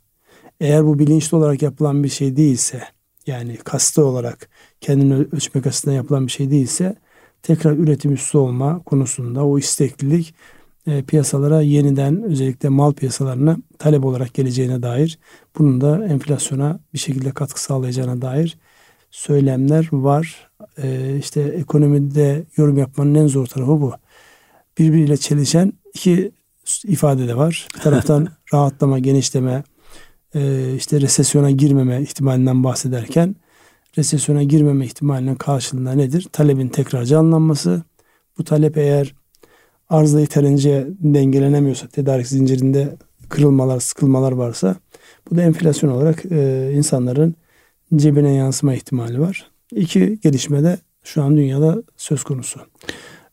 Eğer 0.60 0.86
bu 0.86 1.00
bilinçli 1.00 1.38
olarak 1.38 1.62
yapılan 1.62 2.04
bir 2.04 2.10
şey 2.10 2.36
değilse 2.36 2.95
yani 3.28 3.58
kastı 3.58 4.06
olarak 4.06 4.50
kendini 4.82 5.14
ölçmek 5.14 5.68
açısından 5.68 5.96
yapılan 5.96 6.28
bir 6.28 6.32
şey 6.32 6.52
değilse 6.52 6.96
tekrar 7.44 7.72
üretim 7.78 8.14
üstü 8.14 8.38
olma 8.38 8.84
konusunda 8.84 9.46
o 9.46 9.60
isteklilik 9.60 10.36
e, 10.88 11.04
piyasalara 11.04 11.62
yeniden 11.62 12.24
özellikle 12.24 12.70
mal 12.70 12.94
piyasalarına 12.94 13.58
talep 13.80 14.06
olarak 14.06 14.34
geleceğine 14.34 14.82
dair 14.82 15.20
bunun 15.58 15.82
da 15.82 16.06
enflasyona 16.06 16.80
bir 16.94 17.00
şekilde 17.00 17.32
katkı 17.32 17.62
sağlayacağına 17.62 18.22
dair 18.22 18.58
söylemler 19.12 19.90
var. 19.92 20.50
E, 20.78 21.18
işte 21.20 21.42
ekonomide 21.42 22.44
yorum 22.58 22.78
yapmanın 22.78 23.16
en 23.16 23.28
zor 23.28 23.46
tarafı 23.46 23.72
bu. 23.72 23.94
Birbiriyle 24.78 25.18
çelişen 25.18 25.74
iki 25.94 26.32
ifade 26.84 27.28
de 27.28 27.38
var. 27.38 27.68
Bir 27.76 27.82
taraftan 27.82 28.28
rahatlama, 28.54 29.00
genişleme, 29.00 29.64
işte 30.76 31.02
resesyona 31.02 31.52
girmeme 31.52 32.02
ihtimalinden 32.02 32.64
bahsederken 32.64 33.36
resesyona 33.98 34.44
girmeme 34.44 34.86
ihtimalinin 34.86 35.36
karşılığında 35.36 35.92
nedir? 35.92 36.28
Talebin 36.32 36.68
tekrar 36.68 37.06
canlanması. 37.06 37.84
Bu 38.38 38.44
talep 38.44 38.78
eğer 38.78 39.16
arzla 39.90 40.20
yeterince 40.20 40.88
dengelenemiyorsa, 41.00 41.88
tedarik 41.88 42.28
zincirinde 42.28 42.96
kırılmalar, 43.30 43.80
sıkılmalar 43.80 44.32
varsa 44.32 44.76
bu 45.32 45.36
da 45.36 45.42
enflasyon 45.42 45.90
olarak 45.90 46.26
e, 46.32 46.72
insanların 46.74 47.36
cebine 47.96 48.34
yansıma 48.34 48.74
ihtimali 48.74 49.20
var. 49.20 49.52
İki 49.72 50.20
gelişme 50.24 50.64
de 50.64 50.78
şu 51.04 51.24
an 51.24 51.38
dünyada 51.38 51.84
söz 51.98 52.24
konusu. 52.24 52.60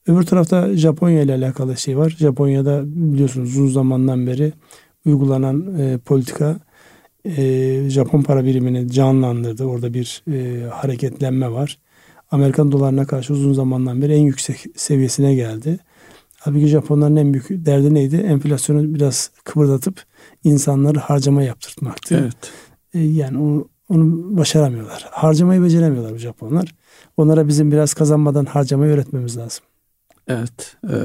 Öbür 0.07 0.23
tarafta 0.23 0.77
Japonya 0.77 1.23
ile 1.23 1.35
alakalı 1.35 1.77
şey 1.77 1.99
var. 1.99 2.17
Japonya'da 2.19 2.83
biliyorsunuz 2.87 3.49
uzun 3.49 3.69
zamandan 3.69 4.27
beri 4.27 4.53
uygulanan 5.07 5.79
e, 5.79 5.99
politika 5.99 6.61
e, 7.25 7.91
Japon 7.91 8.23
para 8.23 8.45
birimini 8.45 8.91
canlandırdı. 8.91 9.65
Orada 9.65 9.95
bir 9.95 10.23
e, 10.33 10.69
hareketlenme 10.71 11.53
var. 11.53 11.79
Amerikan 12.31 12.73
dolarına 12.73 13.07
karşı 13.07 13.33
uzun 13.33 13.53
zamandan 13.53 14.03
beri 14.03 14.15
en 14.15 14.23
yüksek 14.23 14.65
seviyesine 14.77 15.35
geldi. 15.35 15.79
Halbuki 16.39 16.67
Japonların 16.67 17.17
en 17.17 17.35
büyük 17.35 17.47
derdi 17.51 17.95
neydi? 17.95 18.17
Enflasyonu 18.17 18.95
biraz 18.95 19.31
kıpırdatıp 19.45 20.05
insanları 20.45 20.99
harcama 20.99 21.43
yaptırtmaktı. 21.43 22.19
Evet. 22.23 22.53
E, 22.95 23.01
yani 23.01 23.39
onu, 23.39 23.69
onu 23.89 24.37
başaramıyorlar. 24.37 25.09
Harcamayı 25.11 25.63
beceremiyorlar 25.63 26.15
bu 26.15 26.19
Japonlar. 26.19 26.75
Onlara 27.17 27.49
bizim 27.49 27.73
biraz 27.73 27.95
kazanmadan 27.95 28.45
harcamayı 28.45 28.93
öğretmemiz 28.93 29.37
lazım. 29.37 29.65
Evet. 30.29 30.77
Ee, 30.91 30.97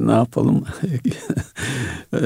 ne 0.00 0.12
yapalım? 0.12 0.64
ee, 2.14 2.18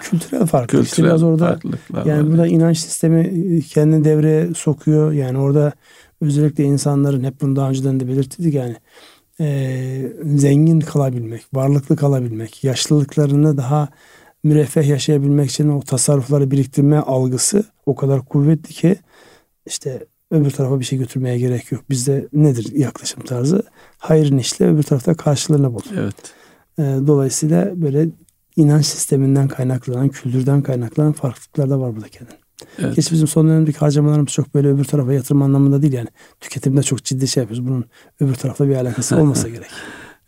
kültürel 0.00 0.46
fark. 0.46 0.68
Kültürel 0.68 0.84
işte 0.84 1.02
biraz 1.02 1.22
orada 1.22 1.58
yani 2.06 2.22
var. 2.22 2.30
burada 2.30 2.46
inanç 2.46 2.78
sistemi 2.78 3.62
kendini 3.62 4.04
devreye 4.04 4.54
sokuyor. 4.54 5.12
Yani 5.12 5.38
orada 5.38 5.72
özellikle 6.20 6.64
insanların 6.64 7.24
hep 7.24 7.40
bunu 7.40 7.56
daha 7.56 7.68
önceden 7.68 8.00
de 8.00 8.08
belirttik 8.08 8.54
yani 8.54 8.76
e, 9.40 10.12
zengin 10.24 10.80
kalabilmek, 10.80 11.46
varlıklı 11.54 11.96
kalabilmek, 11.96 12.64
yaşlılıklarını 12.64 13.56
daha 13.56 13.88
müreffeh 14.44 14.88
yaşayabilmek 14.88 15.50
için 15.50 15.68
o 15.68 15.80
tasarrufları 15.80 16.50
biriktirme 16.50 16.98
algısı 16.98 17.64
o 17.86 17.94
kadar 17.94 18.24
kuvvetli 18.24 18.74
ki 18.74 18.96
işte 19.66 20.06
öbür 20.30 20.50
tarafa 20.50 20.80
bir 20.80 20.84
şey 20.84 20.98
götürmeye 20.98 21.38
gerek 21.38 21.72
yok. 21.72 21.84
Bizde 21.90 22.28
nedir 22.32 22.72
yaklaşım 22.74 23.22
tarzı? 23.24 23.62
Hayrın 23.98 24.38
işle 24.38 24.66
öbür 24.66 24.82
tarafta 24.82 25.14
karşılığını 25.14 25.74
bul. 25.74 25.80
Evet. 25.96 26.14
E, 26.78 26.82
dolayısıyla 26.82 27.82
böyle 27.82 28.08
inanç 28.56 28.86
sisteminden 28.86 29.48
kaynaklanan, 29.48 30.08
kültürden 30.08 30.62
kaynaklanan 30.62 31.12
farklılıklar 31.12 31.70
da 31.70 31.80
var 31.80 31.96
burada 31.96 32.08
kendine. 32.08 32.36
Evet. 32.78 32.96
Geç 32.96 33.12
bizim 33.12 33.28
son 33.28 33.48
dönemdeki 33.48 33.78
harcamalarımız 33.78 34.32
çok 34.32 34.54
böyle 34.54 34.68
öbür 34.68 34.84
tarafa 34.84 35.12
yatırım 35.12 35.42
anlamında 35.42 35.82
değil 35.82 35.92
yani. 35.92 36.08
Tüketimde 36.40 36.82
çok 36.82 37.04
ciddi 37.04 37.28
şey 37.28 37.40
yapıyoruz. 37.40 37.66
Bunun 37.66 37.84
öbür 38.20 38.34
tarafta 38.34 38.68
bir 38.68 38.74
alakası 38.74 39.16
olmasa 39.20 39.48
gerek. 39.48 39.70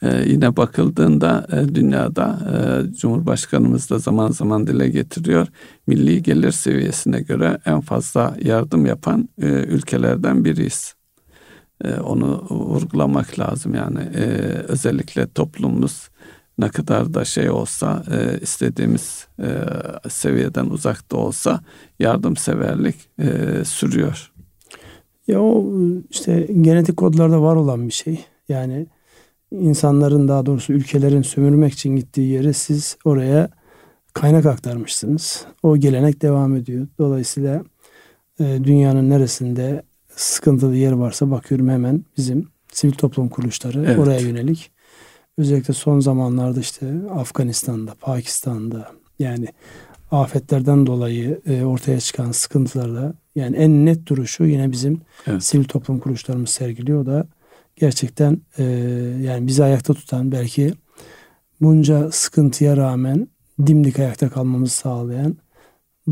Ee, 0.03 0.23
yine 0.27 0.57
bakıldığında 0.57 1.47
e, 1.53 1.75
dünyada 1.75 2.39
e, 2.53 2.95
Cumhurbaşkanımız 2.95 3.91
da 3.91 3.99
zaman 3.99 4.31
zaman 4.31 4.66
dile 4.66 4.89
getiriyor. 4.89 5.47
Milli 5.87 6.23
gelir 6.23 6.53
seviyesine 6.53 7.21
göre 7.21 7.59
en 7.66 7.81
fazla 7.81 8.37
yardım 8.43 8.87
yapan 8.87 9.29
e, 9.43 9.47
ülkelerden 9.47 10.45
biriyiz. 10.45 10.95
E, 11.85 11.95
onu 11.95 12.47
vurgulamak 12.51 13.39
lazım 13.39 13.74
yani. 13.74 13.99
E, 13.99 14.24
özellikle 14.68 15.26
toplumumuz 15.26 16.09
ne 16.59 16.68
kadar 16.68 17.14
da 17.14 17.24
şey 17.24 17.51
olsa 17.51 18.05
e, 18.12 18.41
istediğimiz 18.41 19.26
e, 19.43 19.49
seviyeden 20.09 20.66
uzakta 20.66 21.16
olsa 21.16 21.61
yardımseverlik 21.99 22.97
e, 23.18 23.28
sürüyor. 23.64 24.33
Ya 25.26 25.43
o 25.43 25.72
işte 26.11 26.49
genetik 26.61 26.97
kodlarda 26.97 27.43
var 27.43 27.57
olan 27.57 27.89
bir 27.89 27.93
şey. 27.93 28.24
Yani 28.49 28.87
insanların 29.51 30.28
daha 30.28 30.47
doğrusu 30.47 30.72
ülkelerin 30.72 31.22
sömürmek 31.22 31.72
için 31.72 31.97
gittiği 31.97 32.33
yere 32.33 32.53
siz 32.53 32.97
oraya 33.05 33.51
kaynak 34.12 34.47
aktarmışsınız. 34.47 35.45
O 35.62 35.76
gelenek 35.76 36.22
devam 36.22 36.57
ediyor. 36.57 36.87
Dolayısıyla 36.99 37.64
e, 38.41 38.45
dünyanın 38.64 39.11
neresinde 39.11 39.83
sıkıntılı 40.21 40.77
yer 40.77 40.93
varsa 40.93 41.31
bakıyorum 41.31 41.68
hemen 41.68 42.05
bizim 42.16 42.49
sivil 42.73 42.93
toplum 42.93 43.29
kuruluşları 43.29 43.85
evet. 43.87 43.99
oraya 43.99 44.21
yönelik 44.21 44.71
özellikle 45.39 45.75
son 45.75 46.01
zamanlarda 46.01 46.61
işte 46.61 46.87
Afganistan'da, 47.14 47.95
Pakistan'da 48.01 48.91
yani 49.18 49.47
afetlerden 50.11 50.87
dolayı 50.87 51.41
e, 51.47 51.64
ortaya 51.64 52.01
çıkan 52.01 52.33
sıkıntılarda 52.33 53.14
yani 53.35 53.57
en 53.57 53.87
net 53.87 54.07
duruşu 54.07 54.45
yine 54.45 54.73
bizim 54.73 55.01
evet. 55.27 55.45
sivil 55.45 55.64
toplum 55.64 55.99
kuruluşlarımız 55.99 56.51
sergiliyor. 56.51 57.03
O 57.03 57.07
da 57.07 57.27
gerçekten 57.77 58.41
e, 58.59 58.64
yani 59.21 59.47
bizi 59.47 59.64
ayakta 59.64 59.95
tutan 59.95 60.33
belki 60.33 60.75
bunca 61.61 62.11
sıkıntıya 62.11 62.77
rağmen 62.77 63.29
dimdik 63.66 63.99
ayakta 63.99 64.29
kalmamızı 64.29 64.75
sağlayan 64.75 65.37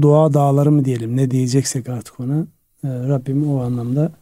doğa 0.03 0.35
dağları 0.35 0.73
mı 0.73 0.85
diyelim 0.85 1.17
ne 1.17 1.31
diyeceksek 1.31 1.89
artık 1.89 2.21
ona 2.21 2.47
Rabbim 2.85 3.51
o 3.51 3.63
anlamda 3.63 4.13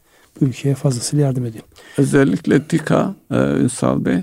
bu 0.40 0.44
ülkeye 0.44 0.74
fazlasıyla 0.74 1.26
yardım 1.26 1.46
ediyor. 1.46 1.64
Özellikle 1.98 2.62
TİKA 2.62 3.14
e, 3.30 3.36
Ünsal 3.36 4.04
Bey 4.04 4.18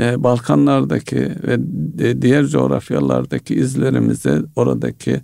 e, 0.00 0.22
Balkanlardaki 0.22 1.30
ve 1.46 2.22
diğer 2.22 2.46
coğrafyalardaki 2.46 3.54
izlerimizi 3.54 4.42
oradaki 4.56 5.20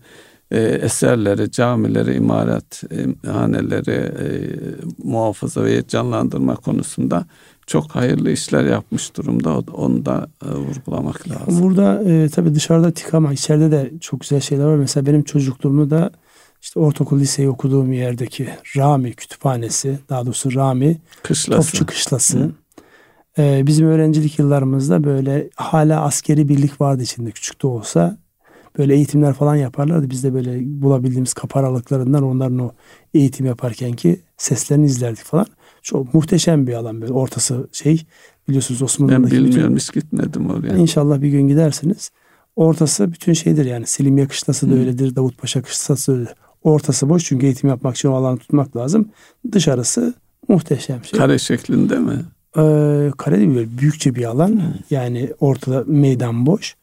e, 0.51 0.61
eserleri, 0.61 1.51
camileri, 1.51 2.15
imarethaneleri 2.15 3.91
e, 3.91 4.27
muhafaza 5.05 5.65
ve 5.65 5.87
canlandırma 5.89 6.57
konusunda 6.57 7.27
çok 7.67 7.91
hayırlı 7.91 8.31
işler 8.31 8.65
yapmış 8.65 9.17
durumda. 9.17 9.59
Onu 9.59 10.07
da 10.07 10.27
vurgulamak 10.43 11.29
lazım. 11.29 11.63
Burada 11.63 12.03
e, 12.05 12.29
tabii 12.29 12.55
dışarıda 12.55 12.91
tik 12.91 13.15
ama 13.15 13.33
içeride 13.33 13.71
de 13.71 13.91
çok 14.01 14.21
güzel 14.21 14.41
şeyler 14.41 14.65
var. 14.65 14.77
Mesela 14.77 15.07
benim 15.07 15.23
çocukluğumu 15.23 15.91
da 15.91 16.11
işte 16.63 16.81
ortaokul 16.81 17.21
liseyi 17.21 17.49
okuduğum 17.49 17.93
yerdeki 17.93 18.49
Rami 18.77 19.13
kütüphanesi, 19.13 19.99
daha 20.09 20.27
doğrusu 20.27 20.55
Rami 20.55 20.99
Kışlası. 21.23 21.71
Topçu 21.71 21.87
Kışlası. 21.87 22.51
Ee, 23.39 23.63
bizim 23.67 23.87
öğrencilik 23.87 24.39
yıllarımızda 24.39 25.05
böyle 25.05 25.51
hala 25.57 26.01
askeri 26.03 26.49
birlik 26.49 26.81
vardı 26.81 27.03
içinde 27.03 27.31
küçük 27.31 27.63
de 27.63 27.67
olsa. 27.67 28.19
Böyle 28.79 28.95
eğitimler 28.95 29.33
falan 29.33 29.57
yaparlardı. 29.57 30.11
Biz 30.11 30.25
de 30.25 30.35
böyle 30.35 30.59
bulabildiğimiz 30.83 31.35
kapı 31.35 31.59
aralıklarından 31.59 32.23
onların 32.23 32.59
o 32.59 32.73
eğitim 33.15 33.47
yaparken 33.47 33.93
ki 33.93 34.21
seslerini 34.37 34.87
izlerdik 34.87 35.25
falan. 35.25 35.47
Çok 35.83 36.15
muhteşem 36.15 36.67
bir 36.67 36.73
alan 36.75 37.01
böyle 37.01 37.13
ortası 37.13 37.69
şey 37.73 38.07
biliyorsunuz 38.49 38.81
Ben 38.81 38.85
Osmanlı'daki 38.85 39.35
bilmiyorum 39.35 39.77
bütün- 39.77 39.77
hiç 39.77 39.93
gitmedim 39.93 40.51
oraya. 40.51 40.77
İnşallah 40.77 41.23
bir 41.23 41.29
gün 41.29 41.49
gidersiniz. 41.49 42.11
Ortası 42.57 43.13
bütün 43.13 43.33
şeydir 43.33 43.65
yani. 43.65 43.87
Silimiye 43.87 44.29
kışlası 44.29 44.71
da 44.71 44.75
Hı. 44.75 44.79
öyledir. 44.79 45.17
Davutpaşa 45.17 45.63
kışlası 45.63 46.13
da 46.13 46.17
öyledir. 46.17 46.35
Ortası 46.65 47.09
boş 47.09 47.25
çünkü 47.25 47.47
eğitim 47.47 47.69
yapmak 47.71 47.97
için 47.97 48.09
o 48.09 48.15
alanı 48.15 48.39
tutmak 48.39 48.77
lazım. 48.77 49.09
Dışarısı 49.53 50.15
muhteşem 50.49 51.05
şey. 51.05 51.19
Kare 51.19 51.39
şeklinde 51.39 51.99
mi? 51.99 52.19
Ee, 52.57 53.11
kare 53.17 53.39
değil 53.39 53.55
böyle 53.55 53.79
büyükçe 53.79 54.15
bir 54.15 54.25
alan. 54.25 54.63
Yani 54.91 55.33
ortada 55.41 55.85
meydan 55.87 56.47
boş. 56.47 56.77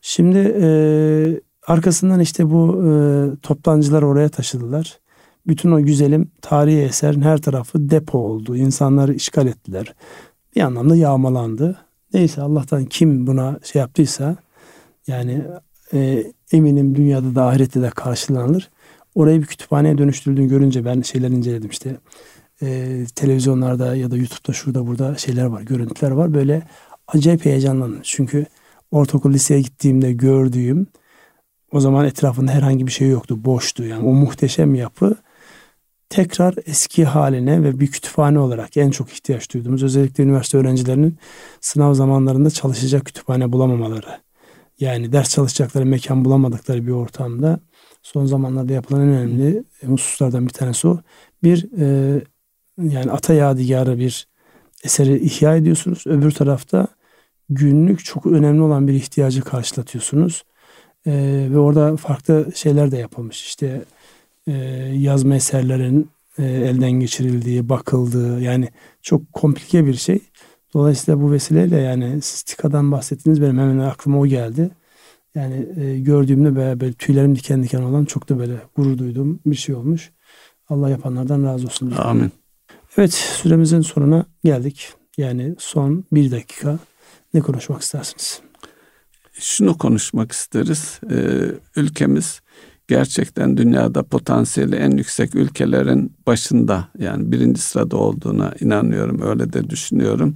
Şimdi 0.00 0.38
e, 0.60 0.68
arkasından 1.66 2.20
işte 2.20 2.50
bu 2.50 2.82
e, 2.84 2.90
toptancılar 3.42 4.02
oraya 4.02 4.28
taşıdılar. 4.28 4.98
Bütün 5.46 5.70
o 5.70 5.82
güzelim 5.82 6.30
tarihi 6.42 6.80
eserin 6.80 7.22
her 7.22 7.38
tarafı 7.38 7.90
depo 7.90 8.18
oldu. 8.18 8.56
İnsanları 8.56 9.14
işgal 9.14 9.46
ettiler. 9.46 9.94
Bir 10.56 10.60
anlamda 10.60 10.96
yağmalandı. 10.96 11.76
Neyse 12.14 12.42
Allah'tan 12.42 12.84
kim 12.84 13.26
buna 13.26 13.58
şey 13.62 13.80
yaptıysa 13.80 14.36
yani 15.06 15.42
e, 15.94 16.24
eminim 16.52 16.94
dünyada 16.94 17.34
da 17.34 17.46
ahirette 17.46 17.82
de 17.82 17.90
karşılanır. 17.90 18.70
Orayı 19.16 19.40
bir 19.40 19.46
kütüphaneye 19.46 19.98
dönüştürüldüğünü 19.98 20.48
görünce 20.48 20.84
ben 20.84 21.02
şeyler 21.02 21.28
inceledim 21.28 21.70
işte. 21.70 21.96
E, 22.62 22.98
televizyonlarda 23.14 23.96
ya 23.96 24.10
da 24.10 24.16
YouTube'da 24.16 24.52
şurada 24.52 24.86
burada 24.86 25.16
şeyler 25.16 25.44
var, 25.44 25.62
görüntüler 25.62 26.10
var. 26.10 26.34
Böyle 26.34 26.62
acayip 27.08 27.44
heyecanlandım. 27.44 28.00
Çünkü 28.02 28.46
ortaokul 28.90 29.32
liseye 29.32 29.60
gittiğimde 29.60 30.12
gördüğüm 30.12 30.86
o 31.72 31.80
zaman 31.80 32.06
etrafında 32.06 32.52
herhangi 32.52 32.86
bir 32.86 32.92
şey 32.92 33.08
yoktu. 33.08 33.44
Boştu. 33.44 33.84
Yani 33.84 34.08
o 34.08 34.12
muhteşem 34.12 34.74
yapı 34.74 35.16
tekrar 36.08 36.54
eski 36.66 37.04
haline 37.04 37.62
ve 37.62 37.80
bir 37.80 37.86
kütüphane 37.86 38.38
olarak 38.38 38.76
en 38.76 38.90
çok 38.90 39.12
ihtiyaç 39.12 39.54
duyduğumuz 39.54 39.82
özellikle 39.82 40.24
üniversite 40.24 40.58
öğrencilerinin 40.58 41.18
sınav 41.60 41.94
zamanlarında 41.94 42.50
çalışacak 42.50 43.04
kütüphane 43.04 43.52
bulamamaları. 43.52 44.20
Yani 44.80 45.12
ders 45.12 45.30
çalışacakları 45.30 45.86
mekan 45.86 46.24
bulamadıkları 46.24 46.86
bir 46.86 46.92
ortamda 46.92 47.60
son 48.06 48.26
zamanlarda 48.26 48.72
yapılan 48.72 49.00
en 49.00 49.08
önemli 49.08 49.64
hususlardan 49.86 50.46
bir 50.46 50.52
tanesi 50.52 50.88
o. 50.88 50.98
Bir 51.42 51.68
e, 51.78 52.20
yani 52.78 53.10
ata 53.10 53.34
yadigarı 53.34 53.98
bir 53.98 54.28
eseri 54.84 55.18
ihya 55.18 55.56
ediyorsunuz. 55.56 56.06
Öbür 56.06 56.30
tarafta 56.30 56.86
günlük 57.50 58.04
çok 58.04 58.26
önemli 58.26 58.62
olan 58.62 58.88
bir 58.88 58.92
ihtiyacı 58.92 59.42
karşılatıyorsunuz. 59.42 60.44
E, 61.06 61.12
ve 61.50 61.58
orada 61.58 61.96
farklı 61.96 62.46
şeyler 62.54 62.90
de 62.90 62.96
yapılmış. 62.96 63.46
İşte 63.46 63.82
e, 64.46 64.52
yazma 64.94 65.36
eserlerin 65.36 66.08
e, 66.38 66.44
elden 66.44 66.92
geçirildiği, 66.92 67.68
bakıldığı 67.68 68.40
yani 68.40 68.68
çok 69.02 69.32
komplike 69.32 69.86
bir 69.86 69.94
şey. 69.94 70.20
Dolayısıyla 70.74 71.22
bu 71.22 71.32
vesileyle 71.32 71.76
yani 71.76 72.22
siz 72.22 72.44
bahsettiniz 72.72 73.42
benim 73.42 73.58
hemen 73.58 73.78
aklıma 73.78 74.18
o 74.18 74.26
geldi. 74.26 74.70
Yani 75.36 75.68
e, 75.76 75.98
gördüğümde 75.98 76.56
böyle, 76.56 76.80
böyle 76.80 76.92
tüylerim 76.92 77.36
diken 77.36 77.62
diken 77.62 77.82
olan 77.82 78.04
çok 78.04 78.28
da 78.28 78.38
böyle 78.38 78.56
gurur 78.76 78.98
duyduğum 78.98 79.40
bir 79.46 79.56
şey 79.56 79.74
olmuş. 79.74 80.10
Allah 80.68 80.90
yapanlardan 80.90 81.44
razı 81.44 81.66
olsun. 81.66 81.90
diyorum. 81.90 82.06
Amin. 82.06 82.32
Evet 82.96 83.12
süremizin 83.14 83.80
sonuna 83.80 84.26
geldik. 84.44 84.92
Yani 85.18 85.54
son 85.58 86.04
bir 86.12 86.30
dakika 86.30 86.78
ne 87.34 87.40
konuşmak 87.40 87.82
istersiniz? 87.82 88.40
Şunu 89.32 89.78
konuşmak 89.78 90.32
isteriz. 90.32 91.00
Ee, 91.10 91.16
ülkemiz 91.76 92.40
gerçekten 92.88 93.56
dünyada 93.56 94.02
potansiyeli 94.02 94.76
en 94.76 94.90
yüksek 94.90 95.34
ülkelerin 95.34 96.16
başında 96.26 96.88
yani 96.98 97.32
birinci 97.32 97.60
sırada 97.60 97.96
olduğuna 97.96 98.54
inanıyorum. 98.60 99.22
Öyle 99.22 99.52
de 99.52 99.70
düşünüyorum. 99.70 100.34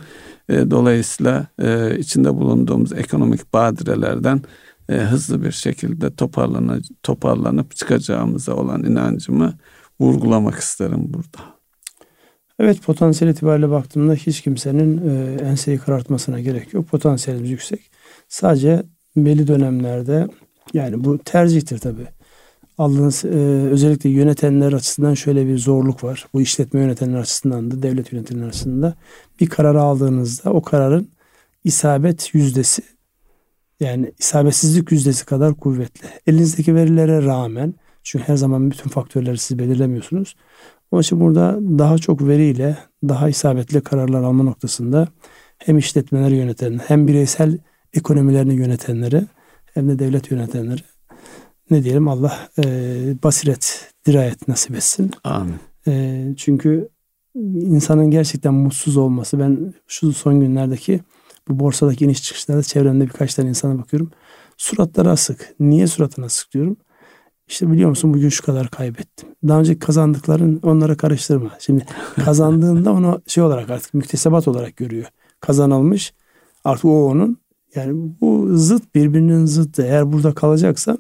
Ee, 0.49 0.71
dolayısıyla 0.71 1.47
e, 1.63 1.99
içinde 1.99 2.35
bulunduğumuz 2.35 2.93
ekonomik 2.93 3.53
badirelerden 3.53 4.43
e, 4.91 4.97
hızlı 4.97 5.45
bir 5.45 5.53
şekilde 5.53 6.15
toparlanıp, 6.15 6.85
toparlanıp 7.03 7.77
çıkacağımıza 7.77 8.55
olan 8.55 8.85
inancımı 8.85 9.55
vurgulamak 10.01 10.59
isterim 10.59 11.05
burada. 11.05 11.61
Evet 12.59 12.83
potansiyel 12.83 13.33
itibariyle 13.33 13.71
baktığımda 13.71 14.15
hiç 14.15 14.41
kimsenin 14.41 15.09
e, 15.09 15.43
enseyi 15.43 15.79
karartmasına 15.79 16.41
gerek 16.41 16.75
yok. 16.75 16.89
Potansiyelimiz 16.89 17.51
yüksek. 17.51 17.91
Sadece 18.29 18.83
belli 19.17 19.47
dönemlerde 19.47 20.29
yani 20.75 21.05
bu 21.05 21.19
tercihtir 21.19 21.79
tabii. 21.79 22.07
Aldığınız 22.79 23.25
e, 23.25 23.29
özellikle 23.71 24.11
yönetenler 24.11 24.73
açısından 24.73 25.15
şöyle 25.15 25.47
bir 25.47 25.59
zorluk 25.59 26.05
var. 26.05 26.27
Bu 26.35 26.41
işletme 26.41 26.81
yönetenler 26.81 27.19
açısından 27.19 27.71
da 27.71 27.83
devlet 27.83 28.13
yönetenler 28.13 28.47
açısından 28.47 28.83
da 28.83 28.95
bir 29.41 29.49
kararı 29.49 29.81
aldığınızda 29.81 30.53
o 30.53 30.63
kararın 30.63 31.09
isabet 31.65 32.35
yüzdesi 32.35 32.83
yani 33.81 34.13
isabetsizlik 34.19 34.93
yüzdesi 34.93 35.27
kadar 35.27 35.55
kuvvetli. 35.55 36.09
Elinizdeki 36.27 36.75
verilere 36.75 37.25
rağmen 37.25 37.75
çünkü 38.03 38.29
her 38.29 38.37
zaman 38.37 38.71
bütün 38.71 38.91
faktörleri 38.91 39.39
siz 39.39 39.59
belirlemiyorsunuz. 39.59 40.37
Onun 40.91 41.03
için 41.03 41.21
burada 41.21 41.59
daha 41.79 41.99
çok 41.99 42.29
veriyle 42.29 42.79
daha 43.09 43.29
isabetli 43.29 43.81
kararlar 43.81 44.23
alma 44.23 44.43
noktasında 44.43 45.09
hem 45.59 45.79
işletmeleri 45.79 46.37
yöneten 46.37 46.81
hem 46.87 47.09
bireysel 47.09 47.59
ekonomilerini 47.95 48.55
yönetenleri 48.55 49.25
hem 49.75 49.89
de 49.89 49.99
devlet 49.99 50.31
yönetenleri 50.31 50.83
ne 51.71 51.85
diyelim 51.85 52.09
Allah 52.09 52.49
e, 52.59 52.65
basiret, 53.23 53.93
dirayet 54.07 54.49
nasip 54.49 54.77
etsin. 54.77 55.11
Amin. 55.25 55.55
E, 55.87 56.25
çünkü 56.37 56.89
insanın 57.55 58.11
gerçekten 58.11 58.55
mutsuz 58.55 58.97
olması 58.97 59.39
ben 59.39 59.75
şu 59.87 60.13
son 60.13 60.41
günlerdeki 60.41 61.01
bu 61.51 61.59
borsadaki 61.59 62.05
iniş 62.05 62.23
çıkışlarda 62.23 62.63
çevremde 62.63 63.05
birkaç 63.05 63.35
tane 63.35 63.49
insana 63.49 63.79
bakıyorum. 63.79 64.11
Suratları 64.57 65.11
asık. 65.11 65.55
Niye 65.61 65.87
suratını 65.87 66.25
asık 66.25 66.53
diyorum? 66.53 66.77
İşte 67.49 67.73
biliyor 67.73 67.89
musun 67.89 68.15
bugün 68.15 68.29
şu 68.29 68.45
kadar 68.45 68.69
kaybettim. 68.69 69.29
Daha 69.49 69.61
önce 69.61 69.79
kazandıkların 69.79 70.61
onlara 70.63 70.97
karıştırma. 70.97 71.51
Şimdi 71.61 71.87
kazandığında 72.25 72.93
onu 72.93 73.23
şey 73.27 73.45
olarak 73.45 73.71
artık 73.71 73.95
müktesebat 73.95 74.49
olarak 74.49 74.77
görüyor. 74.77 75.07
Kazanılmış 75.41 76.15
artık 76.65 76.85
o 76.85 77.11
onun. 77.11 77.37
Yani 77.75 78.13
bu 78.21 78.49
zıt 78.57 78.95
birbirinin 78.95 79.47
zıttı. 79.47 79.83
Eğer 79.83 80.13
burada 80.13 80.35
kalacaksan 80.35 80.99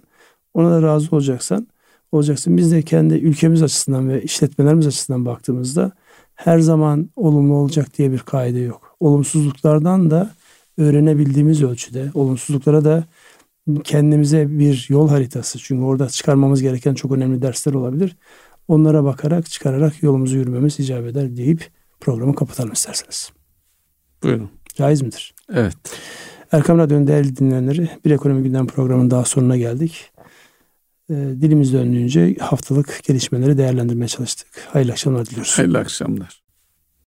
ona 0.55 0.70
da 0.70 0.82
razı 0.82 1.16
olacaksan 1.16 1.66
olacaksın. 2.12 2.57
Biz 2.57 2.72
de 2.72 2.82
kendi 2.82 3.14
ülkemiz 3.14 3.62
açısından 3.62 4.09
ve 4.09 4.22
işletmelerimiz 4.22 4.86
açısından 4.86 5.26
baktığımızda 5.26 5.92
her 6.34 6.59
zaman 6.59 7.11
olumlu 7.16 7.55
olacak 7.55 7.98
diye 7.98 8.12
bir 8.12 8.18
kaide 8.18 8.59
yok. 8.59 8.96
Olumsuzluklardan 9.01 10.11
da 10.11 10.30
öğrenebildiğimiz 10.81 11.62
ölçüde 11.62 12.11
olumsuzluklara 12.14 12.85
da 12.85 13.05
kendimize 13.85 14.59
bir 14.59 14.87
yol 14.89 15.09
haritası 15.09 15.59
çünkü 15.59 15.85
orada 15.85 16.09
çıkarmamız 16.09 16.62
gereken 16.62 16.95
çok 16.95 17.12
önemli 17.12 17.43
dersler 17.43 17.74
olabilir. 17.74 18.16
Onlara 18.68 19.05
bakarak 19.05 19.51
çıkararak 19.51 20.03
yolumuzu 20.03 20.37
yürümemiz 20.37 20.81
icap 20.81 21.07
eder 21.07 21.37
deyip 21.37 21.70
programı 22.01 22.35
kapatalım 22.35 22.72
isterseniz. 22.72 23.33
Buyurun. 24.22 24.51
Caiz 24.74 25.03
midir? 25.03 25.35
Evet. 25.55 25.76
Erkam 26.53 26.78
Radyo'nun 26.78 27.07
değerli 27.07 27.37
dinleyenleri 27.37 27.91
bir 28.05 28.11
ekonomi 28.11 28.43
gündem 28.43 28.66
programının 28.66 29.11
daha 29.11 29.24
sonuna 29.24 29.57
geldik. 29.57 30.11
Ee, 31.11 31.14
dilimiz 31.14 31.72
döndüğünce 31.72 32.37
haftalık 32.41 33.01
gelişmeleri 33.05 33.59
değerlendirmeye 33.59 34.09
çalıştık. 34.09 34.49
Hayırlı 34.72 34.93
akşamlar 34.93 35.26
diliyoruz. 35.26 35.59
Hayırlı 35.59 35.78
akşamlar. 35.78 36.43